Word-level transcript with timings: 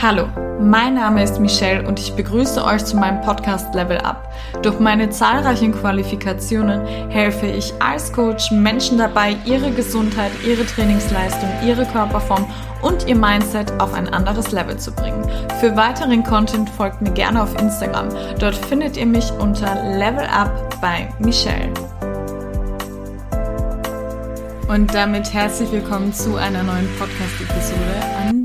Hallo, 0.00 0.28
mein 0.60 0.94
Name 0.94 1.24
ist 1.24 1.40
Michelle 1.40 1.84
und 1.84 1.98
ich 1.98 2.12
begrüße 2.12 2.64
euch 2.64 2.84
zu 2.84 2.96
meinem 2.96 3.20
Podcast 3.20 3.74
Level 3.74 3.98
Up. 3.98 4.32
Durch 4.62 4.78
meine 4.78 5.10
zahlreichen 5.10 5.72
Qualifikationen 5.72 6.86
helfe 7.10 7.46
ich 7.46 7.72
als 7.80 8.12
Coach 8.12 8.52
Menschen 8.52 8.98
dabei, 8.98 9.36
ihre 9.44 9.72
Gesundheit, 9.72 10.30
ihre 10.46 10.64
Trainingsleistung, 10.64 11.48
ihre 11.66 11.84
Körperform 11.84 12.48
und 12.80 13.08
ihr 13.08 13.16
Mindset 13.16 13.72
auf 13.80 13.92
ein 13.92 14.08
anderes 14.08 14.52
Level 14.52 14.76
zu 14.76 14.92
bringen. 14.92 15.28
Für 15.58 15.74
weiteren 15.74 16.22
Content 16.22 16.70
folgt 16.70 17.02
mir 17.02 17.10
gerne 17.10 17.42
auf 17.42 17.60
Instagram. 17.60 18.08
Dort 18.38 18.54
findet 18.54 18.96
ihr 18.96 19.06
mich 19.06 19.32
unter 19.40 19.82
Level 19.98 20.26
Up 20.26 20.80
bei 20.80 21.08
Michelle. 21.18 21.74
Und 24.68 24.94
damit 24.94 25.32
herzlich 25.34 25.72
willkommen 25.72 26.12
zu 26.12 26.36
einer 26.36 26.62
neuen 26.62 26.88
Podcast-Episode 26.98 28.28
an 28.28 28.37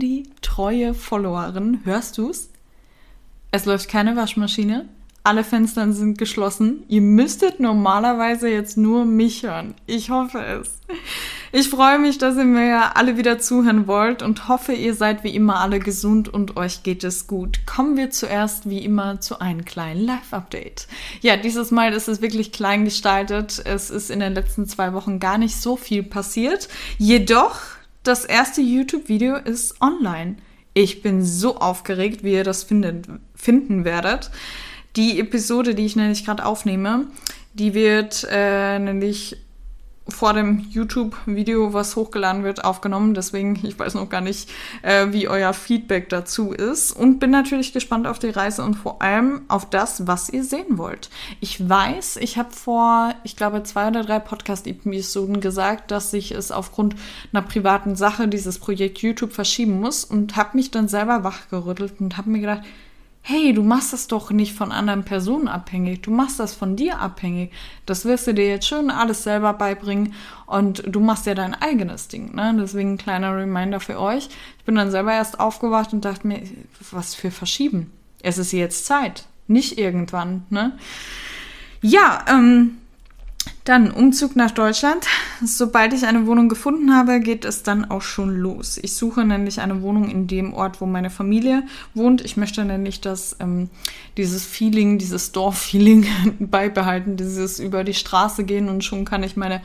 treue 0.53 0.93
Followerin. 0.93 1.79
Hörst 1.83 2.19
du's? 2.19 2.49
Es 3.49 3.65
läuft 3.65 3.89
keine 3.89 4.15
Waschmaschine. 4.15 4.87
Alle 5.23 5.43
Fenster 5.43 5.91
sind 5.93 6.19
geschlossen. 6.19 6.83
Ihr 6.89 7.01
müsstet 7.01 7.59
normalerweise 7.59 8.49
jetzt 8.49 8.77
nur 8.77 9.05
mich 9.05 9.41
hören. 9.41 9.73
Ich 9.87 10.11
hoffe 10.11 10.43
es. 10.43 10.79
Ich 11.51 11.69
freue 11.69 11.97
mich, 11.97 12.19
dass 12.19 12.35
ihr 12.35 12.43
mir 12.43 12.95
alle 12.97 13.17
wieder 13.17 13.39
zuhören 13.39 13.87
wollt 13.87 14.21
und 14.21 14.47
hoffe, 14.47 14.73
ihr 14.73 14.93
seid 14.93 15.23
wie 15.23 15.33
immer 15.33 15.59
alle 15.59 15.79
gesund 15.79 16.31
und 16.31 16.55
euch 16.55 16.83
geht 16.83 17.03
es 17.03 17.25
gut. 17.25 17.65
Kommen 17.65 17.97
wir 17.97 18.11
zuerst 18.11 18.69
wie 18.69 18.85
immer 18.85 19.21
zu 19.21 19.39
einem 19.39 19.65
kleinen 19.65 20.05
Live-Update. 20.05 20.87
Ja, 21.21 21.35
dieses 21.35 21.71
Mal 21.71 21.93
ist 21.93 22.07
es 22.07 22.21
wirklich 22.21 22.51
klein 22.51 22.85
gestaltet. 22.85 23.59
Es 23.65 23.89
ist 23.89 24.11
in 24.11 24.19
den 24.19 24.35
letzten 24.35 24.67
zwei 24.67 24.93
Wochen 24.93 25.19
gar 25.19 25.39
nicht 25.39 25.55
so 25.55 25.77
viel 25.77 26.03
passiert. 26.03 26.67
Jedoch, 26.99 27.55
das 28.03 28.25
erste 28.25 28.61
YouTube-Video 28.61 29.37
ist 29.37 29.81
online. 29.81 30.35
Ich 30.73 31.01
bin 31.01 31.23
so 31.23 31.57
aufgeregt, 31.57 32.23
wie 32.23 32.33
ihr 32.33 32.43
das 32.43 32.63
findet, 32.63 33.07
finden 33.35 33.85
werdet. 33.85 34.31
Die 34.95 35.19
Episode, 35.19 35.75
die 35.75 35.85
ich 35.85 35.95
nämlich 35.95 36.25
gerade 36.25 36.45
aufnehme, 36.45 37.07
die 37.53 37.73
wird 37.73 38.27
äh, 38.29 38.79
nämlich 38.79 39.37
vor 40.07 40.33
dem 40.33 40.59
YouTube-Video, 40.69 41.73
was 41.73 41.95
hochgeladen 41.95 42.43
wird, 42.43 42.65
aufgenommen. 42.65 43.13
Deswegen, 43.13 43.59
ich 43.63 43.79
weiß 43.79 43.93
noch 43.93 44.09
gar 44.09 44.21
nicht, 44.21 44.49
äh, 44.81 45.07
wie 45.11 45.29
euer 45.29 45.53
Feedback 45.53 46.09
dazu 46.09 46.51
ist. 46.51 46.91
Und 46.91 47.19
bin 47.19 47.31
natürlich 47.31 47.71
gespannt 47.71 48.05
auf 48.05 48.19
die 48.19 48.29
Reise 48.29 48.63
und 48.63 48.75
vor 48.75 49.01
allem 49.01 49.43
auf 49.47 49.69
das, 49.69 50.05
was 50.05 50.29
ihr 50.29 50.43
sehen 50.43 50.77
wollt. 50.77 51.09
Ich 51.39 51.67
weiß, 51.67 52.17
ich 52.17 52.37
habe 52.37 52.51
vor, 52.51 53.15
ich 53.23 53.37
glaube, 53.37 53.63
zwei 53.63 53.87
oder 53.87 54.03
drei 54.03 54.19
Podcast-Episoden 54.19 55.39
gesagt, 55.39 55.91
dass 55.91 56.13
ich 56.13 56.31
es 56.31 56.51
aufgrund 56.51 56.95
einer 57.31 57.41
privaten 57.41 57.95
Sache 57.95 58.27
dieses 58.27 58.59
Projekt 58.59 58.99
YouTube 58.99 59.31
verschieben 59.31 59.79
muss 59.79 60.03
und 60.03 60.35
habe 60.35 60.57
mich 60.57 60.71
dann 60.71 60.89
selber 60.89 61.23
wachgerüttelt 61.23 62.01
und 62.01 62.17
habe 62.17 62.29
mir 62.29 62.39
gedacht, 62.39 62.63
hey, 63.25 63.53
du 63.53 63.63
machst 63.63 63.93
das 63.93 64.07
doch 64.07 64.31
nicht 64.31 64.53
von 64.53 64.73
anderen 64.73 65.05
Personen 65.05 65.47
abhängig, 65.47 66.01
du 66.01 66.11
machst 66.11 66.41
das 66.41 66.53
von 66.53 66.75
dir 66.75 66.99
abhängig. 66.99 67.53
Das 67.85 68.03
wirst 68.03 68.27
du 68.27 68.33
dir 68.33 68.47
jetzt 68.47 68.67
schön 68.67 68.91
alles 68.91 69.23
selber 69.23 69.53
beibringen 69.53 70.13
und 70.45 70.83
du 70.85 70.99
machst 70.99 71.25
ja 71.25 71.33
dein 71.33 71.55
eigenes 71.55 72.09
Ding. 72.09 72.35
Ne? 72.35 72.53
Deswegen 72.59 72.93
ein 72.93 72.97
kleiner 72.97 73.35
Reminder 73.35 73.79
für 73.79 73.97
euch. 73.97 74.27
Ich 74.59 74.65
bin 74.65 74.75
dann 74.75 74.91
selber 74.91 75.13
erst 75.13 75.39
aufgewacht 75.39 75.93
und 75.93 76.03
dachte 76.03 76.27
mir, 76.27 76.41
was 76.91 77.15
für 77.15 77.31
Verschieben. 77.31 77.91
Es 78.21 78.37
ist 78.37 78.51
jetzt 78.51 78.85
Zeit, 78.85 79.25
nicht 79.47 79.77
irgendwann. 79.77 80.45
Ne? 80.49 80.77
Ja, 81.81 82.25
ähm, 82.27 82.77
dann 83.63 83.91
Umzug 83.91 84.35
nach 84.35 84.51
Deutschland. 84.51 85.05
Sobald 85.43 85.93
ich 85.93 86.05
eine 86.05 86.27
Wohnung 86.27 86.49
gefunden 86.49 86.93
habe, 86.93 87.21
geht 87.21 87.45
es 87.45 87.63
dann 87.63 87.85
auch 87.85 88.01
schon 88.01 88.35
los. 88.35 88.77
Ich 88.81 88.95
suche 88.95 89.23
nämlich 89.23 89.61
eine 89.61 89.81
Wohnung 89.81 90.09
in 90.09 90.27
dem 90.27 90.53
Ort, 90.53 90.81
wo 90.81 90.85
meine 90.85 91.09
Familie 91.09 91.63
wohnt. 91.93 92.21
Ich 92.21 92.35
möchte 92.35 92.65
nämlich 92.65 92.99
dass 92.99 93.37
ähm, 93.39 93.69
dieses 94.17 94.45
Feeling, 94.45 94.97
dieses 94.97 95.31
Dorffeeling 95.31 96.05
beibehalten, 96.39 97.15
dieses 97.15 97.59
über 97.59 97.83
die 97.83 97.93
Straße 97.93 98.43
gehen 98.43 98.67
und 98.67 98.83
schon 98.83 99.05
kann 99.05 99.23
ich 99.23 99.37
meine, 99.37 99.61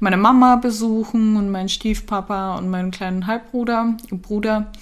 meine 0.00 0.16
Mama 0.16 0.56
besuchen 0.56 1.36
und 1.36 1.50
meinen 1.50 1.68
Stiefpapa 1.68 2.56
und 2.56 2.70
meinen 2.70 2.90
kleinen 2.90 3.26
Halbbruder, 3.26 3.96
Bruder. 4.10 4.72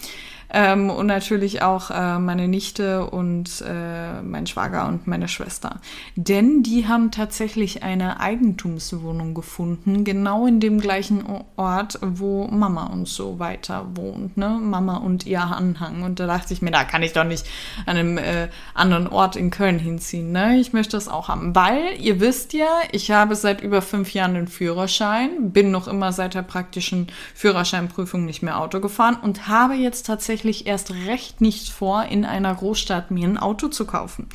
Ähm, 0.53 0.91
und 0.91 1.07
natürlich 1.07 1.63
auch 1.63 1.91
äh, 1.91 2.19
meine 2.19 2.49
Nichte 2.49 3.07
und 3.07 3.63
äh, 3.67 4.21
mein 4.23 4.47
Schwager 4.47 4.89
und 4.89 5.07
meine 5.07 5.29
Schwester. 5.29 5.81
Denn 6.17 6.63
die 6.63 6.89
haben 6.89 7.11
tatsächlich 7.11 7.83
eine 7.83 8.21
Eigentumswohnung 8.21 9.35
gefunden, 9.35 10.05
genau 10.05 10.47
in 10.47 10.59
dem 10.59 10.81
gleichen 10.81 11.25
Ort, 11.57 11.99
wo 12.03 12.49
Mama 12.49 12.87
und 12.87 13.07
so 13.07 13.39
weiter 13.39 13.87
wohnt. 13.95 14.37
Ne? 14.37 14.49
Mama 14.61 14.97
und 14.97 15.25
ihr 15.27 15.41
Anhang. 15.41 16.03
Und 16.03 16.19
da 16.19 16.27
dachte 16.27 16.53
ich 16.53 16.63
mir, 16.63 16.73
da 16.73 16.85
kann 16.85 17.03
ich 17.03 17.13
doch 17.13 17.25
nicht 17.25 17.47
an 17.87 17.97
einem 17.97 18.19
äh, 18.19 18.49
anderen 18.75 19.07
Ort 19.07 19.37
in 19.37 19.51
Köln 19.51 19.79
hinziehen. 19.79 20.33
Ne? 20.33 20.59
Ich 20.59 20.73
möchte 20.73 20.97
das 20.97 21.09
auch 21.09 21.29
haben. 21.29 21.55
Weil, 21.55 21.81
ihr 22.01 22.19
wisst 22.19 22.53
ja, 22.53 22.69
ich 22.91 23.13
habe 23.13 23.37
seit 23.37 23.61
über 23.61 23.83
fünf 23.83 24.13
Jahren 24.13 24.35
den 24.35 24.49
Führerschein, 24.49 25.53
bin 25.53 25.71
noch 25.71 25.87
immer 25.87 26.13
seit 26.13 26.35
der 26.35 26.43
praktischen 26.43 27.07
Führerscheinprüfung 27.35 28.25
nicht 28.25 28.43
mehr 28.43 28.61
Auto 28.61 28.81
gefahren 28.81 29.17
und 29.23 29.47
habe 29.47 29.75
jetzt 29.75 30.07
tatsächlich 30.07 30.40
tatsächlich 30.41 30.67
erst 30.67 30.91
recht 31.07 31.43
nicht 31.43 31.69
vor, 31.69 32.05
in 32.05 32.25
einer 32.25 32.55
Großstadt 32.55 33.11
mir 33.11 33.29
ein 33.29 33.37
Auto 33.37 33.69
zu 33.69 33.85
kaufen. 33.85 34.27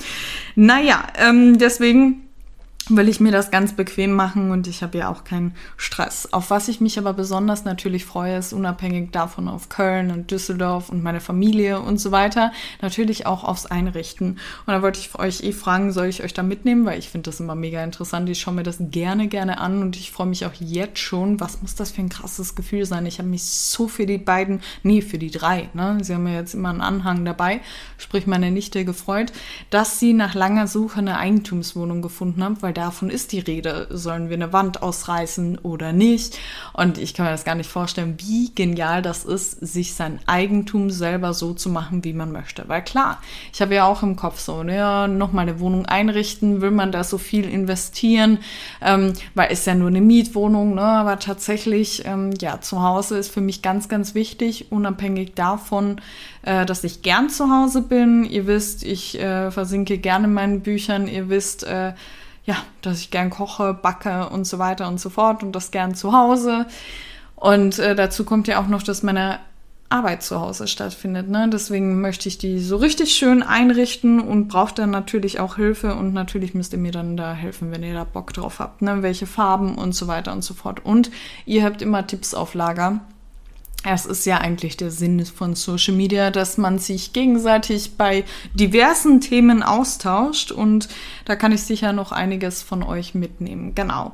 Naja, 0.55 1.07
ähm, 1.17 1.57
deswegen 1.57 2.24
will 2.89 3.09
ich 3.09 3.19
mir 3.19 3.31
das 3.31 3.49
ganz 3.49 3.73
bequem 3.73 4.11
machen 4.11 4.51
und 4.51 4.67
ich 4.67 4.83
habe 4.83 4.99
ja 4.99 5.09
auch 5.09 5.23
keinen 5.23 5.55
Stress. 5.75 6.31
Auf 6.31 6.51
was 6.51 6.67
ich 6.67 6.81
mich 6.81 6.99
aber 6.99 7.13
besonders 7.13 7.65
natürlich 7.65 8.05
freue, 8.05 8.37
ist 8.37 8.53
unabhängig 8.53 9.11
davon 9.11 9.47
auf 9.47 9.69
Köln 9.69 10.11
und 10.11 10.29
Düsseldorf 10.29 10.89
und 10.89 11.01
meine 11.01 11.19
Familie 11.19 11.79
und 11.79 11.97
so 11.97 12.11
weiter, 12.11 12.51
natürlich 12.81 13.25
auch 13.25 13.43
aufs 13.43 13.65
Einrichten. 13.65 14.37
Und 14.65 14.73
da 14.73 14.81
wollte 14.83 14.99
ich 14.99 15.17
euch 15.17 15.43
eh 15.43 15.51
fragen, 15.51 15.91
soll 15.91 16.05
ich 16.05 16.23
euch 16.23 16.33
da 16.33 16.43
mitnehmen, 16.43 16.85
weil 16.85 16.99
ich 16.99 17.09
finde 17.09 17.29
das 17.29 17.39
immer 17.39 17.55
mega 17.55 17.83
interessant. 17.83 18.29
Ich 18.29 18.39
schaue 18.39 18.53
mir 18.53 18.63
das 18.63 18.77
gerne, 18.79 19.27
gerne 19.27 19.59
an 19.59 19.81
und 19.81 19.95
ich 19.95 20.11
freue 20.11 20.27
mich 20.27 20.45
auch 20.45 20.53
jetzt 20.59 20.99
schon. 20.99 21.39
Was 21.39 21.61
muss 21.61 21.73
das 21.73 21.91
für 21.91 22.01
ein 22.01 22.09
krasses 22.09 22.53
Gefühl 22.53 22.85
sein? 22.85 23.07
Ich 23.07 23.17
habe 23.17 23.29
mich 23.29 23.43
so 23.45 23.87
für 23.87 24.05
die 24.05 24.19
beiden, 24.19 24.61
nee, 24.83 25.01
für 25.01 25.17
die 25.17 25.31
drei, 25.31 25.69
ne? 25.73 25.97
Sie 26.01 26.13
haben 26.13 26.27
ja 26.27 26.33
jetzt 26.33 26.53
immer 26.53 26.69
einen 26.69 26.81
Anhang 26.81 27.25
dabei, 27.25 27.61
sprich 27.97 28.27
meine 28.27 28.51
Nichte 28.51 28.85
gefreut, 28.85 29.33
dass 29.71 29.99
sie 29.99 30.13
nach 30.13 30.35
langer 30.35 30.67
Suche 30.67 30.99
eine 30.99 31.17
Eigentumswohnung 31.17 32.03
gefunden 32.03 32.43
haben, 32.43 32.61
weil 32.61 32.74
davon 32.77 33.09
ist 33.09 33.31
die 33.31 33.39
Rede. 33.39 33.87
Sollen 33.89 34.29
wir 34.29 34.35
eine 34.35 34.53
Wand 34.53 34.83
ausreißen 34.83 35.59
oder 35.59 35.93
nicht? 35.93 36.37
Und 36.73 36.97
ich 36.97 37.13
kann 37.13 37.25
mir 37.25 37.31
das 37.31 37.45
gar 37.45 37.55
nicht 37.55 37.69
vorstellen, 37.69 38.15
wie 38.19 38.53
genial 38.53 39.01
das 39.01 39.25
ist, 39.25 39.65
sich 39.65 39.93
sein 39.93 40.19
Eigentum 40.27 40.89
selber 40.89 41.33
so 41.33 41.53
zu 41.53 41.69
machen, 41.69 42.03
wie 42.03 42.13
man 42.13 42.31
möchte. 42.31 42.67
Weil 42.67 42.83
klar, 42.83 43.21
ich 43.53 43.61
habe 43.61 43.75
ja 43.75 43.85
auch 43.85 44.03
im 44.03 44.15
Kopf 44.15 44.39
so, 44.39 44.63
ja, 44.63 45.07
nochmal 45.07 45.47
eine 45.47 45.59
Wohnung 45.59 45.85
einrichten, 45.85 46.61
will 46.61 46.71
man 46.71 46.91
da 46.91 47.03
so 47.03 47.17
viel 47.17 47.49
investieren, 47.49 48.39
ähm, 48.81 49.13
weil 49.33 49.51
ist 49.51 49.67
ja 49.67 49.75
nur 49.75 49.87
eine 49.87 50.01
Mietwohnung, 50.01 50.75
ne? 50.75 50.81
aber 50.81 51.19
tatsächlich, 51.19 52.03
ähm, 52.05 52.31
ja, 52.39 52.61
zu 52.61 52.81
Hause 52.81 53.17
ist 53.17 53.31
für 53.31 53.41
mich 53.41 53.61
ganz, 53.61 53.89
ganz 53.89 54.15
wichtig, 54.15 54.71
unabhängig 54.71 55.33
davon, 55.35 56.01
äh, 56.45 56.65
dass 56.65 56.83
ich 56.83 57.01
gern 57.01 57.29
zu 57.29 57.49
Hause 57.49 57.81
bin. 57.81 58.23
Ihr 58.23 58.47
wisst, 58.47 58.83
ich 58.83 59.19
äh, 59.19 59.51
versinke 59.51 59.97
gerne 59.97 60.27
in 60.27 60.33
meinen 60.33 60.61
Büchern. 60.61 61.07
Ihr 61.07 61.29
wisst, 61.29 61.63
äh, 61.63 61.93
ja, 62.45 62.57
dass 62.81 62.99
ich 62.99 63.11
gern 63.11 63.29
koche, 63.29 63.73
backe 63.73 64.29
und 64.29 64.45
so 64.45 64.59
weiter 64.59 64.87
und 64.87 64.99
so 64.99 65.09
fort 65.09 65.43
und 65.43 65.51
das 65.53 65.71
gern 65.71 65.95
zu 65.95 66.13
Hause. 66.13 66.67
Und 67.35 67.79
äh, 67.79 67.95
dazu 67.95 68.23
kommt 68.23 68.47
ja 68.47 68.61
auch 68.61 68.67
noch, 68.67 68.83
dass 68.83 69.03
meine 69.03 69.39
Arbeit 69.89 70.23
zu 70.23 70.39
Hause 70.39 70.67
stattfindet. 70.67 71.29
Ne? 71.29 71.47
Deswegen 71.51 72.01
möchte 72.01 72.27
ich 72.27 72.37
die 72.37 72.59
so 72.59 72.77
richtig 72.77 73.13
schön 73.13 73.43
einrichten 73.43 74.19
und 74.19 74.47
brauche 74.47 74.73
dann 74.73 74.89
natürlich 74.89 75.39
auch 75.39 75.57
Hilfe 75.57 75.95
und 75.95 76.13
natürlich 76.13 76.53
müsst 76.53 76.73
ihr 76.73 76.79
mir 76.79 76.91
dann 76.91 77.17
da 77.17 77.33
helfen, 77.33 77.71
wenn 77.71 77.83
ihr 77.83 77.93
da 77.93 78.03
Bock 78.03 78.33
drauf 78.33 78.59
habt. 78.59 78.81
Ne? 78.81 79.03
Welche 79.03 79.27
Farben 79.27 79.75
und 79.75 79.93
so 79.93 80.07
weiter 80.07 80.31
und 80.31 80.43
so 80.43 80.53
fort. 80.53 80.83
Und 80.83 81.11
ihr 81.45 81.63
habt 81.63 81.81
immer 81.81 82.07
Tipps 82.07 82.33
auf 82.33 82.55
Lager. 82.55 83.01
Es 83.87 84.07
ist 84.07 84.25
ja 84.25 84.39
eigentlich 84.39 84.77
der 84.77 84.89
Sinn 84.89 85.23
von 85.25 85.53
Social 85.55 85.93
Media, 85.93 86.31
dass 86.31 86.57
man 86.57 86.79
sich 86.79 87.13
gegenseitig 87.13 87.97
bei 87.97 88.23
diversen 88.53 89.21
Themen 89.21 89.61
austauscht 89.61 90.51
und 90.51 90.89
da 91.25 91.35
kann 91.35 91.51
ich 91.51 91.61
sicher 91.61 91.93
noch 91.93 92.11
einiges 92.11 92.63
von 92.63 92.81
euch 92.81 93.13
mitnehmen. 93.13 93.75
Genau. 93.75 94.13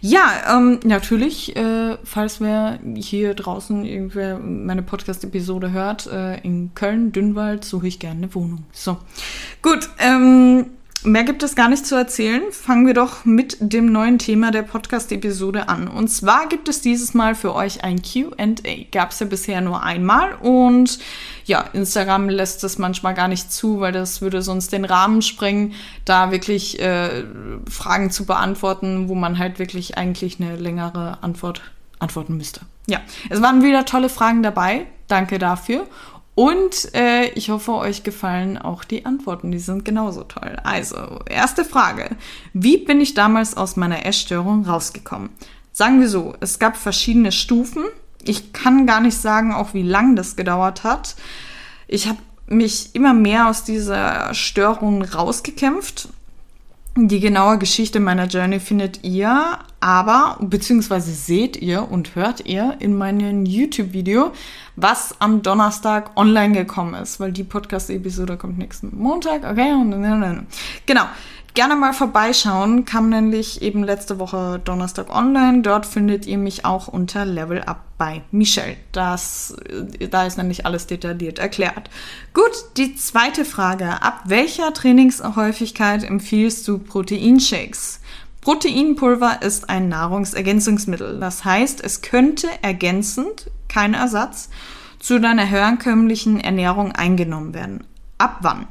Ja, 0.00 0.56
ähm, 0.56 0.78
natürlich, 0.84 1.56
äh, 1.56 1.98
falls 2.04 2.40
wer 2.40 2.78
hier 2.94 3.34
draußen 3.34 3.84
irgendwer 3.84 4.38
meine 4.38 4.82
Podcast-Episode 4.82 5.72
hört, 5.72 6.06
äh, 6.06 6.38
in 6.42 6.70
Köln, 6.74 7.10
Dünnwald, 7.10 7.64
suche 7.64 7.88
ich 7.88 7.98
gerne 7.98 8.18
eine 8.18 8.34
Wohnung. 8.34 8.66
So, 8.72 8.98
gut. 9.62 9.90
Ähm, 9.98 10.66
Mehr 11.04 11.22
gibt 11.22 11.44
es 11.44 11.54
gar 11.54 11.68
nicht 11.68 11.86
zu 11.86 11.94
erzählen. 11.94 12.42
Fangen 12.50 12.84
wir 12.84 12.94
doch 12.94 13.24
mit 13.24 13.56
dem 13.60 13.92
neuen 13.92 14.18
Thema 14.18 14.50
der 14.50 14.62
Podcast-Episode 14.62 15.68
an. 15.68 15.86
Und 15.86 16.08
zwar 16.08 16.48
gibt 16.48 16.68
es 16.68 16.80
dieses 16.80 17.14
Mal 17.14 17.36
für 17.36 17.54
euch 17.54 17.84
ein 17.84 18.02
QA. 18.02 18.54
Gab 18.90 19.12
es 19.12 19.20
ja 19.20 19.26
bisher 19.26 19.60
nur 19.60 19.84
einmal 19.84 20.34
und 20.34 20.98
ja, 21.44 21.60
Instagram 21.72 22.28
lässt 22.28 22.64
es 22.64 22.78
manchmal 22.78 23.14
gar 23.14 23.28
nicht 23.28 23.52
zu, 23.52 23.78
weil 23.78 23.92
das 23.92 24.20
würde 24.20 24.42
sonst 24.42 24.72
den 24.72 24.84
Rahmen 24.84 25.22
sprengen, 25.22 25.74
da 26.04 26.32
wirklich 26.32 26.80
äh, 26.80 27.24
Fragen 27.70 28.10
zu 28.10 28.24
beantworten, 28.24 29.08
wo 29.08 29.14
man 29.14 29.38
halt 29.38 29.60
wirklich 29.60 29.96
eigentlich 29.96 30.40
eine 30.40 30.56
längere 30.56 31.22
Antwort 31.22 31.62
antworten 32.00 32.36
müsste. 32.36 32.62
Ja, 32.88 33.00
es 33.30 33.40
waren 33.40 33.62
wieder 33.62 33.84
tolle 33.84 34.08
Fragen 34.08 34.42
dabei. 34.42 34.86
Danke 35.06 35.38
dafür. 35.38 35.86
Und 36.38 36.94
äh, 36.94 37.30
ich 37.30 37.50
hoffe, 37.50 37.72
euch 37.72 38.04
gefallen 38.04 38.58
auch 38.58 38.84
die 38.84 39.04
Antworten. 39.04 39.50
Die 39.50 39.58
sind 39.58 39.84
genauso 39.84 40.22
toll. 40.22 40.56
Also, 40.62 41.18
erste 41.28 41.64
Frage. 41.64 42.10
Wie 42.52 42.76
bin 42.76 43.00
ich 43.00 43.14
damals 43.14 43.56
aus 43.56 43.74
meiner 43.74 44.06
Essstörung 44.06 44.64
rausgekommen? 44.64 45.30
Sagen 45.72 45.98
wir 45.98 46.08
so, 46.08 46.36
es 46.38 46.60
gab 46.60 46.76
verschiedene 46.76 47.32
Stufen. 47.32 47.82
Ich 48.22 48.52
kann 48.52 48.86
gar 48.86 49.00
nicht 49.00 49.16
sagen, 49.16 49.52
auch 49.52 49.74
wie 49.74 49.82
lang 49.82 50.14
das 50.14 50.36
gedauert 50.36 50.84
hat. 50.84 51.16
Ich 51.88 52.06
habe 52.06 52.20
mich 52.46 52.94
immer 52.94 53.14
mehr 53.14 53.48
aus 53.48 53.64
dieser 53.64 54.32
Störung 54.32 55.02
rausgekämpft 55.02 56.08
die 57.06 57.20
genaue 57.20 57.58
Geschichte 57.58 58.00
meiner 58.00 58.26
Journey 58.26 58.58
findet 58.58 59.04
ihr 59.04 59.58
aber, 59.80 60.38
beziehungsweise 60.40 61.12
seht 61.12 61.56
ihr 61.56 61.90
und 61.90 62.14
hört 62.14 62.46
ihr 62.46 62.76
in 62.80 62.96
meinem 62.96 63.46
YouTube-Video, 63.46 64.32
was 64.76 65.14
am 65.20 65.42
Donnerstag 65.42 66.16
online 66.16 66.52
gekommen 66.52 66.94
ist, 66.94 67.20
weil 67.20 67.32
die 67.32 67.44
Podcast-Episode 67.44 68.36
kommt 68.36 68.58
nächsten 68.58 68.96
Montag. 68.96 69.44
Okay, 69.44 69.72
genau 70.86 71.04
gerne 71.58 71.74
mal 71.74 71.92
vorbeischauen. 71.92 72.84
Kam 72.84 73.08
nämlich 73.08 73.62
eben 73.62 73.82
letzte 73.82 74.20
Woche 74.20 74.60
Donnerstag 74.64 75.12
online. 75.12 75.62
Dort 75.62 75.86
findet 75.86 76.24
ihr 76.24 76.38
mich 76.38 76.64
auch 76.64 76.86
unter 76.86 77.24
Level 77.24 77.60
Up 77.62 77.80
bei 77.98 78.22
Michelle. 78.30 78.76
Das, 78.92 79.56
äh, 79.98 80.06
da 80.06 80.24
ist 80.24 80.38
nämlich 80.38 80.66
alles 80.66 80.86
detailliert 80.86 81.40
erklärt. 81.40 81.90
Gut, 82.32 82.52
die 82.76 82.94
zweite 82.94 83.44
Frage. 83.44 84.02
Ab 84.02 84.20
welcher 84.26 84.72
Trainingshäufigkeit 84.72 86.04
empfiehlst 86.04 86.68
du 86.68 86.78
Proteinshakes? 86.78 88.02
Proteinpulver 88.40 89.42
ist 89.42 89.68
ein 89.68 89.88
Nahrungsergänzungsmittel. 89.88 91.18
Das 91.20 91.44
heißt, 91.44 91.82
es 91.84 92.02
könnte 92.02 92.48
ergänzend, 92.62 93.50
kein 93.68 93.94
Ersatz, 93.94 94.48
zu 94.98 95.18
deiner 95.18 95.44
herkömmlichen 95.44 96.40
Ernährung 96.40 96.92
eingenommen 96.92 97.54
werden. 97.54 97.84
Ab 98.16 98.38
wann? 98.42 98.66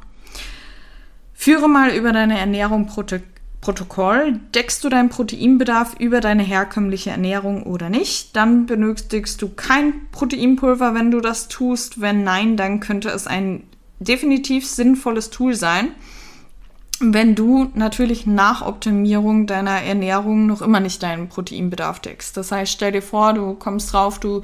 Führe 1.34 1.70
mal 1.70 1.92
über 1.92 2.12
deine 2.12 2.38
Ernährung 2.38 2.88
Proto 2.88 3.18
Protokoll. 3.60 4.40
Deckst 4.54 4.84
du 4.84 4.90
deinen 4.90 5.10
Proteinbedarf 5.10 5.96
über 6.00 6.22
deine 6.22 6.44
herkömmliche 6.44 7.10
Ernährung 7.10 7.64
oder 7.64 7.90
nicht? 7.90 8.36
Dann 8.36 8.66
benötigst 8.66 9.42
du 9.42 9.50
kein 9.50 9.94
Proteinpulver, 10.12 10.94
wenn 10.94 11.12
du 11.12 11.20
das 11.20 11.48
tust. 11.48 12.00
Wenn 12.00 12.24
nein, 12.24 12.56
dann 12.56 12.80
könnte 12.80 13.10
es 13.10 13.28
ein 13.28 13.64
definitiv 14.00 14.66
sinnvolles 14.68 15.32
Tool 15.32 15.56
sein. 15.56 15.90
Wenn 17.00 17.36
du 17.36 17.70
natürlich 17.76 18.26
nach 18.26 18.66
Optimierung 18.66 19.46
deiner 19.46 19.84
Ernährung 19.84 20.48
noch 20.48 20.64
immer 20.64 20.80
nicht 20.80 21.04
deinen 21.04 21.30
Proteinbedarf 21.30 22.00
deckst. 22.00 22.36
Das 22.36 22.52
heißt, 22.52 22.72
stell 22.72 22.92
dir 22.92 23.04
vor, 23.04 23.34
du 23.34 23.54
kommst 23.54 23.94
drauf, 23.94 24.20
du 24.20 24.42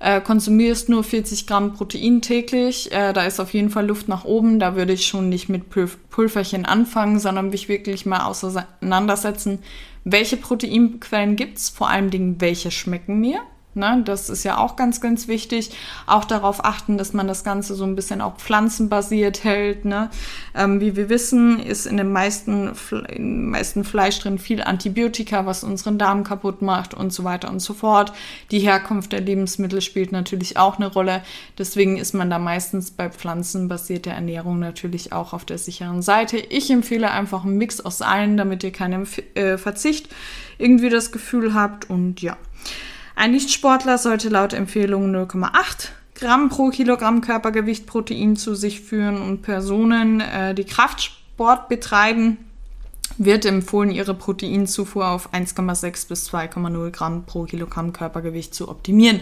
äh, 0.00 0.20
konsumierst 0.20 0.88
nur 0.88 1.04
40 1.04 1.46
Gramm 1.46 1.74
Protein 1.74 2.20
täglich, 2.20 2.90
äh, 2.90 3.12
da 3.12 3.24
ist 3.24 3.38
auf 3.38 3.54
jeden 3.54 3.70
Fall 3.70 3.86
Luft 3.86 4.08
nach 4.08 4.24
oben. 4.24 4.58
Da 4.58 4.74
würde 4.74 4.92
ich 4.92 5.06
schon 5.06 5.28
nicht 5.28 5.48
mit 5.48 5.70
Pulv 5.70 5.96
Pulverchen 6.10 6.66
anfangen, 6.66 7.20
sondern 7.20 7.50
mich 7.50 7.68
wirklich 7.68 8.06
mal 8.06 8.26
auseinandersetzen, 8.26 9.60
welche 10.02 10.36
Proteinquellen 10.36 11.36
gibt's, 11.36 11.68
vor 11.68 11.88
allen 11.90 12.10
Dingen 12.10 12.40
welche 12.40 12.72
schmecken 12.72 13.20
mir 13.20 13.40
Ne? 13.74 14.02
Das 14.04 14.28
ist 14.28 14.44
ja 14.44 14.58
auch 14.58 14.76
ganz, 14.76 15.00
ganz 15.00 15.28
wichtig. 15.28 15.70
Auch 16.06 16.24
darauf 16.24 16.64
achten, 16.64 16.98
dass 16.98 17.12
man 17.12 17.26
das 17.26 17.44
Ganze 17.44 17.74
so 17.74 17.84
ein 17.84 17.96
bisschen 17.96 18.20
auch 18.20 18.36
pflanzenbasiert 18.36 19.44
hält. 19.44 19.84
Ne? 19.84 20.10
Ähm, 20.54 20.80
wie 20.80 20.96
wir 20.96 21.08
wissen, 21.08 21.58
ist 21.58 21.86
in 21.86 21.96
dem 21.96 22.12
meisten, 22.12 22.72
in 23.08 23.50
meisten 23.50 23.84
Fleisch 23.84 24.18
drin 24.20 24.38
viel 24.38 24.62
Antibiotika, 24.62 25.46
was 25.46 25.64
unseren 25.64 25.98
Darm 25.98 26.24
kaputt 26.24 26.62
macht 26.62 26.94
und 26.94 27.12
so 27.12 27.24
weiter 27.24 27.50
und 27.50 27.60
so 27.60 27.74
fort. 27.74 28.12
Die 28.50 28.60
Herkunft 28.60 29.12
der 29.12 29.20
Lebensmittel 29.20 29.80
spielt 29.80 30.12
natürlich 30.12 30.56
auch 30.56 30.76
eine 30.76 30.86
Rolle. 30.86 31.22
Deswegen 31.58 31.96
ist 31.96 32.14
man 32.14 32.30
da 32.30 32.38
meistens 32.38 32.90
bei 32.90 33.10
pflanzenbasierter 33.10 34.12
Ernährung 34.12 34.58
natürlich 34.58 35.12
auch 35.12 35.32
auf 35.32 35.44
der 35.44 35.58
sicheren 35.58 36.02
Seite. 36.02 36.36
Ich 36.38 36.70
empfehle 36.70 37.10
einfach 37.10 37.44
einen 37.44 37.58
Mix 37.58 37.80
aus 37.80 38.02
allen, 38.02 38.36
damit 38.36 38.62
ihr 38.62 38.72
keinen 38.72 39.06
äh, 39.34 39.58
Verzicht 39.58 40.08
irgendwie 40.58 40.88
das 40.88 41.12
Gefühl 41.12 41.54
habt. 41.54 41.90
Und 41.90 42.22
ja. 42.22 42.36
Ein 43.16 43.30
Nichtsportler 43.30 43.98
sollte 43.98 44.28
laut 44.28 44.52
Empfehlung 44.52 45.14
0,8 45.14 45.88
Gramm 46.14 46.48
pro 46.48 46.70
Kilogramm 46.70 47.20
Körpergewicht 47.20 47.86
Protein 47.86 48.36
zu 48.36 48.54
sich 48.54 48.80
führen 48.80 49.20
und 49.20 49.42
Personen, 49.42 50.20
äh, 50.20 50.54
die 50.54 50.64
Kraftsport 50.64 51.68
betreiben, 51.68 52.38
wird 53.18 53.44
empfohlen, 53.44 53.90
ihre 53.90 54.14
Proteinzufuhr 54.14 55.08
auf 55.08 55.32
1,6 55.32 56.08
bis 56.08 56.28
2,0 56.30 56.90
Gramm 56.90 57.24
pro 57.24 57.44
Kilogramm 57.44 57.92
Körpergewicht 57.92 58.54
zu 58.54 58.68
optimieren. 58.68 59.20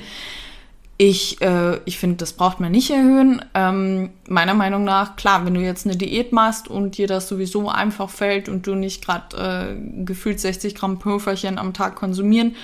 Ich, 0.98 1.40
äh, 1.40 1.80
ich 1.84 1.98
finde, 1.98 2.16
das 2.16 2.34
braucht 2.34 2.60
man 2.60 2.72
nicht 2.72 2.90
erhöhen. 2.90 3.42
Ähm, 3.54 4.10
meiner 4.28 4.54
Meinung 4.54 4.84
nach, 4.84 5.16
klar, 5.16 5.44
wenn 5.44 5.54
du 5.54 5.60
jetzt 5.60 5.86
eine 5.86 5.96
Diät 5.96 6.32
machst 6.32 6.68
und 6.68 6.96
dir 6.96 7.06
das 7.06 7.28
sowieso 7.28 7.68
einfach 7.68 8.08
fällt 8.08 8.48
und 8.48 8.66
du 8.66 8.74
nicht 8.74 9.04
gerade 9.04 9.76
äh, 9.76 10.04
gefühlt 10.04 10.38
60 10.38 10.74
Gramm 10.74 10.98
Pulverchen 10.98 11.58
am 11.58 11.74
Tag 11.74 11.96
konsumieren 11.96 12.54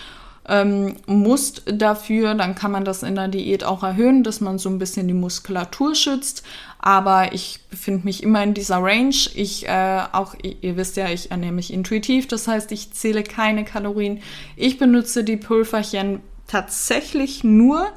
ähm, 0.49 0.97
musst 1.07 1.63
dafür, 1.67 2.35
dann 2.35 2.55
kann 2.55 2.73
man 2.73 2.85
das 2.85 3.03
in 3.03 3.15
der 3.15 3.29
Diät 3.29 3.65
auch 3.65 3.83
erhöhen, 3.83 4.23
dass 4.25 4.41
man 4.41 4.59
so 4.59 4.69
ein 4.69 4.79
bisschen 4.79 5.07
die 5.07 5.15
Muskulatur 5.15 5.95
schützt. 5.95 6.43
Aber 6.79 7.33
ich 7.33 7.61
befinde 7.71 8.05
mich 8.05 8.23
immer 8.23 8.43
in 8.43 8.55
dieser 8.55 8.79
Range. 8.83 9.15
Ich 9.35 9.69
äh, 9.69 10.01
auch, 10.13 10.35
ihr 10.43 10.77
wisst 10.77 10.97
ja, 10.97 11.09
ich 11.11 11.31
ernähre 11.31 11.53
mich 11.53 11.73
intuitiv, 11.73 12.29
das 12.29 12.49
heißt, 12.49 12.73
ich 12.73 12.93
zähle 12.93 13.23
keine 13.23 13.65
Kalorien. 13.65 14.21
Ich 14.57 14.79
benutze 14.79 15.25
die 15.25 15.37
Pulverchen 15.37 16.21
tatsächlich 16.47 17.45
nur, 17.45 17.89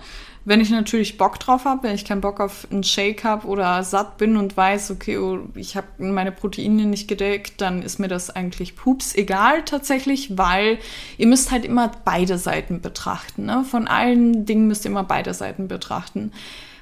wenn 0.44 0.62
ich 0.62 0.72
natürlich 0.72 1.18
Bock 1.18 1.40
drauf 1.40 1.66
habe, 1.66 1.84
wenn 1.84 1.96
ich 1.96 2.06
keinen 2.06 2.22
Bock 2.22 2.40
auf 2.40 2.68
einen 2.72 2.84
Shake 2.84 3.24
habe 3.24 3.48
oder 3.48 3.84
satt 3.84 4.18
bin 4.18 4.38
und 4.38 4.58
weiß, 4.58 4.92
okay, 4.92 5.18
oh, 5.18 5.40
ich 5.56 5.76
habe 5.76 5.88
meine 6.00 6.32
Proteine 6.32 6.86
nicht 6.86 7.08
gedeckt, 7.08 7.62
dann 7.62 7.84
ist 7.84 8.00
mir 8.00 8.08
das 8.08 8.30
eigentlich 8.30 8.76
pups 8.76 9.14
egal 9.14 9.64
tatsächlich, 9.64 10.38
weil 10.38 10.80
ihr 11.18 11.28
müsst 11.28 11.52
halt 11.52 11.66
immer 11.66 11.92
beide 12.06 12.38
Seiten 12.38 12.82
betrachten. 12.82 13.46
Ne? 13.46 13.64
Von 13.64 13.88
allen 13.88 14.46
Dingen 14.46 14.68
müsst 14.68 14.86
ihr 14.86 14.92
immer 14.92 15.04
beide 15.04 15.34
Seiten 15.34 15.68
betrachten. 15.68 16.32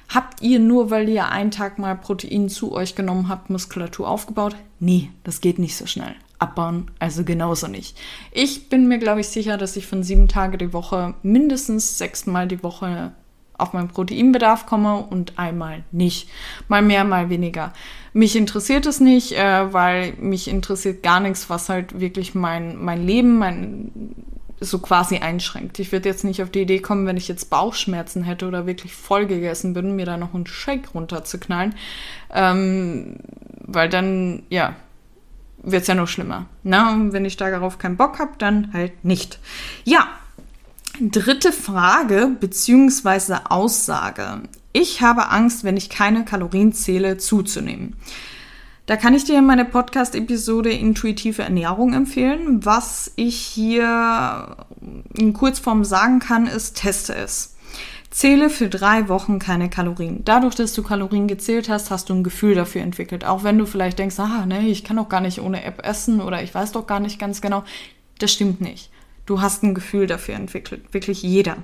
Habt 0.08 0.42
ihr 0.42 0.58
nur, 0.58 0.90
weil 0.90 1.08
ihr 1.08 1.28
einen 1.28 1.52
Tag 1.52 1.78
mal 1.78 1.94
Protein 1.94 2.48
zu 2.48 2.72
euch 2.72 2.96
genommen 2.96 3.28
habt, 3.28 3.48
Muskulatur 3.48 4.08
aufgebaut? 4.08 4.56
Nee, 4.80 5.10
das 5.22 5.40
geht 5.40 5.58
nicht 5.58 5.76
so 5.76 5.86
schnell. 5.86 6.16
Abbauen, 6.40 6.90
also 6.98 7.22
genauso 7.22 7.68
nicht. 7.68 7.96
Ich 8.32 8.70
bin 8.70 8.88
mir, 8.88 8.98
glaube 8.98 9.20
ich, 9.20 9.28
sicher, 9.28 9.58
dass 9.58 9.76
ich 9.76 9.86
von 9.86 10.02
sieben 10.02 10.26
Tage 10.26 10.56
die 10.56 10.72
Woche 10.72 11.14
mindestens 11.22 11.98
sechsmal 11.98 12.48
die 12.48 12.62
Woche 12.62 13.12
auf 13.60 13.72
meinen 13.72 13.88
Proteinbedarf 13.88 14.66
komme 14.66 14.96
und 14.96 15.38
einmal 15.38 15.84
nicht. 15.92 16.28
Mal 16.68 16.82
mehr, 16.82 17.04
mal 17.04 17.30
weniger. 17.30 17.72
Mich 18.12 18.36
interessiert 18.36 18.86
es 18.86 19.00
nicht, 19.00 19.32
äh, 19.32 19.72
weil 19.72 20.14
mich 20.14 20.48
interessiert 20.48 21.02
gar 21.02 21.20
nichts, 21.20 21.48
was 21.48 21.68
halt 21.68 22.00
wirklich 22.00 22.34
mein, 22.34 22.76
mein 22.82 23.06
Leben, 23.06 23.38
mein 23.38 24.14
so 24.60 24.78
quasi 24.78 25.16
einschränkt. 25.16 25.78
Ich 25.78 25.90
würde 25.90 26.08
jetzt 26.08 26.22
nicht 26.22 26.42
auf 26.42 26.50
die 26.50 26.60
Idee 26.60 26.80
kommen, 26.80 27.06
wenn 27.06 27.16
ich 27.16 27.28
jetzt 27.28 27.48
Bauchschmerzen 27.48 28.22
hätte 28.22 28.46
oder 28.46 28.66
wirklich 28.66 28.94
voll 28.94 29.26
gegessen 29.26 29.72
bin, 29.72 29.96
mir 29.96 30.04
da 30.04 30.18
noch 30.18 30.34
einen 30.34 30.46
Shake 30.46 30.94
runterzuknallen. 30.94 31.74
Ähm, 32.32 33.16
weil 33.60 33.88
dann, 33.88 34.42
ja, 34.50 34.76
wird 35.62 35.82
es 35.82 35.88
ja 35.88 35.94
noch 35.94 36.08
schlimmer. 36.08 36.46
Na, 36.62 36.92
und 36.92 37.12
wenn 37.12 37.24
ich 37.24 37.36
darauf 37.36 37.78
keinen 37.78 37.96
Bock 37.96 38.18
habe, 38.18 38.32
dann 38.38 38.72
halt 38.72 39.04
nicht. 39.04 39.38
Ja, 39.84 40.08
Dritte 41.02 41.50
Frage 41.50 42.36
bzw. 42.38 43.36
Aussage. 43.48 44.42
Ich 44.74 45.00
habe 45.00 45.30
Angst, 45.30 45.64
wenn 45.64 45.78
ich 45.78 45.88
keine 45.88 46.26
Kalorien 46.26 46.74
zähle, 46.74 47.16
zuzunehmen. 47.16 47.96
Da 48.84 48.96
kann 48.96 49.14
ich 49.14 49.24
dir 49.24 49.40
meine 49.40 49.64
Podcast-Episode 49.64 50.70
Intuitive 50.70 51.40
Ernährung 51.40 51.94
empfehlen. 51.94 52.66
Was 52.66 53.12
ich 53.16 53.36
hier 53.36 54.58
in 55.16 55.32
Kurzform 55.32 55.84
sagen 55.84 56.18
kann, 56.18 56.46
ist, 56.46 56.76
teste 56.76 57.14
es. 57.14 57.56
Zähle 58.10 58.50
für 58.50 58.68
drei 58.68 59.08
Wochen 59.08 59.38
keine 59.38 59.70
Kalorien. 59.70 60.20
Dadurch, 60.26 60.54
dass 60.54 60.74
du 60.74 60.82
Kalorien 60.82 61.28
gezählt 61.28 61.70
hast, 61.70 61.90
hast 61.90 62.10
du 62.10 62.14
ein 62.14 62.24
Gefühl 62.24 62.54
dafür 62.54 62.82
entwickelt. 62.82 63.24
Auch 63.24 63.42
wenn 63.42 63.56
du 63.56 63.64
vielleicht 63.64 63.98
denkst, 63.98 64.18
ah, 64.18 64.44
ne, 64.44 64.68
ich 64.68 64.84
kann 64.84 64.98
doch 64.98 65.08
gar 65.08 65.22
nicht 65.22 65.40
ohne 65.40 65.64
App 65.64 65.82
essen 65.82 66.20
oder 66.20 66.42
ich 66.42 66.54
weiß 66.54 66.72
doch 66.72 66.86
gar 66.86 67.00
nicht 67.00 67.18
ganz 67.18 67.40
genau. 67.40 67.64
Das 68.18 68.30
stimmt 68.30 68.60
nicht. 68.60 68.90
Du 69.30 69.40
hast 69.40 69.62
ein 69.62 69.74
Gefühl 69.74 70.08
dafür 70.08 70.34
entwickelt, 70.34 70.92
wirklich 70.92 71.22
jeder. 71.22 71.58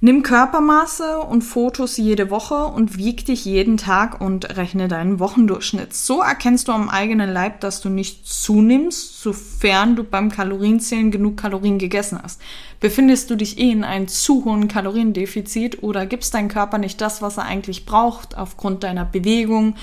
Nimm 0.00 0.22
Körpermaße 0.22 1.18
und 1.18 1.42
Fotos 1.42 1.98
jede 1.98 2.30
Woche 2.30 2.64
und 2.64 2.96
wieg 2.96 3.26
dich 3.26 3.44
jeden 3.44 3.76
Tag 3.76 4.18
und 4.22 4.56
rechne 4.56 4.88
deinen 4.88 5.20
Wochendurchschnitt. 5.20 5.92
So 5.92 6.22
erkennst 6.22 6.68
du 6.68 6.72
am 6.72 6.88
eigenen 6.88 7.30
Leib, 7.30 7.60
dass 7.60 7.82
du 7.82 7.90
nicht 7.90 8.26
zunimmst, 8.26 9.20
sofern 9.20 9.94
du 9.94 10.04
beim 10.04 10.30
Kalorienzählen 10.30 11.10
genug 11.10 11.36
Kalorien 11.36 11.78
gegessen 11.78 12.18
hast. 12.22 12.40
Befindest 12.80 13.28
du 13.28 13.36
dich 13.36 13.58
eh 13.58 13.72
in 13.72 13.84
einem 13.84 14.08
zu 14.08 14.46
hohen 14.46 14.66
Kaloriendefizit 14.66 15.82
oder 15.82 16.06
gibst 16.06 16.32
dein 16.32 16.48
Körper 16.48 16.78
nicht 16.78 16.98
das, 17.02 17.20
was 17.20 17.36
er 17.36 17.44
eigentlich 17.44 17.84
braucht, 17.84 18.38
aufgrund 18.38 18.84
deiner 18.84 19.04
Bewegung, 19.04 19.76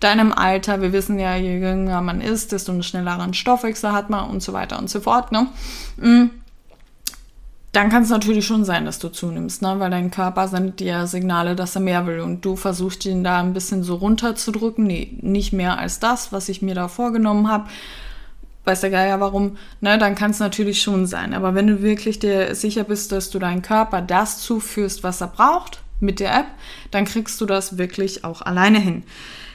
deinem 0.00 0.32
Alter. 0.32 0.82
Wir 0.82 0.92
wissen 0.92 1.20
ja, 1.20 1.36
je 1.36 1.60
jünger 1.60 2.02
man 2.02 2.20
ist, 2.20 2.50
desto 2.50 2.72
einen 2.72 2.82
schnelleren 2.82 3.34
Stoffwechsel 3.34 3.92
hat 3.92 4.10
man 4.10 4.28
und 4.28 4.42
so 4.42 4.52
weiter 4.52 4.80
und 4.80 4.90
so 4.90 4.98
fort. 4.98 5.30
Ne? 5.30 5.46
Mm 5.98 6.39
dann 7.72 7.88
kann 7.88 8.02
es 8.02 8.10
natürlich 8.10 8.46
schon 8.46 8.64
sein, 8.64 8.84
dass 8.84 8.98
du 8.98 9.08
zunimmst, 9.08 9.62
ne? 9.62 9.76
weil 9.78 9.90
dein 9.90 10.10
Körper 10.10 10.48
sendet 10.48 10.80
dir 10.80 11.06
Signale, 11.06 11.54
dass 11.54 11.76
er 11.76 11.80
mehr 11.80 12.06
will 12.06 12.20
und 12.20 12.44
du 12.44 12.56
versuchst 12.56 13.06
ihn 13.06 13.22
da 13.22 13.38
ein 13.38 13.52
bisschen 13.52 13.84
so 13.84 13.94
runterzudrücken. 13.94 14.84
Nee, 14.84 15.16
nicht 15.20 15.52
mehr 15.52 15.78
als 15.78 16.00
das, 16.00 16.32
was 16.32 16.48
ich 16.48 16.62
mir 16.62 16.74
da 16.74 16.88
vorgenommen 16.88 17.48
habe. 17.48 17.68
Weiß 18.64 18.80
der 18.80 18.90
Geier 18.90 19.20
warum, 19.20 19.56
ne? 19.80 19.98
Dann 19.98 20.16
kann 20.16 20.32
es 20.32 20.38
natürlich 20.38 20.82
schon 20.82 21.06
sein. 21.06 21.32
Aber 21.32 21.54
wenn 21.54 21.66
du 21.66 21.80
wirklich 21.80 22.18
dir 22.18 22.54
sicher 22.54 22.84
bist, 22.84 23.12
dass 23.12 23.30
du 23.30 23.38
deinem 23.38 23.62
Körper 23.62 24.02
das 24.02 24.40
zuführst, 24.40 25.02
was 25.02 25.20
er 25.20 25.28
braucht 25.28 25.80
mit 26.00 26.20
der 26.20 26.34
App, 26.34 26.46
dann 26.90 27.04
kriegst 27.04 27.40
du 27.40 27.46
das 27.46 27.78
wirklich 27.78 28.24
auch 28.24 28.42
alleine 28.42 28.78
hin. 28.78 29.04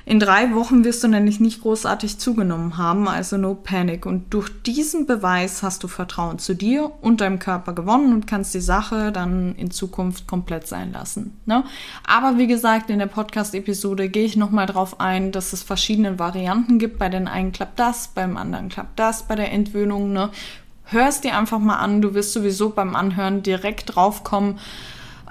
In 0.07 0.19
drei 0.19 0.53
Wochen 0.53 0.83
wirst 0.83 1.03
du 1.03 1.07
nämlich 1.07 1.39
nicht 1.39 1.63
großartig 1.63 2.19
zugenommen 2.19 2.77
haben, 2.77 3.07
also 3.07 3.37
no 3.37 3.55
panic. 3.55 4.05
Und 4.05 4.31
durch 4.35 4.49
diesen 4.61 5.07
Beweis 5.07 5.63
hast 5.63 5.83
du 5.83 5.87
Vertrauen 5.87 6.37
zu 6.37 6.53
dir 6.53 6.91
und 7.01 7.21
deinem 7.21 7.39
Körper 7.39 7.73
gewonnen 7.73 8.13
und 8.13 8.27
kannst 8.27 8.53
die 8.53 8.59
Sache 8.59 9.11
dann 9.11 9.55
in 9.55 9.71
Zukunft 9.71 10.27
komplett 10.27 10.67
sein 10.67 10.93
lassen. 10.93 11.39
Ne? 11.47 11.63
Aber 12.05 12.37
wie 12.37 12.45
gesagt, 12.45 12.91
in 12.91 12.99
der 12.99 13.07
Podcast-Episode 13.07 14.09
gehe 14.09 14.25
ich 14.25 14.37
nochmal 14.37 14.67
drauf 14.67 14.99
ein, 14.99 15.31
dass 15.31 15.53
es 15.53 15.63
verschiedene 15.63 16.19
Varianten 16.19 16.77
gibt. 16.77 16.99
Bei 16.99 17.09
den 17.09 17.27
einen 17.27 17.51
klappt 17.51 17.79
das, 17.79 18.09
beim 18.09 18.37
anderen 18.37 18.69
klappt 18.69 18.99
das, 18.99 19.23
bei 19.23 19.35
der 19.35 19.51
Entwöhnung. 19.51 20.13
Ne? 20.13 20.29
Hörst 20.83 21.23
dir 21.23 21.35
einfach 21.35 21.57
mal 21.57 21.77
an, 21.77 22.03
du 22.03 22.13
wirst 22.13 22.33
sowieso 22.33 22.69
beim 22.69 22.95
Anhören 22.95 23.41
direkt 23.41 23.95
draufkommen, 23.95 24.59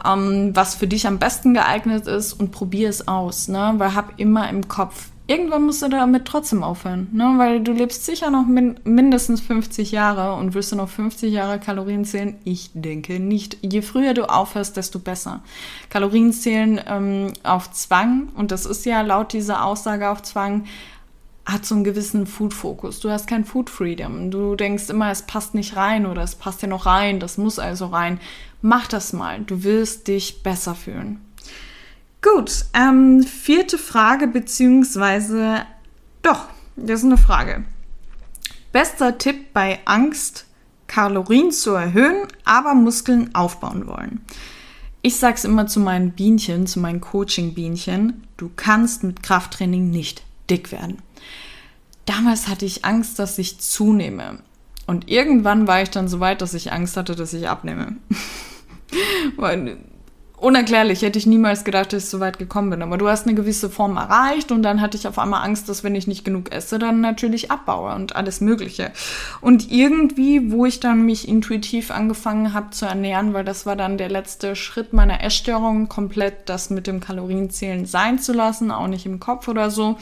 ähm, 0.07 0.51
was 0.55 0.75
für 0.75 0.87
dich 0.87 1.07
am 1.07 1.19
besten 1.19 1.55
geeignet 1.55 2.07
ist 2.07 2.33
und 2.33 2.51
probier 2.51 2.89
es 2.89 3.09
aus, 3.09 3.49
ne? 3.49 3.75
Weil 3.79 3.95
hab 3.95 4.19
immer 4.19 4.49
im 4.49 4.69
Kopf, 4.69 5.09
irgendwann 5.27 5.65
musst 5.65 5.83
du 5.83 5.89
damit 5.89 6.27
trotzdem 6.27 6.63
aufhören, 6.63 7.09
ne? 7.13 7.35
Weil 7.37 7.63
du 7.63 7.73
lebst 7.73 8.05
sicher 8.05 8.31
noch 8.31 8.47
min 8.47 8.79
mindestens 8.85 9.41
50 9.41 9.93
Jahre 9.93 10.35
und 10.35 10.55
wirst 10.55 10.73
du 10.73 10.77
noch 10.77 10.89
50 10.89 11.33
Jahre 11.33 11.59
Kalorien 11.59 12.05
zählen? 12.05 12.37
Ich 12.45 12.71
denke 12.75 13.21
nicht. 13.21 13.59
Je 13.63 13.83
früher 13.83 14.15
du 14.15 14.29
aufhörst, 14.29 14.77
desto 14.77 14.99
besser. 14.99 15.43
Kalorien 15.89 16.33
zählen 16.33 16.81
ähm, 16.87 17.33
auf 17.43 17.73
Zwang 17.73 18.29
und 18.37 18.51
das 18.51 18.67
ist 18.67 18.85
ja 18.85 19.01
laut 19.01 19.33
dieser 19.33 19.65
Aussage 19.65 20.11
auf 20.11 20.23
Zwang 20.23 20.65
hat 21.47 21.67
so 21.67 21.75
einen 21.75 21.85
gewissen 21.85 22.27
Food-Fokus. 22.27 23.01
Du 23.01 23.11
hast 23.11 23.27
kein 23.27 23.45
Food-Freedom. 23.45 24.31
Du 24.31 24.57
denkst 24.57 24.89
immer, 24.89 25.11
es 25.11 25.23
passt 25.23 25.55
nicht 25.55 25.77
rein 25.77 26.07
oder 26.07 26.23
es 26.23 26.35
passt 26.35 26.63
ja 26.63 26.69
noch 26.69 26.87
rein, 26.87 27.21
das 27.21 27.37
muss 27.37 27.59
also 27.59 27.87
rein. 27.87 28.19
Mach 28.63 28.87
das 28.87 29.13
mal. 29.13 29.41
Du 29.41 29.63
wirst 29.63 30.09
dich 30.09 30.43
besser 30.43 30.75
fühlen. 30.75 31.21
Gut, 32.23 32.65
ähm, 32.73 33.23
vierte 33.23 33.77
Frage, 33.77 34.27
beziehungsweise 34.27 35.67
doch, 36.23 36.47
das 36.77 37.01
ist 37.01 37.05
eine 37.05 37.19
Frage. 37.19 37.65
Bester 38.73 39.19
Tipp 39.19 39.53
bei 39.53 39.79
Angst, 39.85 40.47
Kalorien 40.87 41.53
zu 41.53 41.73
erhöhen, 41.73 42.27
aber 42.45 42.75
Muskeln 42.75 43.35
aufbauen 43.35 43.87
wollen. 43.87 44.23
Ich 45.03 45.17
sage 45.17 45.35
es 45.35 45.45
immer 45.45 45.67
zu 45.67 45.81
meinen 45.81 46.13
Bienchen, 46.13 46.67
zu 46.67 46.81
meinen 46.81 47.03
Coaching-Bienchen, 47.03 48.27
du 48.39 48.51
kannst 48.57 49.05
mit 49.05 49.23
Krafttraining 49.23 49.91
nicht 49.91 50.23
dick 50.49 50.73
werden. 50.73 51.03
Damals 52.07 52.49
hatte 52.49 52.67
ich 52.67 52.85
Angst, 52.85 53.19
dass 53.19 53.39
ich 53.39 53.59
zunehme. 53.59 54.39
Und 54.87 55.11
irgendwann 55.11 55.67
war 55.67 55.83
ich 55.83 55.91
dann 55.91 56.09
so 56.09 56.21
weit, 56.21 56.43
dass 56.43 56.55
ich 56.55 56.73
Angst 56.73 56.97
hatte, 56.97 57.15
dass 57.15 57.33
ich 57.33 57.49
abnehme. 57.49 57.97
Unerklärlich, 60.37 61.01
hätte 61.01 61.19
ich 61.19 61.25
niemals 61.25 61.65
gedacht, 61.65 61.95
dass 61.95 62.05
ich 62.05 62.11
so 62.11 62.21
weit 62.21 62.39
gekommen 62.39 62.69
bin. 62.69 62.83
Aber 62.83 62.99
du 62.99 63.09
hast 63.09 63.27
eine 63.27 63.35
gewisse 63.35 63.71
Form 63.71 63.97
erreicht 63.97 64.53
und 64.53 64.63
dann 64.63 64.83
hatte 64.83 64.99
ich 64.99 65.09
auf 65.09 65.19
einmal 65.19 65.43
Angst, 65.43 65.71
dass 65.71 65.85
wenn 65.85 65.95
ich 65.95 66.07
nicht 66.07 66.23
genug 66.23 66.53
esse, 66.53 66.79
dann 66.79 67.01
natürlich 67.01 67.51
abbaue 67.51 67.95
und 67.95 68.15
alles 68.15 68.43
Mögliche. 68.43 68.91
Und 69.41 69.73
irgendwie, 69.73 70.53
wo 70.53 70.67
ich 70.67 70.81
dann 70.81 71.07
mich 71.07 71.29
intuitiv 71.29 71.91
angefangen 71.91 72.53
habe 72.53 72.71
zu 72.71 72.85
ernähren, 72.85 73.33
weil 73.33 73.45
das 73.45 73.65
war 73.65 73.77
dann 73.77 73.97
der 73.97 74.11
letzte 74.11 74.55
Schritt 74.55 74.93
meiner 74.93 75.23
Essstörung, 75.23 75.89
komplett 75.89 76.47
das 76.51 76.69
mit 76.69 76.87
dem 76.87 77.01
Kalorienzählen 77.01 77.87
sein 77.87 78.19
zu 78.19 78.35
lassen, 78.35 78.71
auch 78.71 78.89
nicht 78.89 79.07
im 79.07 79.21
Kopf 79.21 79.49
oder 79.49 79.71
so 79.71 79.97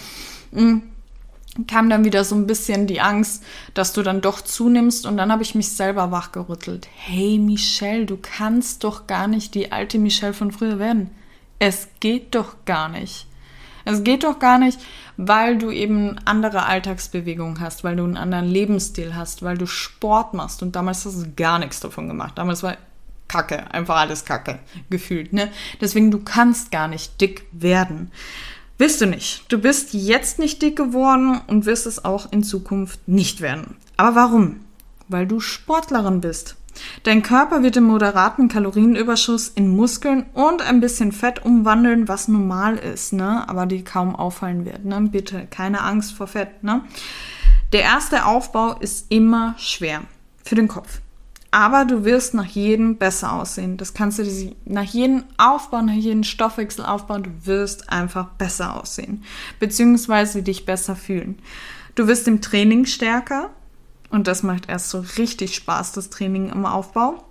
hm 0.52 0.82
kam 1.66 1.90
dann 1.90 2.04
wieder 2.04 2.24
so 2.24 2.34
ein 2.34 2.46
bisschen 2.46 2.86
die 2.86 3.00
Angst, 3.00 3.44
dass 3.74 3.92
du 3.92 4.02
dann 4.02 4.22
doch 4.22 4.40
zunimmst 4.40 5.04
und 5.04 5.16
dann 5.16 5.30
habe 5.30 5.42
ich 5.42 5.54
mich 5.54 5.68
selber 5.68 6.10
wachgerüttelt. 6.10 6.88
Hey 6.96 7.38
Michelle, 7.38 8.06
du 8.06 8.16
kannst 8.16 8.84
doch 8.84 9.06
gar 9.06 9.26
nicht 9.26 9.54
die 9.54 9.70
alte 9.70 9.98
Michelle 9.98 10.32
von 10.32 10.50
früher 10.50 10.78
werden. 10.78 11.10
Es 11.58 11.88
geht 12.00 12.34
doch 12.34 12.64
gar 12.64 12.88
nicht. 12.88 13.26
Es 13.84 14.04
geht 14.04 14.24
doch 14.24 14.38
gar 14.38 14.58
nicht, 14.58 14.80
weil 15.16 15.58
du 15.58 15.70
eben 15.70 16.16
andere 16.24 16.66
Alltagsbewegungen 16.66 17.60
hast, 17.60 17.84
weil 17.84 17.96
du 17.96 18.04
einen 18.04 18.16
anderen 18.16 18.48
Lebensstil 18.48 19.14
hast, 19.14 19.42
weil 19.42 19.58
du 19.58 19.66
Sport 19.66 20.34
machst 20.34 20.62
und 20.62 20.76
damals 20.76 21.04
hast 21.04 21.20
du 21.20 21.32
gar 21.36 21.58
nichts 21.58 21.80
davon 21.80 22.08
gemacht. 22.08 22.38
Damals 22.38 22.62
war 22.62 22.76
Kacke, 23.28 23.72
einfach 23.72 23.96
alles 23.96 24.24
Kacke 24.24 24.58
gefühlt, 24.90 25.32
ne? 25.32 25.50
Deswegen 25.80 26.10
du 26.10 26.20
kannst 26.20 26.70
gar 26.70 26.86
nicht 26.88 27.20
dick 27.20 27.46
werden. 27.52 28.10
Willst 28.78 29.00
du 29.00 29.06
nicht. 29.06 29.44
Du 29.48 29.58
bist 29.58 29.94
jetzt 29.94 30.38
nicht 30.38 30.62
dick 30.62 30.76
geworden 30.76 31.40
und 31.46 31.66
wirst 31.66 31.86
es 31.86 32.04
auch 32.04 32.32
in 32.32 32.42
Zukunft 32.42 33.06
nicht 33.06 33.40
werden. 33.40 33.76
Aber 33.96 34.16
warum? 34.16 34.60
Weil 35.08 35.26
du 35.26 35.40
Sportlerin 35.40 36.20
bist. 36.20 36.56
Dein 37.02 37.22
Körper 37.22 37.62
wird 37.62 37.76
den 37.76 37.84
moderaten 37.84 38.48
Kalorienüberschuss 38.48 39.48
in 39.48 39.68
Muskeln 39.68 40.24
und 40.32 40.62
ein 40.62 40.80
bisschen 40.80 41.12
Fett 41.12 41.44
umwandeln, 41.44 42.08
was 42.08 42.28
normal 42.28 42.76
ist, 42.78 43.12
ne? 43.12 43.46
Aber 43.48 43.66
die 43.66 43.84
kaum 43.84 44.16
auffallen 44.16 44.64
wird, 44.64 44.84
ne? 44.84 45.00
Bitte, 45.02 45.46
keine 45.50 45.82
Angst 45.82 46.14
vor 46.14 46.26
Fett, 46.26 46.62
ne? 46.62 46.82
Der 47.72 47.82
erste 47.82 48.24
Aufbau 48.24 48.78
ist 48.78 49.06
immer 49.10 49.54
schwer 49.58 50.02
für 50.44 50.54
den 50.54 50.68
Kopf. 50.68 51.00
Aber 51.54 51.84
du 51.84 52.04
wirst 52.04 52.32
nach 52.32 52.46
jedem 52.46 52.96
besser 52.96 53.34
aussehen. 53.34 53.76
Das 53.76 53.92
kannst 53.92 54.18
du 54.18 54.24
dir 54.24 54.56
nach 54.64 54.84
jedem 54.84 55.24
Aufbau, 55.36 55.82
nach 55.82 55.92
jedem 55.92 56.24
Stoffwechsel 56.24 56.84
aufbauen. 56.84 57.24
Du 57.24 57.30
wirst 57.46 57.90
einfach 57.90 58.30
besser 58.30 58.80
aussehen. 58.80 59.22
Beziehungsweise 59.60 60.42
dich 60.42 60.64
besser 60.64 60.96
fühlen. 60.96 61.38
Du 61.94 62.08
wirst 62.08 62.26
im 62.26 62.40
Training 62.40 62.86
stärker. 62.86 63.50
Und 64.08 64.28
das 64.28 64.42
macht 64.42 64.70
erst 64.70 64.88
so 64.88 65.04
richtig 65.18 65.54
Spaß, 65.54 65.92
das 65.92 66.08
Training 66.08 66.48
im 66.48 66.64
Aufbau. 66.64 67.22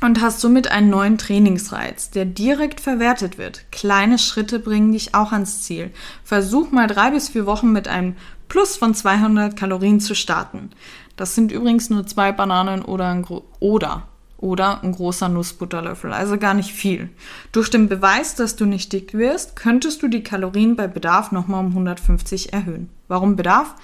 Und 0.00 0.20
hast 0.20 0.40
somit 0.40 0.72
einen 0.72 0.90
neuen 0.90 1.16
Trainingsreiz, 1.16 2.10
der 2.10 2.24
direkt 2.24 2.80
verwertet 2.80 3.38
wird. 3.38 3.70
Kleine 3.70 4.18
Schritte 4.18 4.58
bringen 4.58 4.92
dich 4.92 5.14
auch 5.14 5.30
ans 5.30 5.62
Ziel. 5.62 5.92
Versuch 6.24 6.72
mal 6.72 6.88
drei 6.88 7.12
bis 7.12 7.28
vier 7.28 7.46
Wochen 7.46 7.70
mit 7.70 7.86
einem 7.86 8.16
Plus 8.48 8.76
von 8.76 8.94
200 8.94 9.56
Kalorien 9.56 10.00
zu 10.00 10.14
starten. 10.14 10.70
Das 11.16 11.34
sind 11.34 11.52
übrigens 11.52 11.90
nur 11.90 12.06
zwei 12.06 12.32
Bananen 12.32 12.82
oder 12.82 13.08
ein, 13.08 13.24
oder, 13.60 14.02
oder 14.38 14.82
ein 14.82 14.92
großer 14.92 15.28
Nussbutterlöffel, 15.28 16.12
also 16.12 16.38
gar 16.38 16.54
nicht 16.54 16.72
viel. 16.72 17.10
Durch 17.52 17.70
den 17.70 17.88
Beweis, 17.88 18.34
dass 18.34 18.56
du 18.56 18.66
nicht 18.66 18.92
dick 18.92 19.14
wirst, 19.14 19.56
könntest 19.56 20.02
du 20.02 20.08
die 20.08 20.22
Kalorien 20.22 20.76
bei 20.76 20.88
Bedarf 20.88 21.30
nochmal 21.30 21.60
um 21.64 21.70
150 21.70 22.52
erhöhen. 22.52 22.90
Warum 23.08 23.36
Bedarf? 23.36 23.74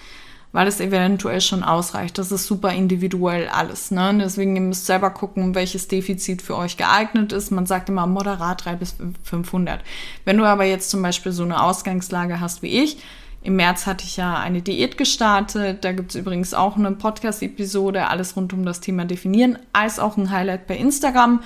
Weil 0.53 0.67
es 0.67 0.81
eventuell 0.81 1.41
schon 1.41 1.63
ausreicht. 1.63 2.19
Das 2.19 2.33
ist 2.33 2.47
super 2.47 2.73
individuell 2.73 3.47
alles. 3.49 3.93
Ne? 3.93 4.19
Deswegen 4.21 4.57
ihr 4.57 4.63
müsst 4.63 4.85
selber 4.85 5.11
gucken, 5.11 5.55
welches 5.55 5.87
Defizit 5.87 6.43
für 6.43 6.57
euch 6.57 6.77
geeignet 6.77 7.33
ist. 7.33 7.53
Man 7.53 7.67
sagt 7.67 7.89
immer 7.89 8.09
moderat 8.09 8.65
3 8.65 8.75
bis 8.75 8.97
500. 9.23 9.81
Wenn 10.25 10.39
du 10.39 10.45
aber 10.45 10.65
jetzt 10.65 10.91
zum 10.91 11.03
Beispiel 11.03 11.31
so 11.31 11.45
eine 11.45 11.63
Ausgangslage 11.63 12.41
hast 12.41 12.63
wie 12.63 12.83
ich, 12.83 12.97
im 13.43 13.57
März 13.57 13.87
hatte 13.87 14.05
ich 14.05 14.17
ja 14.17 14.39
eine 14.39 14.61
Diät 14.61 14.99
gestartet. 14.99 15.85
Da 15.85 15.93
gibt 15.93 16.11
es 16.11 16.17
übrigens 16.17 16.53
auch 16.53 16.77
eine 16.77 16.93
Podcast-Episode, 16.93 18.09
alles 18.09 18.37
rund 18.37 18.53
um 18.53 18.67
das 18.67 18.81
Thema 18.81 19.07
Definieren, 19.07 19.59
als 19.73 19.99
auch 19.99 20.17
ein 20.17 20.31
Highlight 20.31 20.67
bei 20.67 20.77
Instagram. 20.77 21.43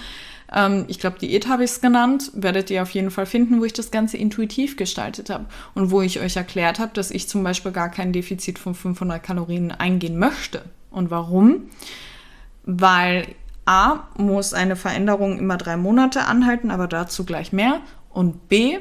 Ähm, 0.53 0.87
ich 0.89 0.99
glaube, 0.99 1.21
Diät 1.21 1.49
habe 1.49 1.63
ich 1.63 1.71
es 1.71 1.81
genannt. 1.81 2.33
Werdet 2.35 2.71
ihr 2.71 2.83
auf 2.83 2.91
jeden 2.91 3.13
Fall 3.13 3.27
finden, 3.27 3.61
wo 3.61 3.65
ich 3.65 3.73
das 3.73 3.93
Ganze 3.93 4.17
intuitiv 4.17 4.77
gestaltet 4.77 5.31
habe 5.31 5.47
und 5.75 5.93
wo 5.93 6.03
ich 6.03 6.19
euch 6.19 6.37
erklärt 6.37 6.81
habe, 6.81 6.93
dass 6.95 7.13
ich 7.13 7.29
zum 7.29 7.45
Beispiel 7.45 7.73
gar 7.73 7.91
kein 7.91 8.13
Defizit 8.13 8.59
von 8.59 8.75
500 8.75 9.23
Kalorien 9.23 9.71
eingehen 9.71 10.19
möchte. 10.19 10.63
Und 10.91 11.11
warum? 11.11 11.71
Weil 12.65 13.27
A 13.67 14.09
muss 14.17 14.53
eine 14.53 14.75
Veränderung 14.75 15.39
immer 15.39 15.57
drei 15.57 15.77
Monate 15.77 16.25
anhalten, 16.25 16.71
aber 16.71 16.89
dazu 16.89 17.25
gleich 17.25 17.53
mehr. 17.53 17.81
Und 18.11 18.49
B, 18.49 18.79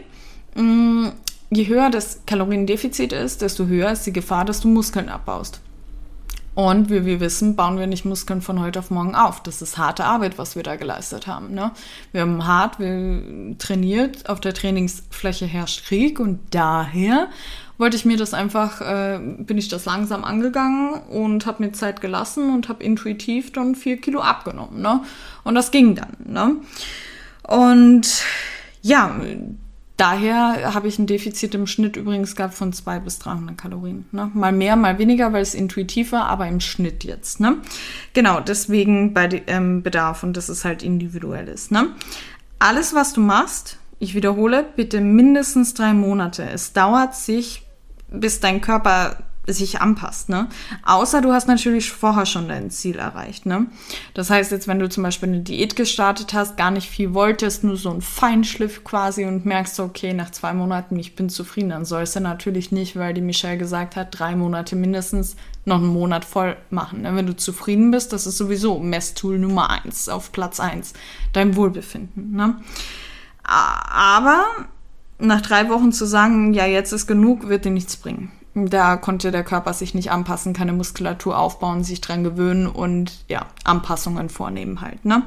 mm, 0.56 1.10
je 1.58 1.68
höher 1.68 1.90
das 1.90 2.22
Kaloriendefizit 2.26 3.14
ist, 3.14 3.42
desto 3.42 3.66
höher 3.66 3.92
ist 3.92 4.06
die 4.06 4.14
Gefahr, 4.14 4.46
dass 4.46 4.60
du 4.60 4.68
Muskeln 4.68 5.10
abbaust. 5.10 5.62
Und 6.56 6.92
wie 6.92 7.04
wir 7.06 7.20
wissen, 7.20 7.56
bauen 7.56 7.80
wir 7.80 7.88
nicht 7.88 8.06
Muskeln 8.06 8.42
von 8.42 8.60
heute 8.60 8.78
auf 8.80 8.92
morgen 8.92 9.16
auf. 9.16 9.42
Das 9.42 9.64
ist 9.64 9.80
harte 9.80 10.06
Arbeit, 10.06 10.38
was 10.38 10.56
wir 10.56 10.62
da 10.62 10.76
geleistet 10.76 11.26
haben. 11.26 11.54
Ne? 11.56 11.72
Wir 12.12 12.22
haben 12.22 12.46
hart 12.46 12.80
wir 12.80 13.58
trainiert, 13.58 14.30
auf 14.30 14.40
der 14.40 14.54
Trainingsfläche 14.54 15.48
herrscht 15.48 15.86
Krieg 15.86 16.20
und 16.20 16.40
daher 16.52 17.28
wollte 17.80 17.98
ich 17.98 18.06
mir 18.06 18.18
das 18.18 18.36
einfach, 18.36 18.82
äh, 18.82 19.20
bin 19.20 19.58
ich 19.58 19.68
das 19.68 19.86
langsam 19.86 20.24
angegangen 20.24 20.94
und 21.10 21.48
habe 21.48 21.64
mir 21.64 21.72
Zeit 21.72 22.02
gelassen 22.02 22.54
und 22.54 22.70
habe 22.70 22.84
intuitiv 22.84 23.52
dann 23.52 23.74
vier 23.74 23.98
Kilo 23.98 24.22
abgenommen. 24.22 24.80
Ne? 24.80 25.02
Und 25.44 25.56
das 25.56 25.72
ging 25.72 25.96
dann. 25.96 26.16
Ne? 26.24 26.58
Und 27.48 28.24
ja, 28.84 29.16
Daher 29.98 30.74
habe 30.74 30.88
ich 30.88 30.98
ein 30.98 31.06
Defizit 31.06 31.54
im 31.54 31.68
Schnitt 31.68 31.98
übrigens 31.98 32.36
gehabt 32.36 32.56
von 32.56 32.74
200 32.74 33.04
bis 33.04 33.20
300 33.20 33.58
Kalorien. 33.58 34.06
Ne? 34.12 34.32
Mal 34.34 34.52
mehr, 34.52 34.76
mal 34.76 34.98
weniger, 34.98 35.34
weil 35.34 35.44
es 35.44 35.54
intuitiv 35.54 36.12
war, 36.12 36.26
aber 36.26 36.48
im 36.48 36.60
Schnitt 36.60 37.04
jetzt. 37.04 37.40
Ne? 37.40 37.58
Genau, 38.14 38.40
deswegen 38.40 39.14
bei 39.14 39.44
ähm, 39.46 39.84
Bedarf 39.84 40.24
und 40.24 40.36
das 40.36 40.50
ist 40.50 40.66
halt 40.66 40.82
individuell 40.82 41.48
ist. 41.48 41.72
Ne? 41.72 41.90
Alles, 42.58 42.96
was 42.96 43.14
du 43.14 43.22
machst, 43.22 43.78
ich 44.00 44.16
wiederhole, 44.16 44.66
bitte 44.76 45.00
mindestens 45.00 45.76
drei 45.76 45.94
Monate. 45.94 46.44
Es 46.44 46.74
dauert 46.74 47.16
sich, 47.16 47.64
bis 48.10 48.40
dein 48.40 48.62
Körper 48.62 49.18
sich 49.48 49.82
anpasst, 49.82 50.30
ne? 50.30 50.48
Außer 50.86 51.22
du 51.22 51.34
hast 51.34 51.48
natürlich 51.48 51.92
vorher 51.92 52.26
schon 52.26 52.48
dein 52.48 52.72
Ziel 52.72 52.98
erreicht, 52.98 53.46
ne? 53.46 53.68
Das 54.14 54.30
heißt 54.30 54.52
jetzt, 54.52 54.68
wenn 54.68 54.80
du 54.80 54.88
zum 54.88 55.04
Beispiel 55.04 55.30
eine 55.30 55.42
Diät 55.42 55.76
gestartet 55.76 56.34
hast, 56.34 56.56
gar 56.56 56.72
nicht 56.72 56.90
viel 56.90 57.14
wolltest, 57.14 57.66
nur 57.66 57.76
so 57.76 57.90
ein 57.90 58.02
Feinschliff 58.02 58.84
quasi 58.86 59.26
und 59.26 59.46
merkst, 59.46 59.80
okay, 59.82 60.14
nach 60.14 60.32
zwei 60.32 60.54
Monaten, 60.54 60.98
ich 60.98 61.16
bin 61.16 61.30
zufrieden, 61.30 61.70
dann 61.70 61.84
sollst 61.84 62.16
du 62.16 62.22
natürlich 62.22 62.72
nicht, 62.72 62.96
weil 62.96 63.14
die 63.14 63.22
Michelle 63.22 63.58
gesagt 63.58 63.98
hat, 63.98 64.18
drei 64.18 64.36
Monate 64.36 64.78
mindestens 64.78 65.36
noch 65.66 65.78
einen 65.78 65.88
Monat 65.88 66.24
voll 66.24 66.56
machen. 66.70 67.02
Ne? 67.02 67.16
Wenn 67.16 67.28
du 67.28 67.36
zufrieden 67.36 67.92
bist, 67.92 68.14
das 68.14 68.26
ist 68.26 68.38
sowieso 68.38 68.80
Messtool 68.80 69.40
Nummer 69.40 69.70
eins, 69.70 70.08
auf 70.08 70.32
Platz 70.32 70.60
eins, 70.60 70.94
dein 71.34 71.56
Wohlbefinden, 71.56 72.32
ne? 72.32 72.62
Aber 73.46 74.46
nach 75.20 75.42
drei 75.42 75.68
Wochen 75.70 75.92
zu 75.92 76.06
sagen, 76.06 76.54
ja, 76.54 76.66
jetzt 76.66 76.94
ist 76.94 77.08
genug, 77.08 77.50
wird 77.50 77.66
dir 77.66 77.72
nichts 77.72 77.98
bringen. 77.98 78.32
Da 78.56 78.98
konnte 78.98 79.32
der 79.32 79.44
Körper 79.44 79.74
sich 79.74 79.96
nicht 79.96 80.12
anpassen, 80.12 80.54
keine 80.54 80.74
Muskulatur 80.74 81.38
aufbauen, 81.38 81.84
sich 81.84 82.02
dran 82.02 82.24
gewöhnen 82.24 82.68
und 82.68 83.24
ja, 83.28 83.48
Anpassungen 83.64 84.30
vornehmen 84.30 84.82
halt. 84.82 85.06
Ne? 85.06 85.24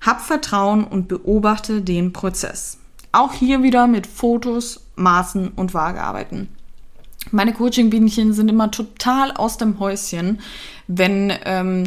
Hab 0.00 0.20
Vertrauen 0.20 0.84
und 0.84 1.08
beobachte 1.08 1.82
den 1.82 2.12
Prozess. 2.12 2.78
Auch 3.12 3.32
hier 3.32 3.62
wieder 3.62 3.86
mit 3.86 4.06
Fotos, 4.06 4.86
Maßen 4.96 5.48
und 5.48 5.72
Waage 5.72 6.02
arbeiten. 6.02 6.48
Meine 7.30 7.52
Coaching-Bienchen 7.52 8.32
sind 8.32 8.48
immer 8.48 8.70
total 8.70 9.32
aus 9.32 9.56
dem 9.56 9.78
Häuschen, 9.78 10.40
wenn 10.86 11.32
ähm, 11.44 11.84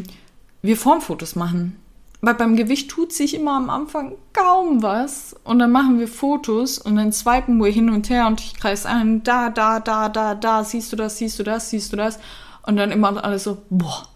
wir 0.61 0.77
Formfotos 0.77 1.35
machen. 1.35 1.80
Weil 2.21 2.35
beim 2.35 2.55
Gewicht 2.55 2.91
tut 2.91 3.11
sich 3.11 3.33
immer 3.33 3.55
am 3.55 3.69
Anfang 3.71 4.15
kaum 4.31 4.83
was. 4.83 5.35
Und 5.43 5.59
dann 5.59 5.71
machen 5.71 5.99
wir 5.99 6.07
Fotos 6.07 6.77
und 6.77 6.95
dann 6.95 7.11
swipen 7.11 7.57
wir 7.57 7.71
hin 7.71 7.89
und 7.89 8.09
her 8.09 8.27
und 8.27 8.39
ich 8.39 8.53
kreise 8.53 8.87
ein, 8.87 9.23
da, 9.23 9.49
da, 9.49 9.79
da, 9.79 10.07
da, 10.07 10.35
da, 10.35 10.63
siehst 10.63 10.91
du 10.91 10.95
das, 10.95 11.17
siehst 11.17 11.39
du 11.39 11.43
das, 11.43 11.71
siehst 11.71 11.91
du 11.91 11.97
das. 11.97 12.19
Und 12.63 12.77
dann 12.77 12.91
immer 12.91 13.23
alles 13.23 13.43
so, 13.43 13.63
boah, 13.71 14.07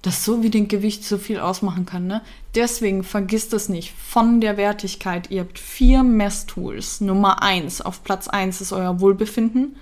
das 0.00 0.24
so 0.24 0.42
wie 0.42 0.48
den 0.48 0.68
Gewicht 0.68 1.04
so 1.04 1.18
viel 1.18 1.40
ausmachen 1.40 1.84
kann, 1.84 2.06
ne? 2.06 2.22
Deswegen 2.54 3.04
vergisst 3.04 3.52
es 3.52 3.68
nicht. 3.68 3.92
Von 3.92 4.40
der 4.40 4.56
Wertigkeit, 4.56 5.30
ihr 5.30 5.42
habt 5.42 5.58
vier 5.58 6.02
Messtools. 6.02 7.02
Nummer 7.02 7.42
eins, 7.42 7.82
auf 7.82 8.02
Platz 8.02 8.26
eins 8.28 8.62
ist 8.62 8.72
euer 8.72 9.00
Wohlbefinden. 9.00 9.76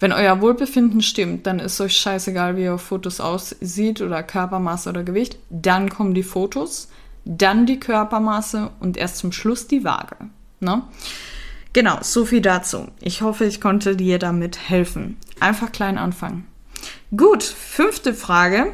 Wenn 0.00 0.12
euer 0.12 0.40
Wohlbefinden 0.40 1.02
stimmt, 1.02 1.46
dann 1.46 1.58
ist 1.58 1.80
euch 1.80 1.96
scheißegal, 1.96 2.56
wie 2.56 2.64
ihr 2.64 2.74
auf 2.74 2.82
Fotos 2.82 3.20
aussieht 3.20 4.00
oder 4.00 4.22
Körpermaße 4.22 4.88
oder 4.88 5.02
Gewicht. 5.02 5.38
Dann 5.50 5.90
kommen 5.90 6.14
die 6.14 6.22
Fotos, 6.22 6.88
dann 7.24 7.66
die 7.66 7.80
Körpermaße 7.80 8.70
und 8.78 8.96
erst 8.96 9.18
zum 9.18 9.32
Schluss 9.32 9.66
die 9.66 9.82
Waage. 9.82 10.16
Ne? 10.60 10.82
Genau, 11.72 11.98
so 12.00 12.24
viel 12.24 12.40
dazu. 12.40 12.88
Ich 13.00 13.22
hoffe, 13.22 13.44
ich 13.44 13.60
konnte 13.60 13.96
dir 13.96 14.18
damit 14.18 14.68
helfen. 14.68 15.16
Einfach 15.40 15.72
klein 15.72 15.98
anfangen. 15.98 16.46
Gut, 17.16 17.42
fünfte 17.42 18.14
Frage. 18.14 18.72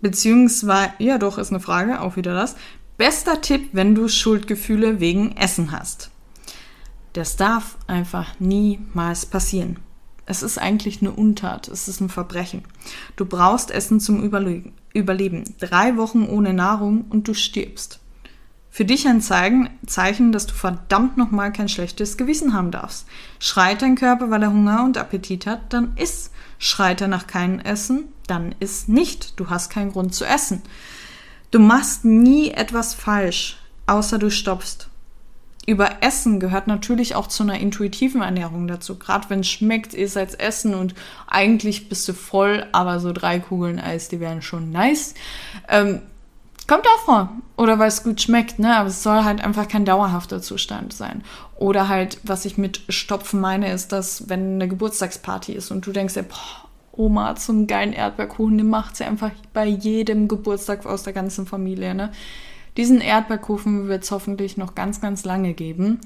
Beziehungsweise, 0.00 0.92
ja 0.98 1.18
doch, 1.18 1.38
ist 1.38 1.50
eine 1.50 1.60
Frage, 1.60 2.00
auch 2.00 2.16
wieder 2.16 2.34
das. 2.34 2.56
Bester 2.96 3.40
Tipp, 3.40 3.70
wenn 3.72 3.94
du 3.94 4.08
Schuldgefühle 4.08 5.00
wegen 5.00 5.36
Essen 5.36 5.72
hast. 5.72 6.11
Das 7.12 7.36
darf 7.36 7.76
einfach 7.86 8.40
niemals 8.40 9.26
passieren. 9.26 9.78
Es 10.24 10.42
ist 10.42 10.58
eigentlich 10.58 11.02
eine 11.02 11.10
Untat, 11.10 11.68
es 11.68 11.88
ist 11.88 12.00
ein 12.00 12.08
Verbrechen. 12.08 12.64
Du 13.16 13.26
brauchst 13.26 13.70
Essen 13.70 14.00
zum 14.00 14.22
Überle 14.22 14.64
Überleben. 14.94 15.44
Drei 15.58 15.96
Wochen 15.96 16.26
ohne 16.26 16.52
Nahrung 16.52 17.06
und 17.08 17.26
du 17.28 17.34
stirbst. 17.34 17.98
Für 18.70 18.84
dich 18.86 19.06
ein 19.06 19.20
Zeichen, 19.20 20.32
dass 20.32 20.46
du 20.46 20.54
verdammt 20.54 21.18
nochmal 21.18 21.52
kein 21.52 21.68
schlechtes 21.68 22.16
Gewissen 22.16 22.54
haben 22.54 22.70
darfst. 22.70 23.06
Schreit 23.38 23.82
dein 23.82 23.96
Körper, 23.96 24.30
weil 24.30 24.42
er 24.42 24.52
Hunger 24.52 24.84
und 24.84 24.96
Appetit 24.96 25.46
hat, 25.46 25.72
dann 25.72 25.94
iss. 25.96 26.30
Schreit 26.58 27.00
er 27.00 27.08
nach 27.08 27.26
keinem 27.26 27.58
Essen, 27.60 28.04
dann 28.26 28.54
iss 28.60 28.88
nicht. 28.88 29.38
Du 29.38 29.50
hast 29.50 29.70
keinen 29.70 29.92
Grund 29.92 30.14
zu 30.14 30.24
essen. 30.24 30.62
Du 31.50 31.58
machst 31.58 32.06
nie 32.06 32.50
etwas 32.50 32.94
falsch, 32.94 33.58
außer 33.86 34.18
du 34.18 34.30
stoppst 34.30 34.88
über 35.66 36.02
Essen 36.02 36.40
gehört 36.40 36.66
natürlich 36.66 37.14
auch 37.14 37.28
zu 37.28 37.44
einer 37.44 37.58
intuitiven 37.58 38.22
Ernährung 38.22 38.66
dazu. 38.66 38.98
Gerade 38.98 39.30
wenn 39.30 39.40
es 39.40 39.48
schmeckt, 39.48 39.94
ihr 39.94 40.08
seid 40.08 40.40
Essen 40.40 40.74
und 40.74 40.94
eigentlich 41.28 41.88
bist 41.88 42.08
du 42.08 42.14
voll, 42.14 42.66
aber 42.72 42.98
so 42.98 43.12
drei 43.12 43.38
Kugeln 43.38 43.78
Eis, 43.78 44.08
die 44.08 44.18
wären 44.18 44.42
schon 44.42 44.72
nice. 44.72 45.14
Ähm, 45.68 46.02
kommt 46.66 46.86
auch 46.86 47.04
vor. 47.04 47.30
Oder 47.56 47.78
weil 47.78 47.88
es 47.88 48.02
gut 48.02 48.20
schmeckt, 48.20 48.58
ne? 48.58 48.76
Aber 48.76 48.88
es 48.88 49.04
soll 49.04 49.22
halt 49.22 49.42
einfach 49.42 49.68
kein 49.68 49.84
dauerhafter 49.84 50.42
Zustand 50.42 50.92
sein. 50.92 51.22
Oder 51.56 51.88
halt, 51.88 52.18
was 52.24 52.44
ich 52.44 52.58
mit 52.58 52.82
Stopfen 52.88 53.40
meine, 53.40 53.70
ist, 53.72 53.92
dass 53.92 54.28
wenn 54.28 54.54
eine 54.54 54.66
Geburtstagsparty 54.66 55.52
ist 55.52 55.70
und 55.70 55.86
du 55.86 55.92
denkst 55.92 56.14
dir, 56.14 56.24
boah, 56.24 56.68
Oma 56.94 57.34
einen 57.48 57.66
geilen 57.66 57.92
Erdbeerkuchen, 57.92 58.58
den 58.58 58.68
macht 58.68 58.96
sie 58.96 59.04
einfach 59.04 59.30
bei 59.54 59.64
jedem 59.64 60.28
Geburtstag 60.28 60.84
aus 60.84 61.04
der 61.04 61.12
ganzen 61.12 61.46
Familie, 61.46 61.94
ne? 61.94 62.10
Diesen 62.76 63.00
Erdbeerkuchen 63.00 63.88
wird 63.88 64.04
es 64.04 64.10
hoffentlich 64.10 64.56
noch 64.56 64.74
ganz, 64.74 65.00
ganz 65.00 65.24
lange 65.24 65.52
geben. 65.52 66.00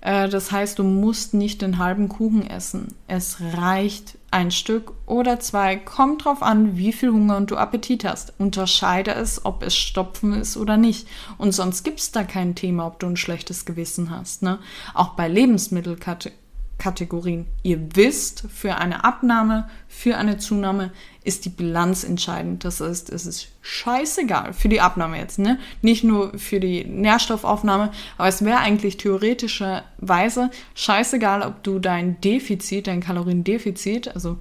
Äh, 0.00 0.28
das 0.28 0.52
heißt, 0.52 0.78
du 0.78 0.84
musst 0.84 1.34
nicht 1.34 1.62
den 1.62 1.78
halben 1.78 2.08
Kuchen 2.08 2.46
essen. 2.46 2.94
Es 3.08 3.38
reicht 3.56 4.18
ein 4.30 4.50
Stück 4.50 4.92
oder 5.06 5.40
zwei. 5.40 5.76
Kommt 5.76 6.24
drauf 6.24 6.42
an, 6.42 6.76
wie 6.76 6.92
viel 6.92 7.10
Hunger 7.10 7.36
und 7.36 7.50
du 7.50 7.56
Appetit 7.56 8.04
hast. 8.04 8.34
Unterscheide 8.38 9.14
es, 9.14 9.44
ob 9.44 9.62
es 9.62 9.74
Stopfen 9.74 10.32
ist 10.34 10.56
oder 10.56 10.76
nicht. 10.76 11.08
Und 11.38 11.52
sonst 11.52 11.82
gibt 11.82 12.00
es 12.00 12.12
da 12.12 12.24
kein 12.24 12.54
Thema, 12.54 12.86
ob 12.86 13.00
du 13.00 13.06
ein 13.06 13.16
schlechtes 13.16 13.64
Gewissen 13.64 14.10
hast. 14.10 14.42
Ne? 14.42 14.58
Auch 14.94 15.10
bei 15.10 15.28
Lebensmittelkategorien 15.28 16.41
Kategorien. 16.82 17.46
Ihr 17.62 17.94
wisst, 17.94 18.44
für 18.52 18.74
eine 18.74 19.04
Abnahme, 19.04 19.68
für 19.86 20.16
eine 20.16 20.38
Zunahme 20.38 20.90
ist 21.22 21.44
die 21.44 21.48
Bilanz 21.48 22.02
entscheidend. 22.02 22.64
Das 22.64 22.80
heißt, 22.80 23.08
es 23.10 23.24
ist 23.24 23.52
scheißegal 23.60 24.52
für 24.52 24.68
die 24.68 24.80
Abnahme 24.80 25.16
jetzt, 25.18 25.38
ne? 25.38 25.60
Nicht 25.80 26.02
nur 26.02 26.36
für 26.36 26.58
die 26.58 26.84
Nährstoffaufnahme, 26.84 27.92
aber 28.18 28.28
es 28.28 28.44
wäre 28.44 28.58
eigentlich 28.58 28.96
theoretischerweise 28.96 30.50
scheißegal, 30.74 31.42
ob 31.42 31.62
du 31.62 31.78
dein 31.78 32.20
Defizit, 32.20 32.88
dein 32.88 33.00
Kaloriendefizit, 33.00 34.08
also 34.16 34.38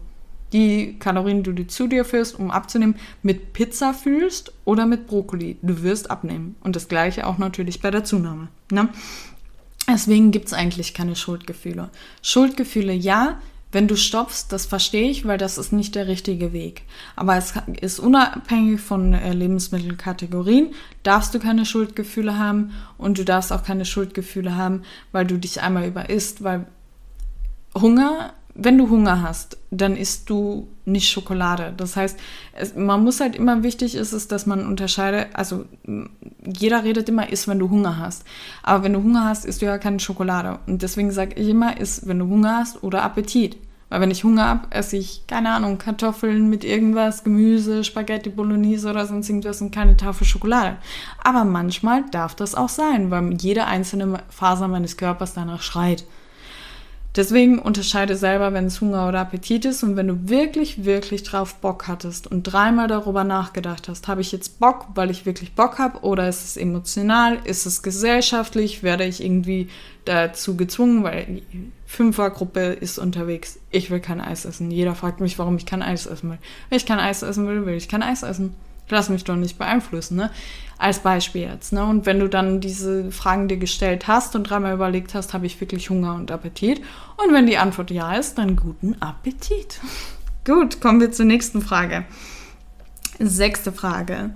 die 0.51 0.97
Kalorien, 0.97 1.43
die 1.43 1.53
du 1.53 1.67
zu 1.67 1.87
dir 1.87 2.03
führst, 2.05 2.39
um 2.39 2.49
abzunehmen, 2.49 2.95
mit 3.21 3.53
Pizza 3.53 3.93
fühlst 3.93 4.51
oder 4.65 4.87
mit 4.87 5.05
Brokkoli. 5.05 5.57
Du 5.61 5.83
wirst 5.83 6.09
abnehmen. 6.09 6.55
Und 6.61 6.75
das 6.75 6.87
gleiche 6.87 7.27
auch 7.27 7.37
natürlich 7.37 7.81
bei 7.81 7.91
der 7.91 8.03
Zunahme. 8.03 8.49
Ne? 8.71 8.89
Deswegen 9.87 10.31
gibt 10.31 10.47
es 10.47 10.53
eigentlich 10.53 10.93
keine 10.93 11.15
Schuldgefühle. 11.15 11.89
Schuldgefühle 12.21 12.93
ja, 12.93 13.39
wenn 13.71 13.87
du 13.87 13.95
stoppst, 13.95 14.51
das 14.51 14.65
verstehe 14.65 15.09
ich, 15.09 15.25
weil 15.25 15.37
das 15.37 15.57
ist 15.57 15.71
nicht 15.71 15.95
der 15.95 16.07
richtige 16.07 16.51
Weg. 16.51 16.83
Aber 17.15 17.37
es 17.37 17.53
ist 17.79 17.99
unabhängig 17.99 18.81
von 18.81 19.13
äh, 19.13 19.31
Lebensmittelkategorien, 19.33 20.73
darfst 21.03 21.33
du 21.33 21.39
keine 21.39 21.65
Schuldgefühle 21.65 22.37
haben 22.37 22.73
und 22.97 23.17
du 23.17 23.23
darfst 23.23 23.53
auch 23.53 23.63
keine 23.63 23.85
Schuldgefühle 23.85 24.55
haben, 24.55 24.83
weil 25.13 25.25
du 25.25 25.37
dich 25.37 25.61
einmal 25.61 25.87
überisst, 25.87 26.43
weil 26.43 26.67
Hunger 27.73 28.33
wenn 28.53 28.77
du 28.77 28.89
Hunger 28.89 29.21
hast, 29.21 29.57
dann 29.69 29.95
isst 29.95 30.29
du 30.29 30.67
nicht 30.85 31.09
Schokolade. 31.09 31.73
Das 31.77 31.95
heißt, 31.95 32.19
es, 32.53 32.75
man 32.75 33.03
muss 33.03 33.19
halt 33.19 33.35
immer 33.35 33.63
wichtig 33.63 33.95
ist 33.95 34.13
es, 34.13 34.27
dass 34.27 34.45
man 34.45 34.65
unterscheidet, 34.65 35.27
also 35.33 35.65
jeder 36.45 36.83
redet 36.83 37.07
immer, 37.09 37.29
isst, 37.29 37.47
wenn 37.47 37.59
du 37.59 37.69
Hunger 37.69 37.97
hast. 37.97 38.25
Aber 38.63 38.83
wenn 38.83 38.93
du 38.93 39.03
Hunger 39.03 39.25
hast, 39.25 39.45
isst 39.45 39.61
du 39.61 39.65
ja 39.65 39.77
keine 39.77 39.99
Schokolade. 39.99 40.59
Und 40.67 40.81
deswegen 40.81 41.11
sage 41.11 41.35
ich 41.35 41.49
immer, 41.49 41.79
isst, 41.79 42.07
wenn 42.07 42.19
du 42.19 42.27
Hunger 42.27 42.57
hast 42.57 42.83
oder 42.83 43.03
Appetit. 43.03 43.57
Weil 43.89 44.01
wenn 44.01 44.11
ich 44.11 44.23
Hunger 44.23 44.47
habe, 44.47 44.67
esse 44.69 44.95
ich, 44.95 45.27
keine 45.27 45.49
Ahnung, 45.51 45.77
Kartoffeln 45.77 46.49
mit 46.49 46.63
irgendwas, 46.63 47.25
Gemüse, 47.25 47.83
Spaghetti 47.83 48.29
Bolognese 48.29 48.89
oder 48.89 49.05
sonst 49.05 49.27
irgendwas 49.27 49.61
und 49.61 49.71
keine 49.71 49.97
Tafel 49.97 50.25
Schokolade. 50.25 50.77
Aber 51.21 51.43
manchmal 51.43 52.05
darf 52.09 52.33
das 52.33 52.55
auch 52.55 52.69
sein, 52.69 53.11
weil 53.11 53.33
jede 53.33 53.65
einzelne 53.65 54.19
Faser 54.29 54.69
meines 54.69 54.95
Körpers 54.95 55.33
danach 55.33 55.61
schreit. 55.61 56.05
Deswegen 57.17 57.59
unterscheide 57.59 58.15
selber, 58.15 58.53
wenn 58.53 58.67
es 58.67 58.79
Hunger 58.79 59.09
oder 59.09 59.19
Appetit 59.19 59.65
ist 59.65 59.83
und 59.83 59.97
wenn 59.97 60.07
du 60.07 60.29
wirklich, 60.29 60.85
wirklich 60.85 61.23
drauf 61.23 61.55
Bock 61.55 61.89
hattest 61.89 62.25
und 62.25 62.43
dreimal 62.43 62.87
darüber 62.87 63.25
nachgedacht 63.25 63.89
hast, 63.89 64.07
habe 64.07 64.21
ich 64.21 64.31
jetzt 64.31 64.59
Bock, 64.59 64.87
weil 64.95 65.11
ich 65.11 65.25
wirklich 65.25 65.53
Bock 65.53 65.77
habe 65.77 65.99
oder 66.05 66.29
ist 66.29 66.45
es 66.45 66.55
emotional, 66.55 67.39
ist 67.43 67.65
es 67.65 67.83
gesellschaftlich, 67.83 68.81
werde 68.81 69.03
ich 69.03 69.21
irgendwie 69.21 69.67
dazu 70.05 70.55
gezwungen, 70.55 71.03
weil 71.03 71.25
die 71.25 71.71
Fünfergruppe 71.85 72.61
ist 72.61 72.97
unterwegs, 72.97 73.59
ich 73.71 73.91
will 73.91 73.99
kein 73.99 74.21
Eis 74.21 74.45
essen. 74.45 74.71
Jeder 74.71 74.95
fragt 74.95 75.19
mich, 75.19 75.37
warum 75.37 75.57
ich 75.57 75.65
kein 75.65 75.81
Eis 75.81 76.05
essen 76.05 76.29
will. 76.29 76.39
Wenn 76.69 76.77
ich 76.77 76.85
kein 76.85 76.99
Eis 76.99 77.23
essen 77.23 77.45
will, 77.45 77.65
will 77.65 77.75
ich 77.75 77.89
kein 77.89 78.03
Eis 78.03 78.23
essen. 78.23 78.55
Lass 78.91 79.09
mich 79.09 79.23
doch 79.23 79.37
nicht 79.37 79.57
beeinflussen, 79.57 80.17
ne? 80.17 80.29
Als 80.77 80.99
Beispiel 80.99 81.43
jetzt, 81.43 81.71
ne? 81.73 81.85
Und 81.85 82.05
wenn 82.05 82.19
du 82.19 82.27
dann 82.27 82.59
diese 82.59 83.09
Fragen 83.11 83.47
dir 83.47 83.57
gestellt 83.57 84.07
hast 84.07 84.35
und 84.35 84.43
dreimal 84.43 84.73
überlegt 84.73 85.15
hast, 85.15 85.33
habe 85.33 85.45
ich 85.45 85.59
wirklich 85.61 85.89
Hunger 85.89 86.15
und 86.15 86.29
Appetit? 86.29 86.81
Und 87.15 87.33
wenn 87.33 87.47
die 87.47 87.57
Antwort 87.57 87.89
ja 87.89 88.13
ist, 88.15 88.37
dann 88.37 88.57
guten 88.57 89.01
Appetit. 89.01 89.79
Gut, 90.45 90.81
kommen 90.81 90.99
wir 90.99 91.11
zur 91.11 91.25
nächsten 91.25 91.61
Frage. 91.61 92.03
Sechste 93.19 93.71
Frage, 93.71 94.31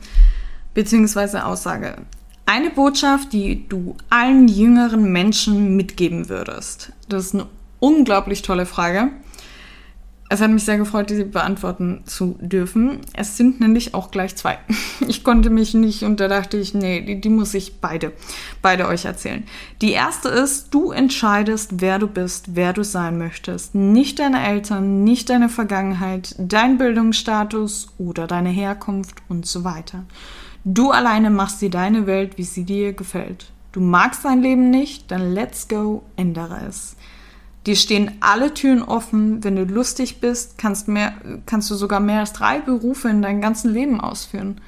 beziehungsweise 0.74 1.46
Aussage. 1.46 1.98
Eine 2.46 2.70
Botschaft, 2.70 3.34
die 3.34 3.68
du 3.68 3.98
allen 4.10 4.48
jüngeren 4.48 5.12
Menschen 5.12 5.76
mitgeben 5.76 6.30
würdest. 6.30 6.94
Das 7.10 7.26
ist 7.26 7.34
eine 7.34 7.48
unglaublich 7.80 8.44
tolle 8.44 8.66
Frage. 8.66 9.10
Es 10.28 10.42
hat 10.42 10.50
mich 10.50 10.66
sehr 10.66 10.80
gefreut, 10.80 11.12
diese 11.12 11.24
beantworten 11.24 12.02
zu 12.06 12.36
dürfen. 12.42 13.00
Es 13.14 13.38
sind 13.38 13.60
nämlich 13.60 13.94
auch 13.94 14.10
gleich 14.10 14.36
zwei. 14.36 14.58
Ich 15.08 15.24
konnte 15.24 15.50
mich 15.50 15.74
nicht 15.74 16.04
und 16.04 16.20
da 16.20 16.28
dachte 16.28 16.58
ich, 16.58 16.74
nee, 16.74 17.02
die, 17.02 17.22
die, 17.22 17.30
muss 17.30 17.54
ich 17.54 17.80
beide, 17.80 18.14
beide 18.62 18.88
euch 18.88 19.06
erzählen. 19.06 19.44
Die 19.82 19.92
erste 19.92 20.30
ist, 20.30 20.74
du 20.74 20.92
entscheidest, 20.92 21.82
wer 21.82 22.00
du 22.00 22.08
bist, 22.08 22.56
wer 22.56 22.74
du 22.74 22.84
sein 22.84 23.18
möchtest. 23.18 23.76
Nicht 23.76 24.20
deine 24.20 24.48
Eltern, 24.48 25.04
nicht 25.04 25.30
deine 25.30 25.50
Vergangenheit, 25.50 26.34
dein 26.40 26.78
Bildungsstatus 26.78 27.90
oder 28.00 28.26
deine 28.26 28.50
Herkunft 28.50 29.18
und 29.28 29.46
so 29.46 29.64
weiter. 29.64 30.06
Du 30.64 30.92
alleine 30.92 31.30
machst 31.30 31.62
dir 31.62 31.70
deine 31.70 32.08
Welt, 32.08 32.38
wie 32.38 32.44
sie 32.44 32.64
dir 32.64 32.94
gefällt. 32.94 33.52
Du 33.74 33.82
magst 33.82 34.26
dein 34.26 34.42
Leben 34.42 34.72
nicht, 34.72 35.12
dann 35.12 35.34
let's 35.34 35.68
go, 35.68 36.04
ändere 36.16 36.62
es. 36.68 36.96
Dir 37.66 37.76
stehen 37.76 38.12
alle 38.20 38.54
Türen 38.54 38.84
offen. 38.84 39.44
Wenn 39.44 39.56
du 39.56 39.64
lustig 39.64 40.20
bist, 40.20 40.58
kannst, 40.58 40.88
mehr, 40.88 41.14
kannst 41.46 41.70
du 41.72 41.76
sogar 41.76 42.00
mehr 42.00 42.20
als 42.20 42.34
drei 42.34 42.60
Berufe 42.60 43.10
in 43.10 43.22
deinem 43.22 43.42
ganzen 43.42 43.74
Leben 43.74 44.00
ausführen. 44.00 44.62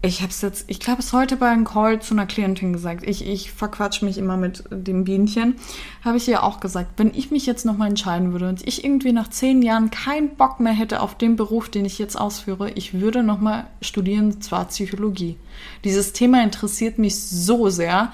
Ich 0.00 0.20
habe 0.22 0.30
es 0.30 0.42
jetzt, 0.42 0.64
ich 0.68 0.78
glaube, 0.78 1.00
es 1.00 1.12
heute 1.12 1.36
bei 1.36 1.48
einem 1.48 1.64
Call 1.64 2.00
zu 2.00 2.14
einer 2.14 2.26
Klientin 2.26 2.72
gesagt. 2.72 3.02
Ich, 3.04 3.26
ich 3.26 3.50
verquatsch 3.50 4.00
mich 4.02 4.16
immer 4.16 4.36
mit 4.36 4.62
dem 4.70 5.02
Bienchen. 5.02 5.56
Habe 6.04 6.18
ich 6.18 6.28
ihr 6.28 6.44
auch 6.44 6.60
gesagt, 6.60 6.92
wenn 6.98 7.12
ich 7.12 7.32
mich 7.32 7.46
jetzt 7.46 7.66
nochmal 7.66 7.88
entscheiden 7.88 8.30
würde 8.30 8.48
und 8.48 8.64
ich 8.66 8.84
irgendwie 8.84 9.12
nach 9.12 9.28
zehn 9.28 9.60
Jahren 9.60 9.90
keinen 9.90 10.36
Bock 10.36 10.60
mehr 10.60 10.72
hätte 10.72 11.00
auf 11.00 11.18
den 11.18 11.34
Beruf, 11.34 11.68
den 11.68 11.84
ich 11.84 11.98
jetzt 11.98 12.14
ausführe, 12.14 12.70
ich 12.70 12.94
würde 12.94 13.24
nochmal 13.24 13.66
studieren, 13.82 14.40
zwar 14.40 14.66
Psychologie. 14.66 15.36
Dieses 15.82 16.12
Thema 16.12 16.44
interessiert 16.44 16.98
mich 16.98 17.20
so 17.20 17.68
sehr, 17.68 18.12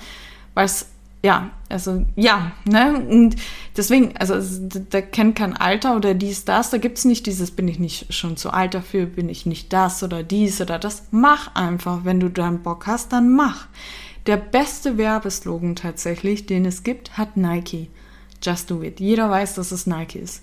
weil 0.55 0.65
es 0.65 0.87
ja, 1.25 1.53
also 1.71 2.05
ja, 2.17 2.53
ne? 2.67 3.03
Und 3.09 3.37
deswegen, 3.75 4.15
also 4.19 4.35
da 4.91 5.01
kennt 5.01 5.37
kein 5.37 5.57
Alter 5.57 5.97
oder 5.97 6.13
dies, 6.13 6.45
das, 6.45 6.69
da 6.69 6.77
gibt 6.77 6.99
es 6.99 7.07
nicht 7.07 7.25
dieses, 7.25 7.51
bin 7.51 7.67
ich 7.67 7.79
nicht 7.79 8.13
schon 8.13 8.37
zu 8.37 8.51
alt 8.51 8.75
dafür, 8.75 9.07
bin 9.07 9.31
ich 9.31 9.47
nicht 9.47 9.73
das 9.73 10.03
oder 10.03 10.23
dies 10.23 10.61
oder 10.61 10.79
das. 10.79 11.05
Mach 11.13 11.55
einfach, 11.55 12.05
wenn 12.05 12.21
du 12.21 12.29
dann 12.29 12.63
Bock 12.63 12.87
hast, 12.87 13.15
dann 13.15 13.35
mach. 13.35 13.69
Der 14.27 14.37
beste 14.37 14.99
Werbeslogan 14.99 15.77
tatsächlich, 15.77 16.45
den 16.45 16.67
es 16.67 16.83
gibt, 16.83 17.17
hat 17.17 17.39
Nike. 17.39 17.89
Just 18.43 18.71
do 18.71 18.83
it. 18.83 19.01
Jeder 19.01 19.31
weiß, 19.31 19.55
dass 19.55 19.73
es 19.73 19.87
Nike 19.87 20.19
ist. 20.19 20.43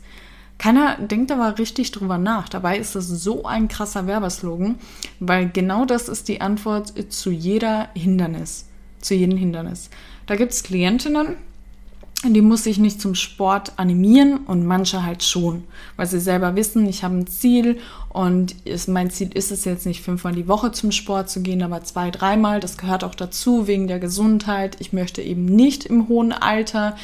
Keiner 0.58 0.98
denkt 0.98 1.32
aber 1.32 1.60
richtig 1.60 1.92
drüber 1.92 2.18
nach. 2.18 2.50
Dabei 2.50 2.80
ist 2.80 2.96
das 2.96 3.08
so 3.08 3.46
ein 3.46 3.68
krasser 3.68 4.08
Werbeslogan, 4.08 4.80
weil 5.20 5.48
genau 5.48 5.86
das 5.86 6.10
ist 6.10 6.28
die 6.28 6.42
Antwort 6.42 6.92
zu 7.14 7.30
jeder 7.30 7.90
Hindernis. 7.94 8.66
Zu 9.02 9.16
jedem 9.16 9.38
Hindernis. 9.38 9.90
Da 10.28 10.36
gibt 10.36 10.52
es 10.52 10.64
Klientinnen, 10.64 11.36
die 12.24 12.42
muss 12.42 12.68
ich 12.68 12.78
nicht 12.78 13.02
zum 13.02 13.16
Sport 13.16 13.74
animieren 13.78 14.38
und 14.46 14.66
manche 14.66 15.04
halt 15.04 15.24
schon, 15.24 15.64
weil 15.98 16.06
sie 16.06 16.20
selber 16.20 16.56
wissen, 16.56 16.86
ich 16.88 17.04
habe 17.04 17.18
ein 17.18 17.28
Ziel 17.28 17.80
und 18.10 18.56
ist, 18.66 18.88
mein 18.88 19.10
Ziel 19.10 19.32
ist 19.34 19.52
es 19.52 19.66
jetzt 19.66 19.88
nicht 19.88 20.04
fünfmal 20.04 20.34
die 20.34 20.48
Woche 20.48 20.72
zum 20.72 20.92
Sport 20.92 21.32
zu 21.32 21.42
gehen, 21.42 21.64
aber 21.64 21.84
zwei, 21.84 22.12
dreimal. 22.12 22.60
Das 22.60 22.78
gehört 22.78 23.04
auch 23.04 23.16
dazu 23.16 23.66
wegen 23.66 23.88
der 23.88 24.00
Gesundheit. 24.00 24.78
Ich 24.80 24.94
möchte 24.94 25.22
eben 25.24 25.46
nicht 25.46 25.86
im 25.86 26.08
hohen 26.10 26.32
Alter, 26.32 26.96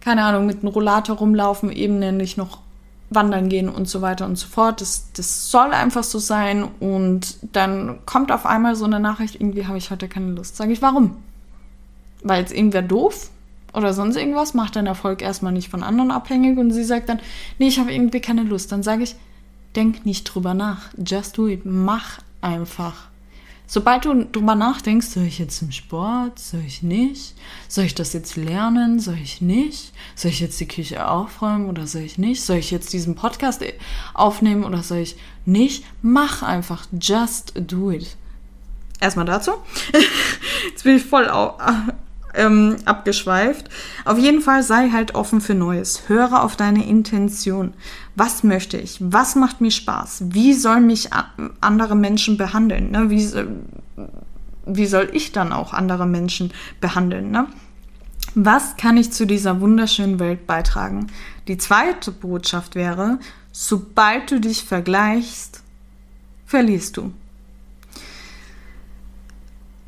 keine 0.00 0.22
Ahnung, 0.22 0.46
mit 0.46 0.58
einem 0.58 0.68
Rollator 0.68 1.16
rumlaufen, 1.16 1.72
eben 1.72 1.98
nämlich 1.98 2.36
noch 2.36 2.60
wandern 3.14 3.48
gehen 3.48 3.68
und 3.68 3.88
so 3.88 4.02
weiter 4.02 4.26
und 4.26 4.36
so 4.36 4.46
fort. 4.46 4.80
Das, 4.80 5.10
das 5.12 5.50
soll 5.50 5.72
einfach 5.72 6.04
so 6.04 6.18
sein 6.18 6.64
und 6.80 7.36
dann 7.52 7.98
kommt 8.06 8.32
auf 8.32 8.46
einmal 8.46 8.76
so 8.76 8.84
eine 8.84 9.00
Nachricht, 9.00 9.36
irgendwie 9.36 9.66
habe 9.66 9.78
ich 9.78 9.90
heute 9.90 10.08
keine 10.08 10.32
Lust. 10.32 10.56
Sage 10.56 10.72
ich, 10.72 10.82
warum? 10.82 11.16
weil 12.24 12.42
es 12.42 12.50
irgendwer 12.50 12.82
doof 12.82 13.30
oder 13.72 13.92
sonst 13.92 14.16
irgendwas, 14.16 14.54
macht 14.54 14.74
dein 14.74 14.86
Erfolg 14.86 15.22
erstmal 15.22 15.52
nicht 15.52 15.68
von 15.68 15.84
anderen 15.84 16.10
abhängig 16.10 16.58
und 16.58 16.72
sie 16.72 16.84
sagt 16.84 17.08
dann, 17.08 17.20
nee, 17.58 17.68
ich 17.68 17.78
habe 17.78 17.92
irgendwie 17.92 18.20
keine 18.20 18.42
Lust. 18.42 18.72
Dann 18.72 18.82
sage 18.82 19.04
ich, 19.04 19.14
denk 19.76 20.04
nicht 20.06 20.24
drüber 20.24 20.54
nach. 20.54 20.88
Just 20.96 21.38
do 21.38 21.46
it. 21.46 21.62
Mach 21.64 22.18
einfach. 22.40 23.08
Sobald 23.66 24.04
du 24.04 24.24
drüber 24.24 24.54
nachdenkst, 24.54 25.06
soll 25.06 25.24
ich 25.24 25.38
jetzt 25.38 25.58
zum 25.58 25.72
Sport, 25.72 26.38
soll 26.38 26.62
ich 26.66 26.82
nicht? 26.82 27.34
Soll 27.66 27.84
ich 27.84 27.94
das 27.94 28.12
jetzt 28.12 28.36
lernen, 28.36 29.00
soll 29.00 29.18
ich 29.22 29.40
nicht? 29.40 29.92
Soll 30.14 30.30
ich 30.30 30.40
jetzt 30.40 30.60
die 30.60 30.68
Küche 30.68 31.08
aufräumen 31.08 31.68
oder 31.68 31.86
soll 31.86 32.02
ich 32.02 32.18
nicht? 32.18 32.44
Soll 32.44 32.58
ich 32.58 32.70
jetzt 32.70 32.92
diesen 32.92 33.14
Podcast 33.14 33.62
aufnehmen 34.12 34.64
oder 34.64 34.82
soll 34.82 34.98
ich 34.98 35.16
nicht? 35.46 35.84
Mach 36.02 36.42
einfach, 36.42 36.86
just 37.00 37.54
do 37.56 37.90
it. 37.90 38.16
Erstmal 39.00 39.26
dazu. 39.26 39.52
Jetzt 40.70 40.84
bin 40.84 40.96
ich 40.96 41.04
voll 41.04 41.28
ähm, 42.34 42.76
abgeschweift. 42.84 43.68
Auf 44.04 44.18
jeden 44.18 44.40
Fall 44.40 44.62
sei 44.62 44.90
halt 44.90 45.14
offen 45.14 45.40
für 45.40 45.54
Neues. 45.54 46.08
Höre 46.08 46.42
auf 46.42 46.56
deine 46.56 46.86
Intention. 46.86 47.74
Was 48.16 48.44
möchte 48.44 48.76
ich? 48.76 48.98
Was 49.00 49.34
macht 49.34 49.60
mir 49.60 49.70
Spaß? 49.70 50.24
Wie 50.28 50.54
sollen 50.54 50.86
mich 50.86 51.10
andere 51.60 51.96
Menschen 51.96 52.36
behandeln? 52.36 52.90
Ne? 52.90 53.10
Wie, 53.10 53.28
wie 54.66 54.86
soll 54.86 55.10
ich 55.12 55.32
dann 55.32 55.52
auch 55.52 55.72
andere 55.72 56.06
Menschen 56.06 56.52
behandeln? 56.80 57.30
Ne? 57.30 57.46
Was 58.34 58.76
kann 58.76 58.96
ich 58.96 59.12
zu 59.12 59.26
dieser 59.26 59.60
wunderschönen 59.60 60.20
Welt 60.20 60.46
beitragen? 60.46 61.08
Die 61.48 61.58
zweite 61.58 62.12
Botschaft 62.12 62.74
wäre, 62.74 63.18
sobald 63.52 64.30
du 64.30 64.40
dich 64.40 64.64
vergleichst, 64.64 65.62
verlierst 66.46 66.96
du 66.96 67.12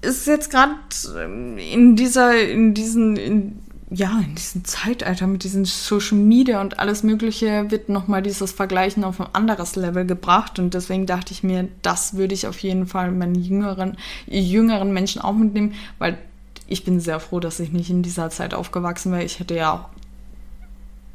ist 0.06 0.26
jetzt 0.26 0.50
gerade 0.50 0.74
ähm, 1.18 1.58
in 1.58 1.96
dieser, 1.96 2.40
in 2.40 2.74
diesen, 2.74 3.16
in, 3.16 3.58
ja, 3.90 4.20
in 4.24 4.34
diesem 4.34 4.64
Zeitalter 4.64 5.28
mit 5.28 5.44
diesen 5.44 5.64
Social 5.64 6.18
Media 6.18 6.60
und 6.60 6.80
alles 6.80 7.04
Mögliche 7.04 7.70
wird 7.70 7.88
nochmal 7.88 8.20
dieses 8.20 8.50
Vergleichen 8.50 9.04
auf 9.04 9.20
ein 9.20 9.28
anderes 9.32 9.76
Level 9.76 10.04
gebracht. 10.04 10.58
Und 10.58 10.74
deswegen 10.74 11.06
dachte 11.06 11.32
ich 11.32 11.44
mir, 11.44 11.68
das 11.82 12.16
würde 12.16 12.34
ich 12.34 12.48
auf 12.48 12.58
jeden 12.58 12.86
Fall 12.86 13.12
meinen 13.12 13.36
jüngeren, 13.36 13.96
jüngeren 14.26 14.92
Menschen 14.92 15.22
auch 15.22 15.34
mitnehmen, 15.34 15.74
weil 15.98 16.18
ich 16.66 16.84
bin 16.84 16.98
sehr 16.98 17.20
froh, 17.20 17.38
dass 17.38 17.60
ich 17.60 17.70
nicht 17.70 17.90
in 17.90 18.02
dieser 18.02 18.30
Zeit 18.30 18.54
aufgewachsen 18.54 19.12
wäre. 19.12 19.22
Ich 19.22 19.38
hätte 19.38 19.54
ja 19.54 19.72
auch 19.72 19.88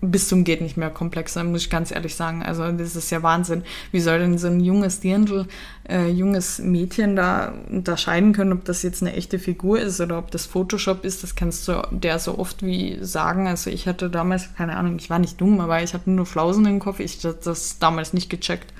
bis 0.02 0.28
zum 0.28 0.44
geht 0.44 0.62
nicht 0.62 0.78
mehr 0.78 0.90
komplexer, 0.90 1.44
muss 1.44 1.62
ich 1.62 1.70
ganz 1.70 1.92
ehrlich 1.92 2.16
sagen. 2.16 2.42
Also 2.44 2.70
das 2.72 2.96
ist 2.96 3.12
ja 3.12 3.22
Wahnsinn. 3.22 3.64
Wie 3.92 4.00
soll 4.00 4.20
denn 4.20 4.38
so 4.38 4.48
ein 4.48 4.60
junges 4.60 5.00
Dirndl, 5.00 5.48
äh, 5.88 6.10
junges 6.10 6.60
Mädchen 6.60 7.16
da 7.16 7.54
unterscheiden 7.70 8.34
können, 8.34 8.52
ob 8.52 8.66
das 8.66 8.82
jetzt 8.82 9.04
eine 9.04 9.14
echte 9.14 9.38
Figur 9.38 9.80
ist 9.80 10.02
oder 10.02 10.18
ob 10.18 10.32
das 10.32 10.48
Photoshop 10.48 11.06
ist? 11.06 11.22
Das 11.22 11.36
kannst 11.36 11.68
du 11.68 11.82
der 11.92 12.18
so 12.18 12.40
oft 12.40 12.64
wie 12.64 12.98
sagen. 13.02 13.48
Also 13.48 13.70
ich 13.70 13.88
hatte 13.88 14.10
damals, 14.10 14.50
keine 14.56 14.76
Ahnung, 14.76 14.98
ich 14.98 15.10
war 15.10 15.20
nicht 15.20 15.40
dumm, 15.40 15.60
aber 15.60 15.84
ich 15.84 15.94
hatte 15.94 16.10
nur 16.10 16.26
Flausen 16.26 16.66
im 16.66 16.80
Kopf. 16.80 17.00
Ich 17.00 17.24
hatte 17.24 17.40
das 17.44 17.78
damals 17.78 18.14
nicht 18.14 18.30
gecheckt. 18.30 18.74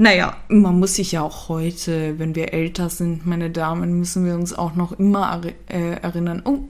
Naja, 0.00 0.36
man 0.48 0.78
muss 0.78 0.94
sich 0.94 1.10
ja 1.10 1.22
auch 1.22 1.48
heute, 1.48 2.20
wenn 2.20 2.36
wir 2.36 2.54
älter 2.54 2.88
sind, 2.88 3.26
meine 3.26 3.50
Damen, 3.50 3.98
müssen 3.98 4.24
wir 4.24 4.36
uns 4.36 4.54
auch 4.54 4.76
noch 4.76 4.92
immer 4.92 5.40
äh, 5.68 6.00
erinnern. 6.00 6.40
Oh, 6.44 6.60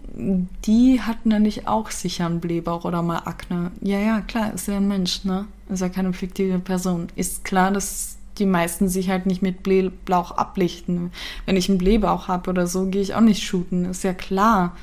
die 0.64 1.02
hatten 1.02 1.30
ja 1.30 1.38
nicht 1.38 1.68
auch 1.68 1.90
sicher 1.90 2.24
einen 2.24 2.40
Blähbauch 2.40 2.86
oder 2.86 3.02
mal 3.02 3.18
Akne. 3.26 3.70
Ja, 3.82 3.98
ja, 3.98 4.22
klar, 4.22 4.54
ist 4.54 4.66
ja 4.66 4.78
ein 4.78 4.88
Mensch, 4.88 5.24
ne? 5.24 5.44
Ist 5.68 5.80
ja 5.80 5.90
keine 5.90 6.14
fiktive 6.14 6.58
Person. 6.58 7.08
Ist 7.16 7.44
klar, 7.44 7.70
dass 7.70 8.16
die 8.38 8.46
meisten 8.46 8.88
sich 8.88 9.10
halt 9.10 9.26
nicht 9.26 9.42
mit 9.42 9.62
Blähbauch 9.62 10.30
ablichten. 10.30 11.10
Wenn 11.44 11.58
ich 11.58 11.68
einen 11.68 11.76
Blähbauch 11.76 12.28
habe 12.28 12.48
oder 12.48 12.66
so, 12.66 12.86
gehe 12.86 13.02
ich 13.02 13.14
auch 13.14 13.20
nicht 13.20 13.42
shooten. 13.42 13.84
Ist 13.84 14.04
ja 14.04 14.14
klar. 14.14 14.74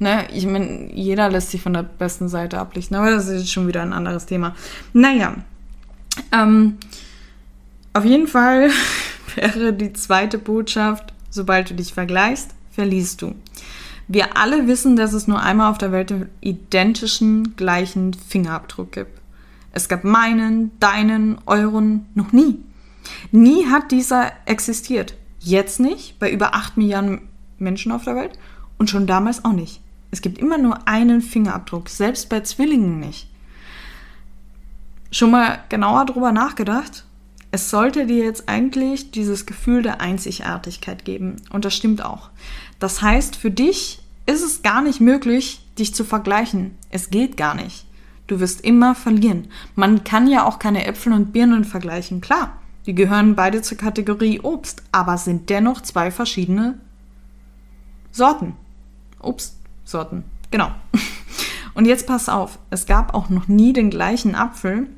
Ne? 0.00 0.26
Ich 0.34 0.46
meine, 0.46 0.92
jeder 0.92 1.30
lässt 1.30 1.52
sich 1.52 1.62
von 1.62 1.74
der 1.74 1.84
besten 1.84 2.28
Seite 2.28 2.58
ablichten, 2.58 2.96
aber 2.96 3.12
das 3.12 3.28
ist 3.28 3.52
schon 3.52 3.68
wieder 3.68 3.82
ein 3.82 3.92
anderes 3.92 4.26
Thema. 4.26 4.56
Naja, 4.92 5.36
ähm, 6.32 6.78
auf 7.92 8.04
jeden 8.04 8.26
Fall 8.26 8.70
wäre 9.34 9.72
die 9.72 9.92
zweite 9.92 10.38
Botschaft, 10.38 11.12
sobald 11.30 11.70
du 11.70 11.74
dich 11.74 11.94
vergleichst, 11.94 12.54
verliest 12.70 13.22
du. 13.22 13.34
Wir 14.08 14.36
alle 14.36 14.66
wissen, 14.66 14.96
dass 14.96 15.12
es 15.12 15.28
nur 15.28 15.40
einmal 15.40 15.70
auf 15.70 15.78
der 15.78 15.92
Welt 15.92 16.10
den 16.10 16.28
identischen, 16.40 17.56
gleichen 17.56 18.14
Fingerabdruck 18.14 18.92
gibt. 18.92 19.20
Es 19.72 19.88
gab 19.88 20.04
meinen, 20.04 20.70
deinen, 20.80 21.38
euren 21.46 22.06
noch 22.14 22.32
nie. 22.32 22.58
Nie 23.30 23.66
hat 23.66 23.90
dieser 23.90 24.32
existiert. 24.44 25.14
Jetzt 25.40 25.80
nicht, 25.80 26.18
bei 26.18 26.30
über 26.30 26.54
8 26.54 26.76
Milliarden 26.76 27.22
Menschen 27.58 27.90
auf 27.92 28.04
der 28.04 28.16
Welt 28.16 28.38
und 28.78 28.90
schon 28.90 29.06
damals 29.06 29.44
auch 29.44 29.52
nicht. 29.52 29.80
Es 30.10 30.20
gibt 30.20 30.38
immer 30.38 30.58
nur 30.58 30.86
einen 30.86 31.22
Fingerabdruck, 31.22 31.88
selbst 31.88 32.28
bei 32.28 32.40
Zwillingen 32.40 33.00
nicht. 33.00 33.28
Schon 35.10 35.30
mal 35.30 35.60
genauer 35.68 36.04
drüber 36.04 36.32
nachgedacht? 36.32 37.04
Es 37.52 37.70
sollte 37.70 38.06
dir 38.06 38.24
jetzt 38.24 38.48
eigentlich 38.48 39.10
dieses 39.10 39.46
Gefühl 39.46 39.82
der 39.82 40.00
Einzigartigkeit 40.00 41.04
geben. 41.04 41.36
Und 41.50 41.64
das 41.64 41.76
stimmt 41.76 42.04
auch. 42.04 42.30
Das 42.78 43.02
heißt, 43.02 43.36
für 43.36 43.50
dich 43.50 44.00
ist 44.26 44.42
es 44.42 44.62
gar 44.62 44.82
nicht 44.82 45.00
möglich, 45.00 45.64
dich 45.78 45.94
zu 45.94 46.04
vergleichen. 46.04 46.76
Es 46.90 47.10
geht 47.10 47.36
gar 47.36 47.54
nicht. 47.54 47.86
Du 48.26 48.40
wirst 48.40 48.62
immer 48.62 48.94
verlieren. 48.94 49.48
Man 49.74 50.02
kann 50.02 50.26
ja 50.26 50.46
auch 50.46 50.58
keine 50.58 50.86
Äpfel 50.86 51.12
und 51.12 51.32
Birnen 51.32 51.64
vergleichen. 51.64 52.22
Klar, 52.22 52.56
die 52.86 52.94
gehören 52.94 53.36
beide 53.36 53.60
zur 53.60 53.76
Kategorie 53.76 54.40
Obst, 54.40 54.82
aber 54.90 55.18
sind 55.18 55.50
dennoch 55.50 55.82
zwei 55.82 56.10
verschiedene 56.10 56.78
Sorten. 58.10 58.54
Obstsorten. 59.20 60.24
Genau. 60.50 60.70
Und 61.74 61.86
jetzt 61.86 62.06
pass 62.06 62.28
auf, 62.28 62.58
es 62.70 62.86
gab 62.86 63.14
auch 63.14 63.30
noch 63.30 63.48
nie 63.48 63.72
den 63.72 63.88
gleichen 63.88 64.34
Apfel. 64.34 64.88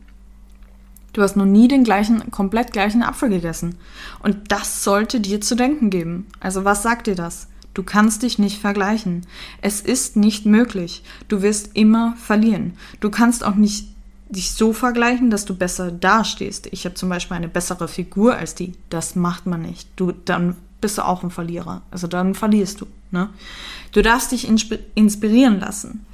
Du 1.15 1.23
hast 1.23 1.37
noch 1.37 1.47
nie 1.47 1.69
den 1.69 1.85
gleichen, 1.85 2.31
komplett 2.31 2.73
gleichen 2.73 3.03
Apfel 3.03 3.31
gegessen. 3.31 3.77
Und 4.23 4.53
das 4.53 4.85
sollte 4.85 5.21
dir 5.21 5.41
zu 5.41 5.55
denken 5.55 5.89
geben. 5.89 6.27
Also 6.41 6.65
was 6.65 6.83
sagt 6.83 7.07
dir 7.07 7.15
das? 7.15 7.47
Du 7.73 7.83
kannst 7.83 8.23
dich 8.23 8.39
nicht 8.39 8.61
vergleichen. 8.61 9.27
Es 9.63 9.81
ist 9.81 10.17
nicht 10.17 10.45
möglich. 10.45 11.03
Du 11.29 11.41
wirst 11.41 11.71
immer 11.75 12.15
verlieren. 12.17 12.77
Du 13.01 13.11
kannst 13.11 13.45
auch 13.45 13.55
nicht 13.55 13.89
dich 14.29 14.53
so 14.53 14.73
vergleichen, 14.73 15.31
dass 15.31 15.45
du 15.45 15.55
besser 15.55 15.93
dastehst. 15.93 16.67
Ich 16.73 16.85
habe 16.85 16.97
zum 16.97 17.09
Beispiel 17.09 17.37
eine 17.37 17.49
bessere 17.49 17.87
Figur 17.87 18.37
als 18.37 18.57
die. 18.57 18.73
Das 18.91 19.15
macht 19.15 19.47
man 19.47 19.63
nicht. 19.63 19.89
Du, 19.95 20.13
dann 20.13 20.57
bist 20.81 20.99
du 20.99 21.03
auch 21.03 21.23
ein 21.23 21.31
Verlierer. 21.31 21.83
Also 21.93 22.09
dann 22.09 22.35
verlierst 22.35 22.81
du. 22.81 22.87
Ne? 23.13 23.31
Du 23.93 24.03
darfst 24.03 24.33
dich 24.33 24.49
inspirieren 24.49 25.61
lassen. 25.61 26.05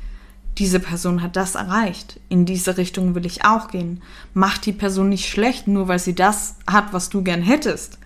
Diese 0.58 0.80
Person 0.80 1.22
hat 1.22 1.36
das 1.36 1.54
erreicht. 1.54 2.20
In 2.28 2.44
diese 2.44 2.76
Richtung 2.76 3.14
will 3.14 3.24
ich 3.24 3.44
auch 3.44 3.68
gehen. 3.68 4.02
Mach 4.34 4.58
die 4.58 4.72
Person 4.72 5.08
nicht 5.08 5.28
schlecht, 5.28 5.68
nur 5.68 5.88
weil 5.88 5.98
sie 5.98 6.14
das 6.14 6.56
hat, 6.66 6.92
was 6.92 7.08
du 7.08 7.22
gern 7.22 7.42
hättest. 7.42 7.98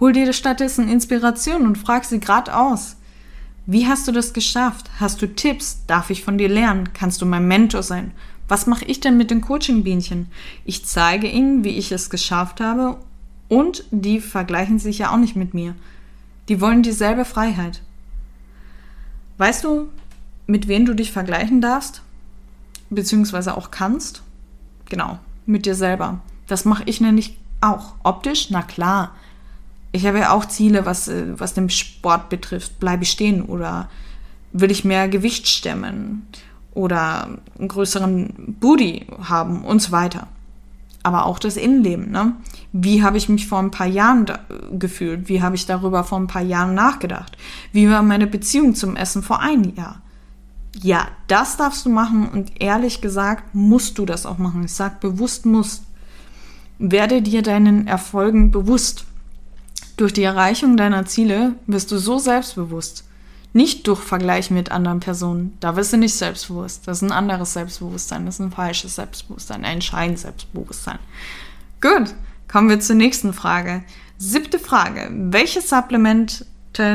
Hol 0.00 0.12
dir 0.12 0.32
stattdessen 0.32 0.88
Inspiration 0.88 1.66
und 1.66 1.78
frag 1.78 2.04
sie 2.04 2.20
grad 2.20 2.50
aus. 2.50 2.96
Wie 3.66 3.86
hast 3.86 4.06
du 4.06 4.12
das 4.12 4.32
geschafft? 4.32 4.90
Hast 5.00 5.22
du 5.22 5.26
Tipps? 5.26 5.84
Darf 5.86 6.10
ich 6.10 6.22
von 6.22 6.36
dir 6.36 6.48
lernen? 6.48 6.92
Kannst 6.92 7.22
du 7.22 7.26
mein 7.26 7.48
Mentor 7.48 7.82
sein? 7.82 8.12
Was 8.46 8.66
mache 8.66 8.84
ich 8.84 9.00
denn 9.00 9.16
mit 9.16 9.30
den 9.30 9.40
Coaching-Bienchen? 9.40 10.26
Ich 10.64 10.84
zeige 10.84 11.28
ihnen, 11.28 11.64
wie 11.64 11.70
ich 11.70 11.90
es 11.90 12.10
geschafft 12.10 12.60
habe 12.60 12.98
und 13.48 13.84
die 13.90 14.20
vergleichen 14.20 14.78
sich 14.78 14.98
ja 14.98 15.10
auch 15.10 15.16
nicht 15.16 15.36
mit 15.36 15.54
mir. 15.54 15.74
Die 16.48 16.60
wollen 16.60 16.82
dieselbe 16.82 17.24
Freiheit. 17.24 17.80
Weißt 19.38 19.64
du, 19.64 19.88
mit 20.46 20.68
wem 20.68 20.86
du 20.86 20.94
dich 20.94 21.12
vergleichen 21.12 21.60
darfst? 21.60 22.02
Beziehungsweise 22.90 23.56
auch 23.56 23.70
kannst? 23.70 24.22
Genau, 24.88 25.18
mit 25.46 25.66
dir 25.66 25.74
selber. 25.74 26.20
Das 26.46 26.64
mache 26.64 26.82
ich 26.86 27.00
nämlich 27.00 27.38
auch. 27.60 27.94
Optisch? 28.02 28.48
Na 28.50 28.62
klar. 28.62 29.12
Ich 29.92 30.06
habe 30.06 30.18
ja 30.18 30.32
auch 30.32 30.44
Ziele, 30.44 30.86
was, 30.86 31.08
äh, 31.08 31.38
was 31.38 31.54
den 31.54 31.70
Sport 31.70 32.28
betrifft. 32.28 32.80
Bleibe 32.80 33.04
ich 33.04 33.10
stehen 33.10 33.42
oder 33.42 33.88
will 34.52 34.70
ich 34.70 34.84
mehr 34.84 35.08
Gewicht 35.08 35.48
stemmen 35.48 36.26
oder 36.74 37.38
einen 37.58 37.68
größeren 37.68 38.56
Booty 38.60 39.06
haben 39.22 39.64
und 39.64 39.80
so 39.80 39.92
weiter 39.92 40.28
aber 41.04 41.26
auch 41.26 41.38
das 41.38 41.56
Innenleben. 41.56 42.10
Ne? 42.10 42.32
Wie 42.72 43.04
habe 43.04 43.18
ich 43.18 43.28
mich 43.28 43.46
vor 43.46 43.60
ein 43.60 43.70
paar 43.70 43.86
Jahren 43.86 44.24
gefühlt? 44.72 45.28
Wie 45.28 45.42
habe 45.42 45.54
ich 45.54 45.66
darüber 45.66 46.02
vor 46.02 46.18
ein 46.18 46.26
paar 46.26 46.42
Jahren 46.42 46.74
nachgedacht? 46.74 47.36
Wie 47.72 47.88
war 47.88 48.02
meine 48.02 48.26
Beziehung 48.26 48.74
zum 48.74 48.96
Essen 48.96 49.22
vor 49.22 49.40
einem 49.40 49.74
Jahr? 49.76 50.00
Ja, 50.82 51.08
das 51.28 51.56
darfst 51.56 51.86
du 51.86 51.90
machen 51.90 52.28
und 52.28 52.60
ehrlich 52.60 53.00
gesagt 53.00 53.54
musst 53.54 53.98
du 53.98 54.06
das 54.06 54.26
auch 54.26 54.38
machen. 54.38 54.64
Ich 54.64 54.72
sage 54.72 54.96
bewusst 55.00 55.46
musst. 55.46 55.84
Werde 56.78 57.22
dir 57.22 57.42
deinen 57.42 57.86
Erfolgen 57.86 58.50
bewusst. 58.50 59.04
Durch 59.96 60.12
die 60.12 60.24
Erreichung 60.24 60.76
deiner 60.76 61.06
Ziele 61.06 61.54
wirst 61.66 61.92
du 61.92 61.98
so 61.98 62.18
selbstbewusst, 62.18 63.04
nicht 63.52 63.86
durch 63.86 64.00
Vergleich 64.00 64.50
mit 64.50 64.72
anderen 64.72 64.98
Personen. 64.98 65.56
Da 65.60 65.76
wirst 65.76 65.92
du 65.92 65.96
nicht 65.96 66.14
selbstbewusst. 66.14 66.88
Das 66.88 66.98
ist 66.98 67.02
ein 67.02 67.12
anderes 67.12 67.52
Selbstbewusstsein. 67.52 68.26
Das 68.26 68.34
ist 68.34 68.40
ein 68.40 68.50
falsches 68.50 68.96
Selbstbewusstsein, 68.96 69.64
ein 69.64 69.80
Scheinselbstbewusstsein. 69.80 70.98
Gut, 71.80 72.12
kommen 72.48 72.68
wir 72.68 72.80
zur 72.80 72.96
nächsten 72.96 73.32
Frage. 73.32 73.84
Siebte 74.18 74.58
Frage. 74.58 75.08
Welche 75.12 75.60
Supplemente 75.60 76.44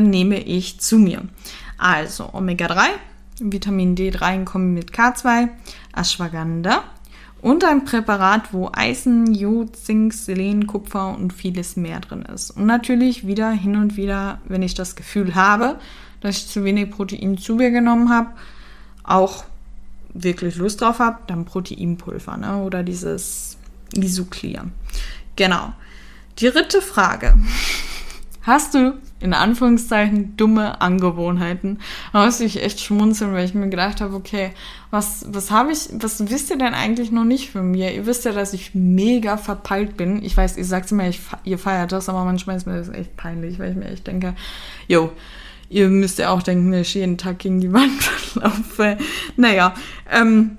nehme 0.01 0.41
ich 0.41 0.81
zu 0.81 0.97
mir? 0.97 1.21
Also 1.77 2.33
Omega-3, 2.33 2.87
Vitamin 3.39 3.95
D3 3.95 4.43
kommen 4.43 4.73
mit 4.73 4.91
K2, 4.91 5.49
Ashwagandha 5.95 6.83
und 7.41 7.63
ein 7.63 7.85
Präparat, 7.85 8.53
wo 8.53 8.69
Eisen, 8.73 9.33
Jod, 9.33 9.75
Zink, 9.75 10.13
Selen, 10.13 10.67
Kupfer 10.67 11.15
und 11.15 11.31
vieles 11.31 11.75
mehr 11.75 11.99
drin 11.99 12.23
ist. 12.23 12.51
Und 12.51 12.65
natürlich 12.65 13.25
wieder 13.25 13.51
hin 13.51 13.75
und 13.75 13.97
wieder, 13.97 14.39
wenn 14.45 14.61
ich 14.61 14.73
das 14.73 14.95
Gefühl 14.95 15.35
habe, 15.35 15.79
dass 16.21 16.37
ich 16.37 16.47
zu 16.47 16.63
wenig 16.63 16.91
Protein 16.91 17.37
zu 17.37 17.55
mir 17.55 17.71
genommen 17.71 18.09
habe, 18.09 18.29
auch 19.03 19.45
wirklich 20.13 20.55
Lust 20.55 20.81
drauf 20.81 20.99
habe, 20.99 21.19
dann 21.27 21.45
Proteinpulver 21.45 22.37
ne? 22.37 22.57
oder 22.57 22.83
dieses 22.83 23.57
Isoclear. 23.95 24.65
Genau. 25.35 25.73
Die 26.39 26.49
dritte 26.49 26.81
Frage. 26.81 27.37
Hast 28.49 28.73
du 28.73 28.95
in 29.19 29.35
Anführungszeichen 29.35 30.35
dumme 30.35 30.81
Angewohnheiten? 30.81 31.77
Da 32.13 32.25
musste 32.25 32.45
ich 32.45 32.63
echt 32.63 32.79
schmunzeln, 32.79 33.31
weil 33.31 33.45
ich 33.45 33.53
mir 33.53 33.69
gedacht 33.69 34.01
habe, 34.01 34.15
okay, 34.15 34.53
was, 34.89 35.23
was 35.29 35.51
habe 35.51 35.71
ich, 35.71 35.87
was 35.93 36.31
wisst 36.31 36.49
ihr 36.49 36.57
denn 36.57 36.73
eigentlich 36.73 37.11
noch 37.11 37.25
nicht 37.25 37.51
von 37.51 37.69
mir? 37.69 37.93
Ihr 37.93 38.07
wisst 38.07 38.25
ja, 38.25 38.31
dass 38.31 38.53
ich 38.53 38.73
mega 38.73 39.37
verpeilt 39.37 39.97
bin. 39.97 40.25
Ich 40.25 40.35
weiß, 40.35 40.57
ihr 40.57 40.65
sagt 40.65 40.91
immer, 40.91 41.07
ich, 41.07 41.19
ihr 41.43 41.59
feiert 41.59 41.91
das, 41.91 42.09
aber 42.09 42.25
manchmal 42.25 42.57
ist 42.57 42.65
mir 42.65 42.75
das 42.75 42.89
echt 42.89 43.15
peinlich, 43.17 43.59
weil 43.59 43.69
ich 43.69 43.77
mir 43.77 43.85
echt 43.85 44.07
denke, 44.07 44.33
yo, 44.87 45.11
ihr 45.69 45.87
müsst 45.89 46.17
ja 46.17 46.31
auch 46.31 46.41
denken, 46.41 46.71
dass 46.71 46.81
ich 46.81 46.95
jeden 46.95 47.19
Tag 47.19 47.37
gegen 47.37 47.61
die 47.61 47.71
Wand 47.71 48.01
laufe. 48.33 48.97
Naja, 49.37 49.75
ähm, 50.11 50.57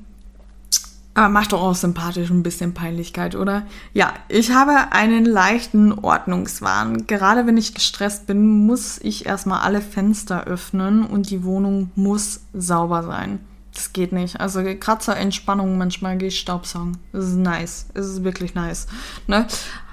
aber 1.20 1.28
macht 1.28 1.52
doch 1.52 1.60
auch 1.60 1.74
sympathisch 1.74 2.30
ein 2.30 2.42
bisschen 2.42 2.72
Peinlichkeit, 2.72 3.34
oder? 3.34 3.66
Ja, 3.92 4.14
ich 4.28 4.52
habe 4.52 4.92
einen 4.92 5.26
leichten 5.26 5.92
Ordnungswahn. 5.92 7.06
Gerade 7.06 7.46
wenn 7.46 7.58
ich 7.58 7.74
gestresst 7.74 8.26
bin, 8.26 8.66
muss 8.66 8.98
ich 9.02 9.26
erstmal 9.26 9.60
alle 9.60 9.82
Fenster 9.82 10.44
öffnen 10.44 11.04
und 11.04 11.28
die 11.28 11.44
Wohnung 11.44 11.90
muss 11.94 12.40
sauber 12.54 13.02
sein. 13.02 13.38
Das 13.74 13.92
geht 13.92 14.12
nicht. 14.12 14.40
Also 14.40 14.62
gerade 14.62 15.00
zur 15.00 15.16
Entspannung 15.18 15.76
manchmal 15.76 16.16
gehe 16.16 16.28
ich 16.28 16.40
Staubsaugen. 16.40 16.96
Das 17.12 17.26
ist 17.26 17.36
nice. 17.36 17.86
Es 17.92 18.06
ist 18.06 18.24
wirklich 18.24 18.54
nice. 18.54 18.86
Ne? 19.26 19.46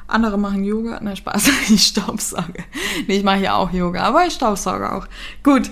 Andere 0.08 0.38
machen 0.38 0.64
Yoga. 0.64 1.00
Nein, 1.02 1.18
Spaß, 1.18 1.50
ich 1.70 1.88
staubsauge. 1.88 2.64
Nee, 3.06 3.18
ich 3.18 3.24
mache 3.26 3.42
ja 3.42 3.56
auch 3.56 3.74
Yoga, 3.74 4.04
aber 4.04 4.26
ich 4.26 4.34
staubsauge 4.34 4.94
auch. 4.94 5.08
Gut. 5.44 5.70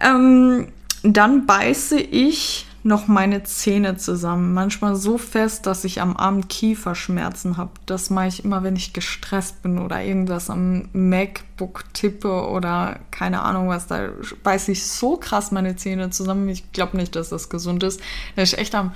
Ähm, 0.00 0.68
dann 1.02 1.44
beiße 1.44 2.00
ich 2.00 2.66
noch 2.84 3.08
meine 3.08 3.42
Zähne 3.42 3.96
zusammen. 3.96 4.52
Manchmal 4.52 4.94
so 4.94 5.16
fest, 5.16 5.66
dass 5.66 5.84
ich 5.84 6.02
am 6.02 6.16
Abend 6.16 6.50
Kieferschmerzen 6.50 7.56
habe. 7.56 7.70
Das 7.86 8.10
mache 8.10 8.28
ich 8.28 8.44
immer, 8.44 8.62
wenn 8.62 8.76
ich 8.76 8.92
gestresst 8.92 9.62
bin 9.62 9.78
oder 9.78 10.02
irgendwas 10.02 10.50
am 10.50 10.90
MacBook 10.92 11.84
tippe 11.94 12.46
oder 12.46 13.00
keine 13.10 13.40
Ahnung 13.40 13.68
was. 13.68 13.86
Da 13.86 14.10
beiße 14.42 14.72
ich 14.72 14.86
so 14.86 15.16
krass 15.16 15.50
meine 15.50 15.76
Zähne 15.76 16.10
zusammen. 16.10 16.46
Ich 16.50 16.72
glaube 16.72 16.98
nicht, 16.98 17.16
dass 17.16 17.30
das 17.30 17.48
gesund 17.48 17.82
ist. 17.82 18.00
Dass 18.36 18.52
ich 18.52 18.58
echt 18.58 18.74
am, 18.74 18.92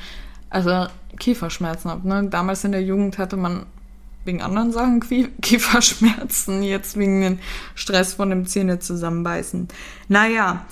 also 0.51 0.87
Kieferschmerzen 1.19 1.91
habe. 1.91 2.07
Ne? 2.07 2.29
Damals 2.29 2.65
in 2.65 2.73
der 2.73 2.83
Jugend 2.83 3.17
hatte 3.17 3.39
man 3.39 3.65
wegen 4.25 4.43
anderen 4.43 4.71
Sachen 4.71 5.01
Kieferschmerzen, 5.41 6.63
jetzt 6.63 6.99
wegen 6.99 7.23
dem 7.23 7.39
Stress 7.75 8.13
von 8.13 8.29
dem 8.29 8.45
Zähne 8.45 8.81
zusammenbeißen. 8.81 9.69
Naja, 10.09 10.67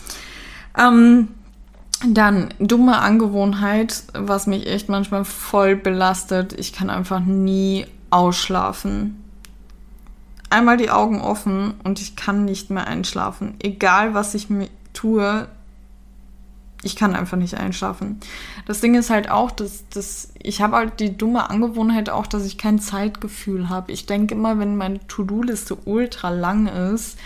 ähm, 0.77 1.29
dann 2.05 2.53
dumme 2.59 2.99
Angewohnheit, 2.99 4.05
was 4.13 4.47
mich 4.47 4.67
echt 4.67 4.89
manchmal 4.89 5.25
voll 5.25 5.77
belastet. 5.77 6.53
Ich 6.53 6.73
kann 6.73 6.91
einfach 6.91 7.21
nie 7.21 7.87
ausschlafen. 8.11 9.23
Einmal 10.51 10.77
die 10.77 10.91
Augen 10.91 11.21
offen 11.21 11.75
und 11.85 12.01
ich 12.01 12.15
kann 12.15 12.45
nicht 12.45 12.71
mehr 12.71 12.87
einschlafen. 12.87 13.55
Egal 13.61 14.15
was 14.15 14.35
ich 14.35 14.49
tue, 14.93 15.49
ich 16.83 16.95
kann 16.95 17.17
einfach 17.17 17.37
nicht 17.37 17.57
einschlafen. 17.57 18.21
Das 18.67 18.81
Ding 18.81 18.95
ist 18.95 19.11
halt 19.11 19.31
auch, 19.31 19.51
dass, 19.51 19.89
dass 19.89 20.33
ich 20.41 20.61
habe 20.61 20.77
halt 20.77 21.01
die 21.01 21.17
dumme 21.17 21.51
Angewohnheit 21.51 22.11
auch, 22.11 22.27
dass 22.27 22.45
ich 22.45 22.59
kein 22.59 22.79
Zeitgefühl 22.79 23.69
habe. 23.69 23.91
Ich 23.93 24.07
denke 24.07 24.35
immer, 24.35 24.59
wenn 24.59 24.77
meine 24.77 25.05
To-Do-Liste 25.09 25.77
ultra 25.85 26.29
lang 26.31 26.69
ist, 26.69 27.19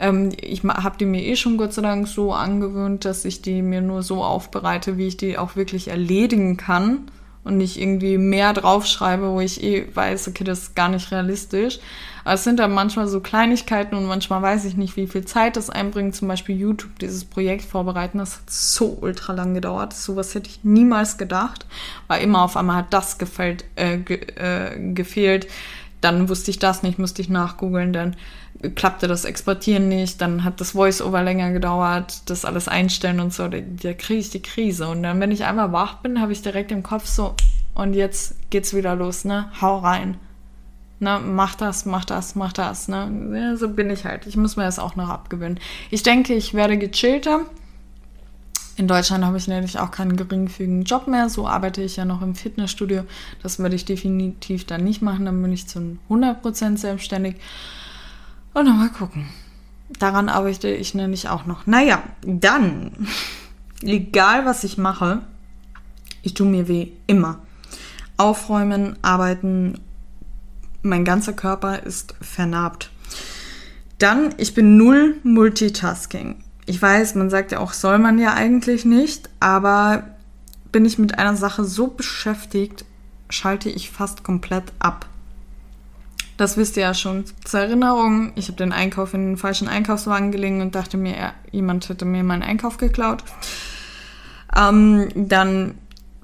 ähm, 0.00 0.30
ich 0.40 0.64
habe 0.64 0.96
die 0.98 1.04
mir 1.04 1.22
eh 1.22 1.36
schon 1.36 1.56
Gott 1.56 1.72
sei 1.72 1.82
Dank 1.82 2.08
so 2.08 2.32
angewöhnt, 2.32 3.04
dass 3.04 3.24
ich 3.24 3.42
die 3.42 3.62
mir 3.62 3.82
nur 3.82 4.02
so 4.02 4.24
aufbereite, 4.24 4.96
wie 4.98 5.06
ich 5.06 5.16
die 5.16 5.38
auch 5.38 5.56
wirklich 5.56 5.88
erledigen 5.88 6.56
kann 6.56 7.10
und 7.44 7.56
nicht 7.56 7.80
irgendwie 7.80 8.18
mehr 8.18 8.52
draufschreibe, 8.52 9.30
wo 9.30 9.40
ich 9.40 9.62
eh 9.62 9.86
weiß, 9.94 10.28
okay, 10.28 10.44
das 10.44 10.60
ist 10.60 10.76
gar 10.76 10.88
nicht 10.88 11.10
realistisch. 11.10 11.78
Aber 12.24 12.34
es 12.34 12.44
sind 12.44 12.58
dann 12.58 12.72
manchmal 12.72 13.08
so 13.08 13.20
Kleinigkeiten 13.20 13.94
und 13.94 14.04
manchmal 14.04 14.42
weiß 14.42 14.66
ich 14.66 14.76
nicht, 14.76 14.96
wie 14.96 15.06
viel 15.06 15.24
Zeit 15.24 15.56
das 15.56 15.70
einbringt. 15.70 16.14
Zum 16.14 16.28
Beispiel 16.28 16.56
YouTube, 16.56 16.98
dieses 16.98 17.24
Projekt 17.24 17.64
vorbereiten, 17.64 18.18
das 18.18 18.36
hat 18.36 18.50
so 18.50 18.98
ultra 19.00 19.32
lang 19.32 19.54
gedauert. 19.54 19.94
Sowas 19.94 20.34
hätte 20.34 20.50
ich 20.50 20.60
niemals 20.62 21.16
gedacht, 21.16 21.66
weil 22.08 22.22
immer 22.22 22.42
auf 22.42 22.56
einmal 22.56 22.76
hat 22.76 22.92
das 22.92 23.16
gefällt, 23.16 23.64
äh, 23.76 23.98
ge, 23.98 24.20
äh, 24.36 24.92
gefehlt. 24.92 25.46
Dann 26.00 26.28
wusste 26.28 26.50
ich 26.50 26.58
das 26.58 26.82
nicht, 26.82 26.98
musste 26.98 27.22
ich 27.22 27.28
nachgoogeln, 27.28 27.92
dann 27.92 28.16
klappte 28.74 29.06
das 29.06 29.24
Exportieren 29.24 29.88
nicht, 29.88 30.20
dann 30.20 30.44
hat 30.44 30.60
das 30.60 30.72
Voice-Over 30.72 31.22
länger 31.22 31.52
gedauert, 31.52 32.22
das 32.26 32.44
alles 32.44 32.68
einstellen 32.68 33.20
und 33.20 33.32
so, 33.32 33.48
da, 33.48 33.58
da 33.60 33.92
kriege 33.92 34.20
ich 34.20 34.30
die 34.30 34.42
Krise. 34.42 34.88
Und 34.88 35.02
dann, 35.02 35.20
wenn 35.20 35.30
ich 35.30 35.44
einmal 35.44 35.72
wach 35.72 35.96
bin, 35.96 36.20
habe 36.20 36.32
ich 36.32 36.42
direkt 36.42 36.72
im 36.72 36.82
Kopf 36.82 37.06
so, 37.06 37.34
und 37.74 37.94
jetzt 37.94 38.36
geht's 38.50 38.74
wieder 38.74 38.94
los, 38.96 39.24
ne? 39.24 39.50
Hau 39.60 39.78
rein. 39.78 40.16
Ne, 40.98 41.18
mach 41.18 41.54
das, 41.54 41.86
mach 41.86 42.04
das, 42.04 42.34
mach 42.34 42.52
das. 42.52 42.88
Ne? 42.88 43.30
Ja, 43.34 43.56
so 43.56 43.70
bin 43.70 43.88
ich 43.88 44.04
halt. 44.04 44.26
Ich 44.26 44.36
muss 44.36 44.56
mir 44.56 44.64
das 44.64 44.78
auch 44.78 44.96
noch 44.96 45.08
abgewöhnen. 45.08 45.58
Ich 45.90 46.02
denke, 46.02 46.34
ich 46.34 46.52
werde 46.52 46.76
gechillter. 46.76 47.46
In 48.80 48.88
Deutschland 48.88 49.26
habe 49.26 49.36
ich 49.36 49.46
nämlich 49.46 49.78
auch 49.78 49.90
keinen 49.90 50.16
geringfügigen 50.16 50.84
Job 50.84 51.06
mehr. 51.06 51.28
So 51.28 51.46
arbeite 51.46 51.82
ich 51.82 51.96
ja 51.96 52.06
noch 52.06 52.22
im 52.22 52.34
Fitnessstudio. 52.34 53.04
Das 53.42 53.58
werde 53.58 53.76
ich 53.76 53.84
definitiv 53.84 54.64
dann 54.64 54.84
nicht 54.84 55.02
machen. 55.02 55.26
Dann 55.26 55.42
bin 55.42 55.52
ich 55.52 55.68
zu 55.68 55.98
100% 56.08 56.78
selbstständig. 56.78 57.36
Und 58.54 58.64
dann 58.64 58.78
mal 58.78 58.88
gucken. 58.88 59.28
Daran 59.98 60.30
arbeite 60.30 60.70
ich 60.70 60.94
nämlich 60.94 61.28
auch 61.28 61.44
noch. 61.44 61.66
Naja, 61.66 62.02
dann, 62.24 63.06
egal 63.82 64.46
was 64.46 64.64
ich 64.64 64.78
mache, 64.78 65.20
ich 66.22 66.32
tue 66.32 66.46
mir 66.46 66.66
wie 66.66 66.94
immer. 67.06 67.40
Aufräumen, 68.16 68.96
arbeiten 69.02 69.78
mein 70.80 71.04
ganzer 71.04 71.34
Körper 71.34 71.82
ist 71.82 72.14
vernarbt. 72.22 72.90
Dann, 73.98 74.34
ich 74.38 74.54
bin 74.54 74.78
null 74.78 75.18
Multitasking. 75.22 76.42
Ich 76.70 76.80
weiß, 76.80 77.16
man 77.16 77.30
sagt 77.30 77.50
ja 77.50 77.58
auch, 77.58 77.72
soll 77.72 77.98
man 77.98 78.20
ja 78.20 78.32
eigentlich 78.34 78.84
nicht, 78.84 79.28
aber 79.40 80.04
bin 80.70 80.84
ich 80.84 81.00
mit 81.00 81.18
einer 81.18 81.34
Sache 81.34 81.64
so 81.64 81.88
beschäftigt, 81.88 82.84
schalte 83.28 83.68
ich 83.68 83.90
fast 83.90 84.22
komplett 84.22 84.72
ab. 84.78 85.06
Das 86.36 86.56
wisst 86.56 86.76
ihr 86.76 86.84
ja 86.84 86.94
schon. 86.94 87.24
Zur 87.44 87.58
Erinnerung, 87.58 88.30
ich 88.36 88.46
habe 88.46 88.56
den 88.56 88.70
Einkauf 88.70 89.14
in 89.14 89.30
den 89.30 89.36
falschen 89.36 89.66
Einkaufswagen 89.66 90.30
gelegen 90.30 90.62
und 90.62 90.76
dachte 90.76 90.96
mir, 90.96 91.32
jemand 91.50 91.88
hätte 91.88 92.04
mir 92.04 92.22
meinen 92.22 92.44
Einkauf 92.44 92.76
geklaut. 92.76 93.24
Ähm, 94.56 95.08
dann 95.16 95.74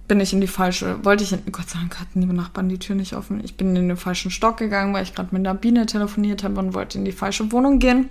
bin 0.07 0.21
ich 0.21 0.33
in 0.33 0.41
die 0.41 0.47
falsche, 0.47 1.05
wollte 1.05 1.25
ich, 1.25 1.33
in, 1.33 1.41
Gott 1.51 1.71
sei 1.71 1.81
Dank 1.81 1.99
hatten 1.99 2.21
die 2.21 2.27
Nachbarn 2.29 2.69
die 2.69 2.79
Tür 2.79 2.95
nicht 2.95 3.15
offen. 3.15 3.43
Ich 3.43 3.57
bin 3.57 3.75
in 3.75 3.89
den 3.89 3.97
falschen 3.97 4.31
Stock 4.31 4.59
gegangen, 4.59 4.95
weil 4.95 5.03
ich 5.03 5.13
gerade 5.13 5.31
mit 5.33 5.45
einer 5.45 5.59
Biene 5.59 5.87
telefoniert 5.87 6.45
habe 6.45 6.61
und 6.61 6.73
wollte 6.73 6.99
in 6.99 7.05
die 7.05 7.11
falsche 7.11 7.51
Wohnung 7.51 7.81
gehen. 7.81 8.11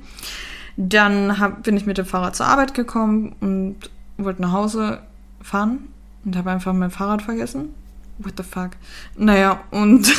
Dann 0.78 1.40
hab, 1.40 1.64
bin 1.64 1.78
ich 1.78 1.86
mit 1.86 1.98
dem 1.98 2.06
Fahrrad 2.06 2.36
zur 2.36 2.48
Arbeit 2.48 2.74
gekommen 2.74 3.36
und 3.40 3.78
wollte 4.18 4.42
nach 4.42 4.52
Hause 4.52 5.00
fahren 5.42 5.88
und 6.24 6.36
habe 6.36 6.52
einfach 6.52 6.74
mein 6.74 6.92
Fahrrad 6.92 7.22
vergessen 7.22 7.70
what 8.18 8.34
the 8.38 8.44
fuck. 8.44 8.72
Naja, 9.18 9.64
und 9.72 10.12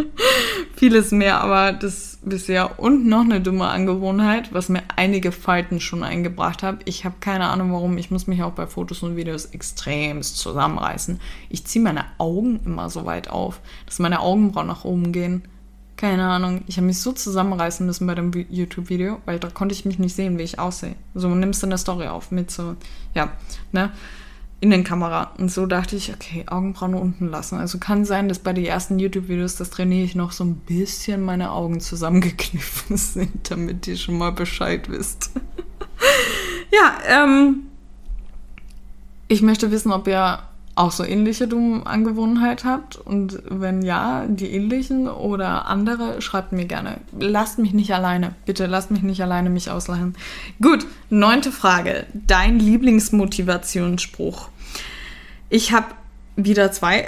vieles 0.76 1.10
mehr, 1.10 1.40
aber 1.40 1.72
das 1.72 2.18
bisher 2.22 2.78
und 2.78 3.06
noch 3.06 3.22
eine 3.22 3.40
dumme 3.40 3.66
Angewohnheit, 3.66 4.52
was 4.52 4.68
mir 4.68 4.82
einige 4.96 5.32
Falten 5.32 5.80
schon 5.80 6.02
eingebracht 6.02 6.62
hat. 6.62 6.80
Ich 6.84 7.04
habe 7.04 7.16
keine 7.20 7.46
Ahnung 7.46 7.72
warum. 7.72 7.98
Ich 7.98 8.10
muss 8.10 8.26
mich 8.26 8.42
auch 8.42 8.52
bei 8.52 8.66
Fotos 8.66 9.02
und 9.02 9.16
Videos 9.16 9.46
extremst 9.46 10.38
zusammenreißen. 10.38 11.20
Ich 11.48 11.66
ziehe 11.66 11.82
meine 11.82 12.04
Augen 12.18 12.60
immer 12.64 12.88
so 12.88 13.04
weit 13.04 13.28
auf, 13.28 13.60
dass 13.86 13.98
meine 13.98 14.20
Augenbrauen 14.20 14.66
nach 14.66 14.84
oben 14.84 15.12
gehen. 15.12 15.42
Keine 16.04 16.28
Ahnung. 16.28 16.64
Ich 16.66 16.76
habe 16.76 16.86
mich 16.86 17.00
so 17.00 17.12
zusammenreißen 17.12 17.86
müssen 17.86 18.06
bei 18.06 18.14
dem 18.14 18.30
YouTube-Video, 18.50 19.22
weil 19.24 19.38
da 19.38 19.48
konnte 19.48 19.74
ich 19.74 19.86
mich 19.86 19.98
nicht 19.98 20.14
sehen, 20.14 20.36
wie 20.36 20.42
ich 20.42 20.58
aussehe. 20.58 20.96
So 21.14 21.34
nimmst 21.34 21.62
du 21.62 21.66
eine 21.66 21.78
Story 21.78 22.08
auf 22.08 22.30
mit 22.30 22.50
so, 22.50 22.76
ja, 23.14 23.32
ne? 23.72 23.90
Innenkamera. 24.60 25.32
Und 25.38 25.50
so 25.50 25.64
dachte 25.64 25.96
ich, 25.96 26.12
okay, 26.12 26.44
Augenbrauen 26.46 26.94
unten 26.94 27.28
lassen. 27.28 27.58
Also 27.58 27.78
kann 27.78 28.04
sein, 28.04 28.28
dass 28.28 28.38
bei 28.38 28.52
den 28.52 28.66
ersten 28.66 28.98
YouTube-Videos, 28.98 29.56
das 29.56 29.70
trainiere 29.70 30.04
ich 30.04 30.14
noch 30.14 30.32
so 30.32 30.44
ein 30.44 30.56
bisschen 30.56 31.22
meine 31.22 31.52
Augen 31.52 31.80
zusammengekniffen 31.80 32.96
sind, 32.98 33.50
damit 33.50 33.86
ihr 33.86 33.96
schon 33.96 34.18
mal 34.18 34.32
Bescheid 34.32 34.90
wisst. 34.90 35.30
ja, 36.70 37.24
ähm, 37.24 37.62
ich 39.28 39.40
möchte 39.40 39.70
wissen, 39.70 39.90
ob 39.90 40.06
ihr 40.06 40.40
auch 40.76 40.90
so 40.90 41.04
ähnliche 41.04 41.46
dumme 41.46 41.86
Angewohnheit 41.86 42.64
habt 42.64 42.96
und 42.96 43.42
wenn 43.48 43.82
ja, 43.82 44.26
die 44.26 44.50
ähnlichen 44.50 45.08
oder 45.08 45.66
andere, 45.66 46.20
schreibt 46.20 46.52
mir 46.52 46.64
gerne. 46.64 46.98
Lasst 47.18 47.58
mich 47.58 47.72
nicht 47.74 47.94
alleine. 47.94 48.34
Bitte 48.44 48.66
lasst 48.66 48.90
mich 48.90 49.02
nicht 49.02 49.22
alleine 49.22 49.50
mich 49.50 49.70
auslachen. 49.70 50.16
Gut, 50.60 50.86
neunte 51.10 51.52
Frage. 51.52 52.06
Dein 52.12 52.58
Lieblingsmotivationsspruch. 52.58 54.48
Ich 55.48 55.72
habe 55.72 55.86
wieder 56.36 56.72
zwei. 56.72 57.06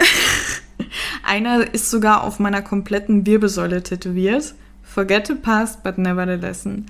Einer 1.25 1.75
ist 1.75 1.91
sogar 1.91 2.23
auf 2.23 2.39
meiner 2.39 2.63
kompletten 2.63 3.27
Wirbelsäule 3.27 3.83
tätowiert. 3.83 4.55
Forget 4.85 5.27
the 5.27 5.35
past, 5.35 5.83
but 5.83 5.99
never 5.99 6.25
the 6.25 6.41
lesson. 6.41 6.87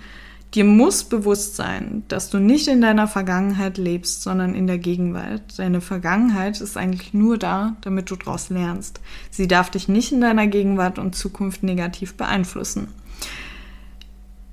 Dir 0.54 0.64
muss 0.64 1.04
bewusst 1.04 1.56
sein, 1.56 2.04
dass 2.08 2.30
du 2.30 2.38
nicht 2.38 2.68
in 2.68 2.80
deiner 2.80 3.08
Vergangenheit 3.08 3.78
lebst, 3.78 4.22
sondern 4.22 4.54
in 4.54 4.66
der 4.66 4.78
Gegenwart. 4.78 5.58
Deine 5.58 5.80
Vergangenheit 5.80 6.60
ist 6.60 6.76
eigentlich 6.76 7.12
nur 7.12 7.36
da, 7.36 7.76
damit 7.82 8.10
du 8.10 8.16
daraus 8.16 8.48
lernst. 8.48 9.00
Sie 9.30 9.48
darf 9.48 9.70
dich 9.70 9.88
nicht 9.88 10.12
in 10.12 10.20
deiner 10.20 10.46
Gegenwart 10.46 10.98
und 10.98 11.14
Zukunft 11.14 11.62
negativ 11.62 12.14
beeinflussen. 12.14 12.88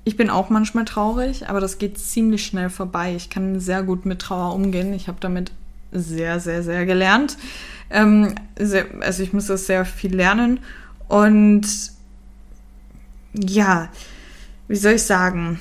Ich 0.04 0.18
bin 0.18 0.28
auch 0.28 0.50
manchmal 0.50 0.84
traurig, 0.84 1.48
aber 1.48 1.60
das 1.60 1.78
geht 1.78 1.98
ziemlich 1.98 2.44
schnell 2.44 2.68
vorbei. 2.68 3.14
Ich 3.14 3.30
kann 3.30 3.58
sehr 3.58 3.82
gut 3.82 4.04
mit 4.04 4.20
Trauer 4.20 4.54
umgehen. 4.54 4.92
Ich 4.92 5.08
habe 5.08 5.18
damit 5.20 5.52
sehr, 5.92 6.40
sehr, 6.40 6.62
sehr 6.62 6.84
gelernt. 6.84 7.38
Ähm, 7.88 8.34
sehr, 8.58 8.86
also 9.00 9.22
ich 9.22 9.32
muss 9.32 9.46
das 9.46 9.66
sehr 9.66 9.86
viel 9.86 10.14
lernen. 10.14 10.60
Und 11.08 11.66
ja, 13.32 13.88
wie 14.68 14.76
soll 14.76 14.94
ich 14.94 15.02
sagen? 15.02 15.58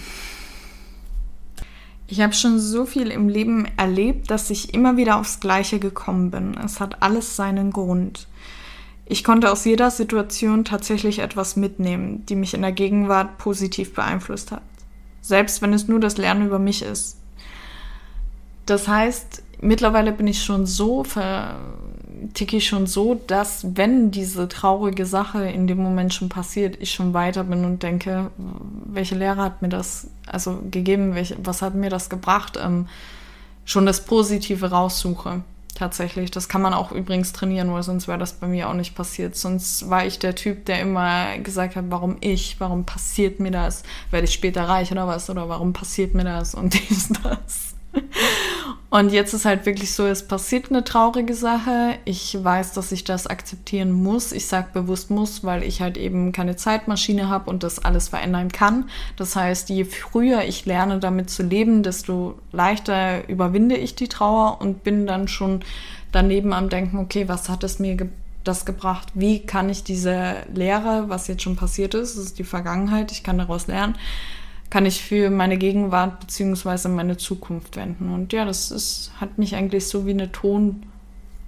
Ich 2.07 2.21
habe 2.21 2.33
schon 2.33 2.59
so 2.59 2.85
viel 2.85 3.09
im 3.09 3.27
Leben 3.27 3.65
erlebt, 3.77 4.29
dass 4.29 4.49
ich 4.49 4.73
immer 4.73 4.97
wieder 4.97 5.17
aufs 5.17 5.39
Gleiche 5.39 5.79
gekommen 5.79 6.31
bin. 6.31 6.55
Es 6.63 6.79
hat 6.79 7.01
alles 7.01 7.35
seinen 7.35 7.71
Grund. 7.71 8.27
Ich 9.05 9.23
konnte 9.23 9.51
aus 9.51 9.65
jeder 9.65 9.91
Situation 9.91 10.63
tatsächlich 10.63 11.19
etwas 11.19 11.55
mitnehmen, 11.55 12.25
die 12.27 12.35
mich 12.35 12.53
in 12.53 12.61
der 12.61 12.71
Gegenwart 12.71 13.37
positiv 13.37 13.93
beeinflusst 13.93 14.51
hat. 14.51 14.61
Selbst 15.21 15.61
wenn 15.61 15.73
es 15.73 15.87
nur 15.87 15.99
das 15.99 16.17
Lernen 16.17 16.45
über 16.45 16.59
mich 16.59 16.83
ist. 16.83 17.17
Das 18.65 18.87
heißt, 18.87 19.43
mittlerweile 19.61 20.11
bin 20.11 20.27
ich 20.27 20.43
schon 20.43 20.65
so, 20.65 21.03
ticke 22.33 22.57
ich 22.57 22.67
schon 22.67 22.87
so, 22.87 23.15
dass 23.27 23.65
wenn 23.75 24.11
diese 24.11 24.47
traurige 24.47 25.05
Sache 25.05 25.49
in 25.49 25.67
dem 25.67 25.79
Moment 25.79 26.13
schon 26.13 26.29
passiert, 26.29 26.77
ich 26.79 26.91
schon 26.91 27.13
weiter 27.13 27.43
bin 27.43 27.65
und 27.65 27.83
denke, 27.83 28.31
welche 28.85 29.15
Lehre 29.15 29.41
hat 29.41 29.61
mir 29.61 29.69
das 29.69 30.07
also 30.27 30.59
gegeben, 30.69 31.15
welche, 31.15 31.35
was 31.43 31.61
hat 31.61 31.75
mir 31.75 31.89
das 31.89 32.09
gebracht, 32.09 32.57
ähm, 32.61 32.87
schon 33.65 33.85
das 33.85 34.05
Positive 34.05 34.69
raussuche. 34.69 35.41
Tatsächlich. 35.75 36.29
Das 36.29 36.49
kann 36.49 36.61
man 36.61 36.73
auch 36.75 36.91
übrigens 36.91 37.33
trainieren, 37.33 37.73
weil 37.73 37.81
sonst 37.81 38.07
wäre 38.07 38.19
das 38.19 38.33
bei 38.33 38.45
mir 38.45 38.69
auch 38.69 38.75
nicht 38.75 38.93
passiert. 38.93 39.35
Sonst 39.35 39.89
war 39.89 40.05
ich 40.05 40.19
der 40.19 40.35
Typ, 40.35 40.65
der 40.65 40.79
immer 40.79 41.39
gesagt 41.39 41.75
hat, 41.75 41.85
warum 41.89 42.17
ich, 42.19 42.59
warum 42.59 42.85
passiert 42.85 43.39
mir 43.39 43.49
das? 43.49 43.81
Werde 44.11 44.25
ich 44.25 44.33
später 44.33 44.69
reich 44.69 44.91
oder 44.91 45.07
was? 45.07 45.31
Oder 45.31 45.49
warum 45.49 45.73
passiert 45.73 46.13
mir 46.13 46.25
das? 46.25 46.53
Und 46.53 46.73
dies, 46.89 47.09
das. 47.23 47.73
Und 48.93 49.11
jetzt 49.11 49.33
ist 49.33 49.45
halt 49.45 49.65
wirklich 49.65 49.91
so, 49.91 50.05
es 50.05 50.27
passiert 50.27 50.69
eine 50.69 50.83
traurige 50.83 51.33
Sache. 51.33 51.95
Ich 52.05 52.37
weiß, 52.39 52.73
dass 52.73 52.91
ich 52.91 53.03
das 53.03 53.25
akzeptieren 53.25 53.91
muss. 53.91 54.31
Ich 54.31 54.45
sage 54.45 54.67
bewusst 54.71 55.09
muss, 55.09 55.43
weil 55.43 55.63
ich 55.63 55.81
halt 55.81 55.97
eben 55.97 56.31
keine 56.31 56.57
Zeitmaschine 56.57 57.27
habe 57.27 57.49
und 57.49 57.63
das 57.63 57.83
alles 57.83 58.09
verändern 58.09 58.51
kann. 58.51 58.91
Das 59.15 59.35
heißt, 59.35 59.71
je 59.71 59.85
früher 59.85 60.43
ich 60.43 60.67
lerne, 60.67 60.99
damit 60.99 61.31
zu 61.31 61.41
leben, 61.41 61.81
desto 61.81 62.35
leichter 62.51 63.27
überwinde 63.27 63.77
ich 63.77 63.95
die 63.95 64.09
Trauer 64.09 64.61
und 64.61 64.83
bin 64.83 65.07
dann 65.07 65.27
schon 65.27 65.61
daneben 66.11 66.53
am 66.53 66.69
Denken, 66.69 66.99
okay, 66.99 67.27
was 67.27 67.49
hat 67.49 67.63
es 67.63 67.79
mir 67.79 67.95
ge 67.95 68.09
das 68.43 68.63
gebracht? 68.63 69.07
Wie 69.15 69.39
kann 69.39 69.69
ich 69.69 69.83
diese 69.83 70.35
Lehre, 70.53 71.05
was 71.07 71.27
jetzt 71.27 71.41
schon 71.41 71.55
passiert 71.55 71.95
ist, 71.95 72.15
das 72.15 72.25
ist 72.25 72.37
die 72.37 72.43
Vergangenheit, 72.43 73.11
ich 73.11 73.23
kann 73.23 73.39
daraus 73.39 73.65
lernen, 73.65 73.95
kann 74.73 74.87
ich 74.87 75.03
für 75.03 75.29
meine 75.29 75.57
Gegenwart 75.57 76.19
bzw. 76.21 76.87
meine 76.87 77.15
Zukunft 77.15 77.75
wenden. 77.75 78.11
Und 78.11 78.33
ja, 78.33 78.43
das 78.43 78.71
ist, 78.71 79.11
hat 79.21 79.37
mich 79.37 79.55
eigentlich 79.55 79.87
so 79.87 80.07
wie 80.07 80.13
eine 80.13 80.31
Ton, 80.31 80.87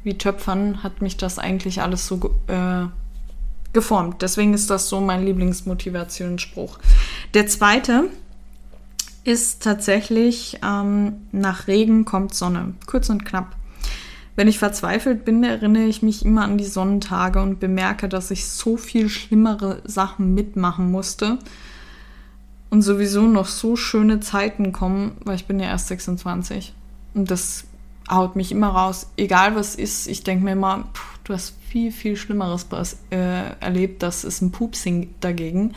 wie 0.03 0.15
Töpfern, 0.15 0.83
hat 0.83 1.01
mich 1.01 1.17
das 1.17 1.39
eigentlich 1.39 1.81
alles 1.81 2.05
so 2.05 2.35
äh, 2.45 2.85
geformt. 3.73 4.21
Deswegen 4.21 4.53
ist 4.53 4.69
das 4.69 4.89
so 4.89 5.01
mein 5.01 5.26
Lieblingsmotivationsspruch. 5.26 6.78
Der 7.34 7.47
zweite 7.47 8.09
ist 9.23 9.63
tatsächlich, 9.63 10.59
ähm, 10.63 11.13
nach 11.32 11.65
Regen 11.65 12.05
kommt 12.05 12.36
Sonne. 12.36 12.76
Kurz 12.86 13.09
und 13.09 13.26
knapp. 13.26 13.55
Wenn 14.36 14.47
ich 14.47 14.59
verzweifelt 14.59 15.26
bin, 15.26 15.43
erinnere 15.43 15.86
ich 15.86 16.03
mich 16.03 16.23
immer 16.23 16.43
an 16.43 16.59
die 16.59 16.63
Sonnentage 16.63 17.41
und 17.41 17.59
bemerke, 17.59 18.07
dass 18.07 18.30
ich 18.30 18.45
so 18.45 18.78
viel 18.78 19.09
schlimmere 19.09 19.82
Sachen 19.84 20.36
mitmachen 20.36 20.91
musste, 20.91 21.39
und 22.76 22.82
sowieso 22.82 23.23
noch 23.23 23.47
so 23.47 23.76
schöne 23.76 24.19
Zeiten 24.19 24.71
kommen, 24.71 25.17
weil 25.23 25.36
ich 25.36 25.45
bin 25.45 25.59
ja 25.59 25.67
erst 25.67 25.88
26. 25.88 26.73
Und 27.13 27.32
das 27.32 27.65
haut 28.09 28.36
mich 28.36 28.51
immer 28.51 28.69
raus. 28.69 29.07
Egal 29.17 29.55
was 29.55 29.76
ist, 29.76 30.07
ich 30.07 30.23
denke 30.23 30.43
mir 30.43 30.51
immer, 30.51 30.84
pff, 30.93 31.15
Du 31.26 31.34
hast 31.34 31.55
viel, 31.67 31.91
viel 31.91 32.15
Schlimmeres 32.15 32.67
äh, 33.09 33.59
erlebt. 33.59 34.03
Das 34.03 34.23
ist 34.23 34.41
ein 34.41 34.51
Pupsing 34.51 35.09
dagegen. 35.19 35.73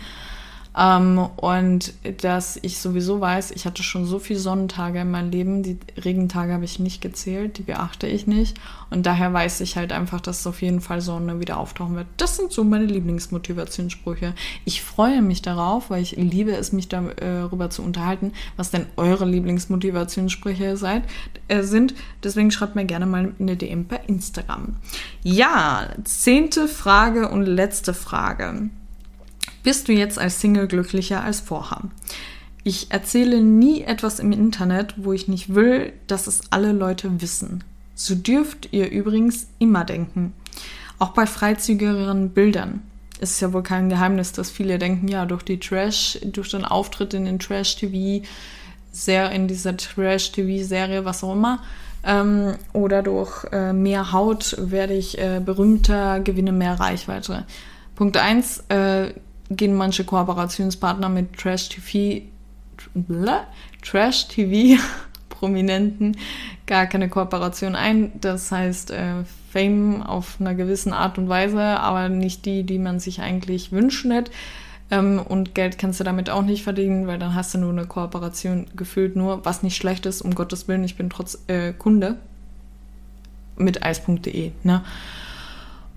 Ähm, 0.76 1.18
und 1.36 1.92
dass 2.22 2.58
ich 2.62 2.78
sowieso 2.78 3.20
weiß, 3.20 3.50
ich 3.52 3.66
hatte 3.66 3.82
schon 3.82 4.04
so 4.04 4.18
viele 4.18 4.38
Sonnentage 4.38 5.00
in 5.00 5.10
meinem 5.10 5.30
Leben, 5.30 5.62
die 5.62 5.78
Regentage 6.04 6.52
habe 6.52 6.64
ich 6.64 6.78
nicht 6.78 7.00
gezählt, 7.00 7.58
die 7.58 7.62
beachte 7.62 8.06
ich 8.06 8.26
nicht. 8.26 8.56
Und 8.90 9.06
daher 9.06 9.32
weiß 9.32 9.60
ich 9.60 9.76
halt 9.76 9.92
einfach, 9.92 10.20
dass 10.20 10.46
auf 10.46 10.62
jeden 10.62 10.80
Fall 10.80 11.00
Sonne 11.00 11.40
wieder 11.40 11.58
auftauchen 11.58 11.96
wird. 11.96 12.06
Das 12.16 12.36
sind 12.36 12.52
so 12.52 12.64
meine 12.64 12.86
Lieblingsmotivationssprüche. 12.86 14.34
Ich 14.64 14.82
freue 14.82 15.20
mich 15.20 15.42
darauf, 15.42 15.90
weil 15.90 16.02
ich 16.02 16.12
liebe 16.12 16.52
es, 16.52 16.72
mich 16.72 16.88
darüber 16.88 17.64
äh, 17.66 17.70
zu 17.70 17.82
unterhalten, 17.82 18.32
was 18.56 18.70
denn 18.70 18.86
eure 18.96 19.26
Lieblingsmotivationssprüche 19.26 20.76
seid, 20.76 21.02
äh, 21.48 21.62
sind. 21.62 21.94
Deswegen 22.22 22.50
schreibt 22.50 22.76
mir 22.76 22.84
gerne 22.84 23.06
mal 23.06 23.34
eine 23.38 23.56
DM 23.56 23.84
per 23.84 24.08
Instagram. 24.08 24.76
Ja, 25.22 25.88
zehnte 26.04 26.68
Frage 26.68 27.28
und 27.28 27.44
letzte 27.44 27.94
Frage. 27.94 28.70
Bist 29.62 29.88
du 29.88 29.92
jetzt 29.92 30.18
als 30.18 30.40
Single 30.40 30.66
glücklicher 30.66 31.22
als 31.22 31.40
vorher? 31.40 31.82
Ich 32.64 32.90
erzähle 32.90 33.40
nie 33.40 33.82
etwas 33.82 34.18
im 34.18 34.32
Internet, 34.32 34.94
wo 34.98 35.12
ich 35.12 35.28
nicht 35.28 35.54
will, 35.54 35.92
dass 36.06 36.26
es 36.26 36.40
alle 36.50 36.72
Leute 36.72 37.20
wissen. 37.20 37.64
So 37.94 38.14
dürft 38.14 38.72
ihr 38.72 38.90
übrigens 38.90 39.48
immer 39.58 39.84
denken. 39.84 40.32
Auch 40.98 41.10
bei 41.10 41.26
freizügigeren 41.26 42.30
Bildern. 42.30 42.82
Es 43.20 43.32
ist 43.32 43.40
ja 43.40 43.52
wohl 43.52 43.62
kein 43.62 43.88
Geheimnis, 43.88 44.32
dass 44.32 44.50
viele 44.50 44.78
denken, 44.78 45.08
ja, 45.08 45.26
durch 45.26 45.42
die 45.42 45.58
Trash, 45.58 46.18
durch 46.24 46.50
den 46.50 46.64
Auftritt 46.64 47.14
in 47.14 47.24
den 47.24 47.38
Trash-TV, 47.38 48.24
sehr 48.92 49.30
in 49.32 49.48
dieser 49.48 49.76
Trash-TV-Serie, 49.76 51.04
was 51.04 51.24
auch 51.24 51.32
immer, 51.32 51.60
ähm, 52.04 52.54
oder 52.72 53.02
durch 53.02 53.44
äh, 53.52 53.72
mehr 53.72 54.12
Haut 54.12 54.56
werde 54.58 54.94
ich 54.94 55.18
äh, 55.18 55.40
berühmter, 55.44 56.20
gewinne 56.20 56.52
mehr 56.52 56.78
Reichweite. 56.78 57.44
Punkt 57.96 58.16
1, 58.16 58.64
äh, 58.68 59.12
gehen 59.50 59.74
manche 59.74 60.04
Kooperationspartner 60.04 61.08
mit 61.08 61.36
Trash 61.36 61.68
TV, 61.68 62.24
Trash 63.82 64.28
TV 64.28 64.80
Prominenten 65.28 66.16
gar 66.66 66.86
keine 66.86 67.08
Kooperation 67.08 67.74
ein. 67.74 68.12
Das 68.20 68.50
heißt 68.52 68.90
äh, 68.90 69.24
Fame 69.52 70.02
auf 70.02 70.36
einer 70.40 70.54
gewissen 70.54 70.92
Art 70.92 71.18
und 71.18 71.28
Weise, 71.28 71.60
aber 71.60 72.08
nicht 72.08 72.44
die, 72.44 72.64
die 72.64 72.78
man 72.78 73.00
sich 73.00 73.20
eigentlich 73.20 73.72
wünschen 73.72 74.10
hätte. 74.10 74.32
Ähm, 74.90 75.20
und 75.20 75.54
Geld 75.54 75.78
kannst 75.78 76.00
du 76.00 76.04
damit 76.04 76.30
auch 76.30 76.42
nicht 76.42 76.64
verdienen, 76.64 77.06
weil 77.06 77.18
dann 77.18 77.34
hast 77.34 77.54
du 77.54 77.58
nur 77.58 77.72
eine 77.72 77.86
Kooperation 77.86 78.66
gefühlt 78.74 79.16
nur, 79.16 79.44
was 79.44 79.62
nicht 79.62 79.76
schlecht 79.76 80.06
ist, 80.06 80.22
um 80.22 80.34
Gottes 80.34 80.68
Willen, 80.68 80.84
ich 80.84 80.96
bin 80.96 81.10
trotz 81.10 81.38
äh, 81.46 81.72
Kunde 81.72 82.16
mit 83.56 83.82
eis.de. 83.82 84.52
Ne? 84.62 84.82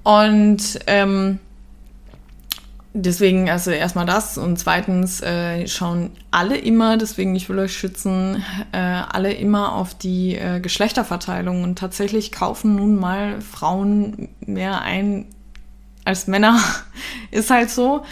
Und 0.04 0.80
ähm, 0.88 1.40
Deswegen, 2.94 3.50
also 3.50 3.72
erstmal 3.72 4.06
das 4.06 4.38
und 4.38 4.58
zweitens 4.58 5.22
äh, 5.22 5.66
schauen 5.66 6.12
alle 6.30 6.58
immer, 6.58 6.98
deswegen 6.98 7.34
ich 7.36 7.48
will 7.48 7.60
euch 7.60 7.74
schützen, 7.74 8.44
äh, 8.74 8.78
alle 8.78 9.34
immer 9.34 9.76
auf 9.76 9.96
die 9.96 10.36
äh, 10.36 10.60
Geschlechterverteilung. 10.60 11.64
Und 11.64 11.80
tatsächlich 11.80 12.34
kaufen 12.34 12.76
nun 12.76 12.98
mal 12.98 13.40
Frauen 13.40 14.28
mehr 14.46 14.82
ein 14.82 15.28
als 16.06 16.28
Männer, 16.28 16.60
ist 17.32 17.50
halt 17.50 17.70
so. 17.70 18.04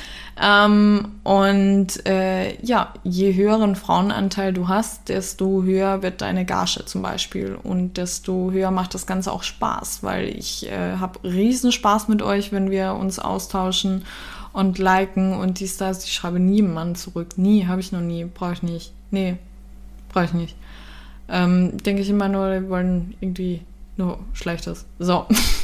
Ähm, 0.42 1.16
und 1.24 2.06
äh, 2.08 2.56
ja, 2.64 2.94
je 3.04 3.34
höheren 3.34 3.76
Frauenanteil 3.76 4.54
du 4.54 4.70
hast, 4.70 5.10
desto 5.10 5.64
höher 5.64 6.02
wird 6.02 6.22
deine 6.22 6.46
Gage 6.46 6.86
zum 6.86 7.02
Beispiel 7.02 7.58
und 7.62 7.98
desto 7.98 8.52
höher 8.52 8.72
macht 8.72 8.94
das 8.94 9.06
Ganze 9.06 9.34
auch 9.34 9.44
Spaß, 9.44 10.02
weil 10.02 10.30
ich 10.30 10.70
äh, 10.72 10.96
habe 10.96 11.20
riesen 11.24 11.74
Spaß 11.74 12.08
mit 12.08 12.22
euch, 12.22 12.54
wenn 12.54 12.72
wir 12.72 12.94
uns 12.94 13.20
austauschen 13.20 14.06
und 14.54 14.78
liken 14.78 15.34
und 15.34 15.60
dies, 15.60 15.78
das. 15.78 16.06
Ich 16.06 16.14
schreibe 16.14 16.40
nie 16.40 16.62
einen 16.62 16.74
Mann 16.74 16.96
zurück. 16.96 17.38
Nie, 17.38 17.68
habe 17.68 17.82
ich 17.82 17.92
noch 17.92 18.02
nie. 18.02 18.26
Brauche 18.26 18.54
ich 18.54 18.64
nicht. 18.64 18.94
Nee, 19.12 19.38
brauche 20.10 20.26
ich 20.26 20.34
nicht. 20.34 20.56
Ähm, 21.28 21.78
denke 21.78 22.02
ich 22.02 22.10
immer 22.10 22.30
nur, 22.30 22.60
die 22.60 22.70
wollen 22.70 23.16
irgendwie 23.20 23.62
nur 23.98 24.20
Schlechtes. 24.34 24.86
So. 25.00 25.26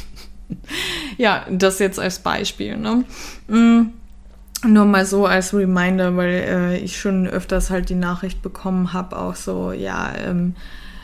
ja, 1.16 1.44
das 1.50 1.78
jetzt 1.78 1.98
als 1.98 2.18
Beispiel. 2.18 2.76
Ne? 2.76 3.04
Mm, 3.48 3.92
nur 4.64 4.84
mal 4.84 5.04
so 5.04 5.26
als 5.26 5.54
Reminder, 5.54 6.16
weil 6.16 6.44
äh, 6.48 6.78
ich 6.78 6.98
schon 6.98 7.26
öfters 7.26 7.70
halt 7.70 7.88
die 7.88 7.94
Nachricht 7.94 8.42
bekommen 8.42 8.92
habe, 8.92 9.18
auch 9.18 9.34
so, 9.34 9.72
ja, 9.72 10.12
ähm, 10.16 10.54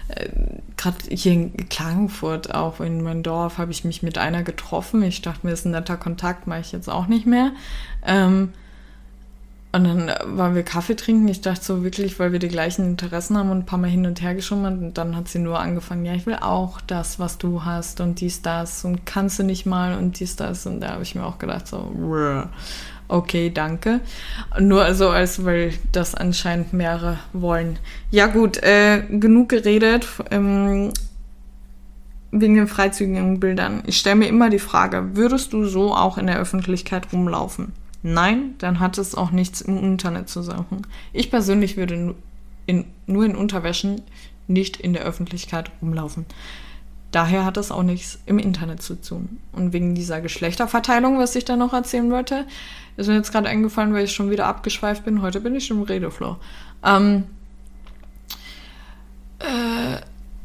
äh, 0.08 0.28
gerade 0.76 0.96
hier 1.10 1.32
in 1.32 1.68
Klagenfurt, 1.68 2.54
auch 2.54 2.80
in 2.80 3.02
meinem 3.02 3.22
Dorf, 3.22 3.58
habe 3.58 3.70
ich 3.70 3.84
mich 3.84 4.02
mit 4.02 4.18
einer 4.18 4.42
getroffen. 4.42 5.02
Ich 5.02 5.22
dachte 5.22 5.40
mir, 5.46 5.50
das 5.50 5.60
ist 5.60 5.66
ein 5.66 5.72
netter 5.72 5.96
Kontakt, 5.96 6.46
mache 6.46 6.60
ich 6.60 6.72
jetzt 6.72 6.88
auch 6.88 7.06
nicht 7.06 7.26
mehr. 7.26 7.52
Ähm, 8.04 8.52
und 9.74 9.84
dann 9.84 10.10
waren 10.36 10.54
wir 10.54 10.64
Kaffee 10.64 10.96
trinken. 10.96 11.26
Ich 11.28 11.40
dachte 11.40 11.64
so 11.64 11.82
wirklich, 11.82 12.18
weil 12.18 12.32
wir 12.32 12.38
die 12.38 12.48
gleichen 12.48 12.84
Interessen 12.84 13.38
haben 13.38 13.50
und 13.50 13.60
ein 13.60 13.66
paar 13.66 13.78
Mal 13.78 13.88
hin 13.88 14.04
und 14.04 14.20
her 14.20 14.34
geschummert. 14.34 14.78
Und 14.78 14.98
dann 14.98 15.16
hat 15.16 15.28
sie 15.28 15.38
nur 15.38 15.58
angefangen, 15.58 16.04
ja, 16.04 16.12
ich 16.12 16.26
will 16.26 16.36
auch 16.40 16.82
das, 16.82 17.18
was 17.18 17.38
du 17.38 17.64
hast 17.64 18.00
und 18.00 18.20
dies, 18.20 18.42
das 18.42 18.84
und 18.84 19.06
kannst 19.06 19.38
du 19.38 19.44
nicht 19.44 19.64
mal 19.64 19.96
und 19.96 20.20
dies, 20.20 20.36
das. 20.36 20.66
Und 20.66 20.80
da 20.80 20.90
habe 20.90 21.02
ich 21.02 21.14
mir 21.14 21.24
auch 21.24 21.38
gedacht, 21.38 21.66
so, 21.66 21.90
okay, 23.08 23.48
danke. 23.48 24.00
Nur 24.60 24.94
so, 24.94 25.08
als 25.08 25.42
weil 25.46 25.72
das 25.90 26.14
anscheinend 26.14 26.74
mehrere 26.74 27.18
wollen. 27.32 27.78
Ja 28.10 28.26
gut, 28.26 28.62
äh, 28.62 29.02
genug 29.08 29.48
geredet. 29.48 30.06
Ähm, 30.30 30.92
wegen 32.30 32.56
den 32.56 32.66
freizügigen 32.66 33.40
Bildern. 33.40 33.82
Ich 33.86 33.98
stelle 33.98 34.16
mir 34.16 34.28
immer 34.28 34.50
die 34.50 34.58
Frage, 34.58 35.16
würdest 35.16 35.52
du 35.52 35.64
so 35.66 35.94
auch 35.94 36.16
in 36.18 36.26
der 36.26 36.38
Öffentlichkeit 36.38 37.12
rumlaufen? 37.12 37.72
Nein, 38.02 38.54
dann 38.58 38.80
hat 38.80 38.98
es 38.98 39.14
auch 39.14 39.30
nichts 39.30 39.60
im 39.60 39.78
Internet 39.78 40.28
zu 40.28 40.42
suchen. 40.42 40.86
Ich 41.12 41.30
persönlich 41.30 41.76
würde 41.76 42.14
in, 42.66 42.84
nur 43.06 43.24
in 43.24 43.36
Unterwäschen 43.36 44.02
nicht 44.48 44.76
in 44.76 44.92
der 44.92 45.02
Öffentlichkeit 45.02 45.70
rumlaufen. 45.80 46.26
Daher 47.12 47.44
hat 47.44 47.58
es 47.58 47.70
auch 47.70 47.82
nichts 47.82 48.18
im 48.26 48.38
Internet 48.38 48.82
zu 48.82 49.00
tun. 49.00 49.38
Und 49.52 49.72
wegen 49.72 49.94
dieser 49.94 50.20
Geschlechterverteilung, 50.20 51.18
was 51.18 51.36
ich 51.36 51.44
da 51.44 51.56
noch 51.56 51.74
erzählen 51.74 52.10
wollte, 52.10 52.46
ist 52.96 53.06
mir 53.06 53.16
jetzt 53.16 53.32
gerade 53.32 53.48
eingefallen, 53.48 53.92
weil 53.92 54.04
ich 54.04 54.12
schon 54.12 54.30
wieder 54.30 54.46
abgeschweift 54.46 55.04
bin. 55.04 55.22
Heute 55.22 55.40
bin 55.40 55.54
ich 55.54 55.70
im 55.70 55.82
Redeflow. 55.82 56.36
Ähm, 56.82 57.24
äh, 59.38 60.00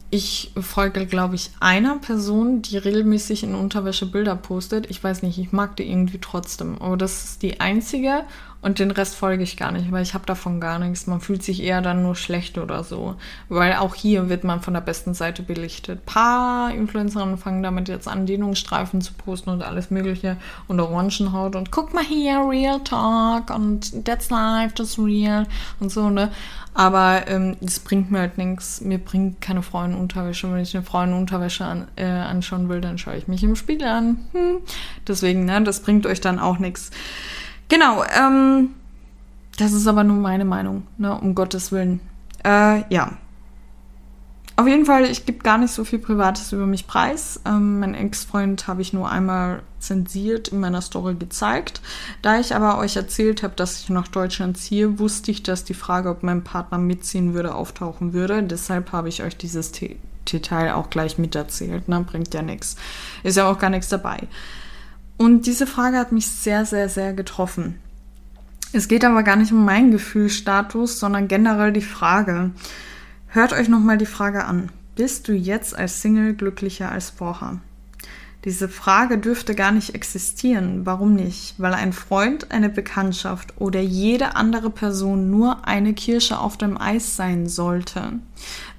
ich 0.10 0.52
folge, 0.60 1.06
glaube 1.06 1.36
ich, 1.36 1.52
einer 1.60 1.98
Person, 1.98 2.62
die 2.62 2.78
regelmäßig 2.78 3.44
in 3.44 3.56
Unterwäsche 3.56 4.06
Bilder 4.06 4.36
postet. 4.36 4.90
Ich 4.90 5.04
weiß 5.04 5.22
nicht, 5.24 5.38
ich 5.38 5.52
mag 5.52 5.76
die 5.76 5.90
irgendwie 5.90 6.20
trotzdem. 6.20 6.82
Aber 6.82 6.96
das 6.96 7.26
ist 7.26 7.42
die 7.42 7.60
einzige 7.60 8.24
und 8.62 8.80
den 8.80 8.92
Rest 8.92 9.16
folge 9.16 9.44
ich 9.44 9.56
gar 9.56 9.72
nicht, 9.72 9.92
weil 9.92 10.04
ich 10.04 10.14
habe 10.14 10.26
davon 10.26 10.60
gar 10.60 10.80
nichts. 10.80 11.08
Man 11.08 11.22
fühlt 11.22 11.44
sich 11.44 11.62
eher 11.62 11.82
dann 11.82 12.04
nur 12.04 12.16
schlecht 12.16 12.58
oder 12.58 12.84
so. 12.84 13.16
Weil 13.50 13.76
auch 13.76 13.94
hier 13.96 14.30
wird 14.30 14.44
man 14.44 14.62
von 14.62 14.74
der 14.74 14.82
besten 14.82 15.14
Seite 15.14 15.44
belichtet. 15.44 16.06
Paar 16.06 16.72
Influencerinnen 16.72 17.38
fangen 17.38 17.64
damit 17.64 17.88
jetzt 17.88 18.08
an, 18.08 18.26
Dehnungsstreifen 18.26 19.02
zu 19.02 19.14
posten 19.14 19.52
und 19.52 19.62
alles 19.62 19.92
mögliche 19.92 20.38
und 20.68 20.80
Orangenhaut 20.80 21.56
und 21.56 21.72
guck 21.72 21.94
mal 21.94 22.04
hier, 22.04 22.40
Real 22.48 22.80
Talk 22.84 23.54
und 23.54 24.06
That's 24.06 24.30
Life, 24.30 24.74
that's 24.76 24.98
real 24.98 25.46
und 25.80 25.92
so, 25.92 26.10
ne? 26.10 26.32
Aber 26.74 27.28
ähm, 27.28 27.58
das 27.60 27.80
bringt 27.80 28.12
mir 28.12 28.20
halt 28.20 28.38
nichts. 28.38 28.82
Mir 28.82 29.00
bringt 29.00 29.42
keine 29.42 29.64
Frauenunterwäsche. 29.64 30.52
Wenn 30.52 30.60
ich 30.60 30.76
eine 30.76 30.86
Frauenunterwäsche 30.86 31.66
an, 31.66 31.88
äh, 31.96 32.06
anschauen 32.06 32.70
will, 32.70 32.82
dann 32.82 33.00
schaue 33.00 33.18
ich 33.18 33.28
mich 33.28 33.44
im 33.44 33.56
Spiegel 33.56 33.88
an. 33.88 34.20
Hm. 34.34 34.58
Deswegen, 35.08 35.46
ne, 35.46 35.60
das 35.64 35.82
bringt 35.82 36.06
euch 36.06 36.22
dann 36.22 36.38
auch 36.38 36.60
nichts. 36.60 36.92
Genau, 37.70 38.04
ähm, 38.04 38.70
das 39.58 39.74
ist 39.74 39.88
aber 39.88 40.04
nur 40.04 40.18
meine 40.18 40.46
Meinung, 40.46 40.84
ne, 40.98 41.20
um 41.20 41.36
Gottes 41.36 41.72
Willen. 41.72 42.00
Äh, 42.46 42.84
ja. 42.94 43.18
Auf 44.56 44.68
jeden 44.68 44.86
Fall, 44.86 45.06
ich 45.06 45.28
gebe 45.28 45.40
gar 45.40 45.60
nicht 45.60 45.72
so 45.72 45.84
viel 45.84 46.00
Privates 46.00 46.52
über 46.52 46.66
mich 46.66 46.88
preis. 46.88 47.40
Ähm, 47.46 47.80
mein 47.80 47.94
Ex-Freund 47.94 48.68
habe 48.68 48.82
ich 48.82 48.92
nur 48.92 49.10
einmal 49.10 49.62
zensiert 49.80 50.48
in 50.48 50.60
meiner 50.60 50.82
Story 50.82 51.14
gezeigt. 51.14 51.82
Da 52.24 52.40
ich 52.40 52.56
aber 52.56 52.80
euch 52.80 52.96
erzählt 52.96 53.44
habe, 53.44 53.54
dass 53.56 53.82
ich 53.82 53.90
nach 53.90 54.08
Deutschland 54.08 54.58
ziehe, 54.58 54.98
wusste 54.98 55.30
ich, 55.30 55.44
dass 55.44 55.64
die 55.64 55.76
Frage, 55.76 56.10
ob 56.10 56.24
mein 56.24 56.44
Partner 56.44 56.80
mitziehen 56.80 57.36
würde, 57.36 57.54
auftauchen 57.54 58.14
würde. 58.14 58.42
Deshalb 58.42 58.92
habe 58.94 59.10
ich 59.10 59.22
euch 59.22 59.38
dieses 59.38 59.74
Detail 60.26 60.74
auch 60.74 60.90
gleich 60.90 61.20
miterzählt. 61.20 61.88
Ne? 61.88 62.04
Bringt 62.10 62.34
ja 62.34 62.42
nichts. 62.42 62.78
Ist 63.22 63.38
ja 63.38 63.48
auch 63.48 63.60
gar 63.60 63.70
nichts 63.70 63.90
dabei. 63.90 64.28
Und 65.18 65.48
diese 65.48 65.68
Frage 65.68 65.98
hat 65.98 66.12
mich 66.12 66.28
sehr, 66.28 66.66
sehr, 66.66 66.90
sehr 66.90 67.14
getroffen. 67.14 67.76
Es 68.74 68.88
geht 68.88 69.04
aber 69.04 69.24
gar 69.24 69.36
nicht 69.36 69.52
um 69.52 69.66
meinen 69.66 69.92
Gefühlsstatus, 69.92 71.00
sondern 71.00 71.28
generell 71.28 71.74
die 71.74 71.82
Frage. 71.82 72.52
Hört 73.28 73.54
euch 73.54 73.70
nochmal 73.70 73.98
die 73.98 74.06
Frage 74.06 74.46
an. 74.46 74.70
Bist 74.96 75.28
du 75.28 75.34
jetzt 75.34 75.76
als 75.78 76.02
Single 76.02 76.34
glücklicher 76.34 76.92
als 76.92 77.10
vorher? 77.10 77.60
Diese 78.46 78.70
Frage 78.70 79.18
dürfte 79.18 79.56
gar 79.56 79.72
nicht 79.72 79.96
existieren. 79.96 80.86
Warum 80.86 81.16
nicht? 81.16 81.56
Weil 81.58 81.74
ein 81.74 81.92
Freund, 81.92 82.52
eine 82.52 82.70
Bekanntschaft 82.70 83.54
oder 83.60 83.82
jede 83.82 84.36
andere 84.36 84.70
Person 84.70 85.30
nur 85.30 85.68
eine 85.68 85.94
Kirsche 85.94 86.40
auf 86.40 86.58
dem 86.58 86.80
Eis 86.80 87.16
sein 87.16 87.50
sollte. 87.50 88.14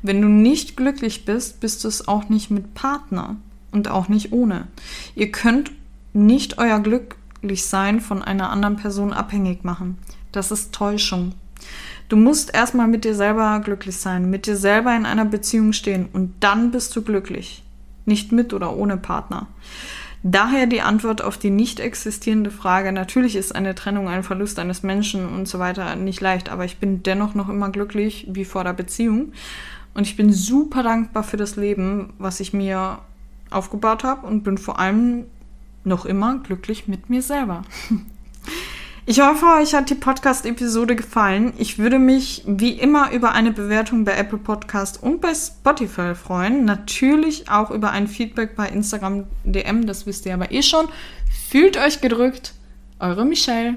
Wenn 0.02 0.22
du 0.22 0.28
nicht 0.28 0.76
glücklich 0.76 1.24
bist, 1.24 1.60
bist 1.60 1.84
du 1.84 1.88
es 1.88 2.08
auch 2.08 2.28
nicht 2.28 2.50
mit 2.50 2.74
Partner. 2.74 3.36
und 3.70 3.88
auch 3.88 4.08
nicht 4.08 4.32
ohne. 4.32 4.66
Ihr 5.14 5.30
könnt 5.30 5.72
nicht 6.12 6.58
euer 6.58 6.80
Glücklichsein 6.80 8.00
von 8.00 8.22
einer 8.22 8.50
anderen 8.50 8.76
Person 8.76 9.12
abhängig 9.12 9.64
machen. 9.64 9.98
Das 10.32 10.50
ist 10.50 10.72
Täuschung. 10.72 11.32
Du 12.08 12.16
musst 12.16 12.54
erstmal 12.54 12.88
mit 12.88 13.04
dir 13.04 13.14
selber 13.14 13.60
glücklich 13.62 13.96
sein, 13.96 14.30
mit 14.30 14.46
dir 14.46 14.56
selber 14.56 14.96
in 14.96 15.04
einer 15.04 15.24
Beziehung 15.24 15.72
stehen 15.72 16.08
und 16.12 16.34
dann 16.40 16.70
bist 16.70 16.94
du 16.96 17.02
glücklich. 17.02 17.64
Nicht 18.06 18.32
mit 18.32 18.54
oder 18.54 18.74
ohne 18.74 18.96
Partner. 18.96 19.48
Daher 20.22 20.66
die 20.66 20.80
Antwort 20.80 21.22
auf 21.22 21.38
die 21.38 21.50
nicht 21.50 21.78
existierende 21.78 22.50
Frage. 22.50 22.90
Natürlich 22.92 23.36
ist 23.36 23.54
eine 23.54 23.74
Trennung 23.74 24.08
ein 24.08 24.24
Verlust 24.24 24.58
eines 24.58 24.82
Menschen 24.82 25.28
und 25.28 25.46
so 25.46 25.58
weiter 25.58 25.94
nicht 25.94 26.20
leicht, 26.20 26.48
aber 26.48 26.64
ich 26.64 26.78
bin 26.78 27.02
dennoch 27.02 27.34
noch 27.34 27.48
immer 27.48 27.70
glücklich 27.70 28.26
wie 28.30 28.44
vor 28.44 28.64
der 28.64 28.72
Beziehung. 28.72 29.32
Und 29.94 30.06
ich 30.06 30.16
bin 30.16 30.32
super 30.32 30.82
dankbar 30.82 31.22
für 31.22 31.36
das 31.36 31.56
Leben, 31.56 32.14
was 32.18 32.40
ich 32.40 32.52
mir 32.52 32.98
aufgebaut 33.50 34.02
habe 34.04 34.26
und 34.26 34.42
bin 34.42 34.58
vor 34.58 34.78
allem 34.78 35.24
noch 35.88 36.04
immer 36.04 36.38
glücklich 36.38 36.86
mit 36.86 37.10
mir 37.10 37.22
selber. 37.22 37.62
Ich 39.10 39.20
hoffe, 39.20 39.46
euch 39.58 39.74
hat 39.74 39.88
die 39.88 39.94
Podcast-Episode 39.94 40.94
gefallen. 40.94 41.54
Ich 41.56 41.78
würde 41.78 41.98
mich 41.98 42.42
wie 42.46 42.72
immer 42.72 43.10
über 43.12 43.32
eine 43.32 43.52
Bewertung 43.52 44.04
bei 44.04 44.14
Apple 44.14 44.36
Podcast 44.36 45.02
und 45.02 45.22
bei 45.22 45.32
Spotify 45.34 46.14
freuen. 46.14 46.66
Natürlich 46.66 47.48
auch 47.48 47.70
über 47.70 47.90
ein 47.90 48.06
Feedback 48.06 48.54
bei 48.54 48.68
Instagram 48.68 49.24
DM, 49.44 49.86
das 49.86 50.04
wisst 50.04 50.26
ihr 50.26 50.34
aber 50.34 50.52
eh 50.52 50.62
schon. 50.62 50.88
Fühlt 51.48 51.78
euch 51.78 52.02
gedrückt. 52.02 52.52
Eure 52.98 53.24
Michelle. 53.24 53.76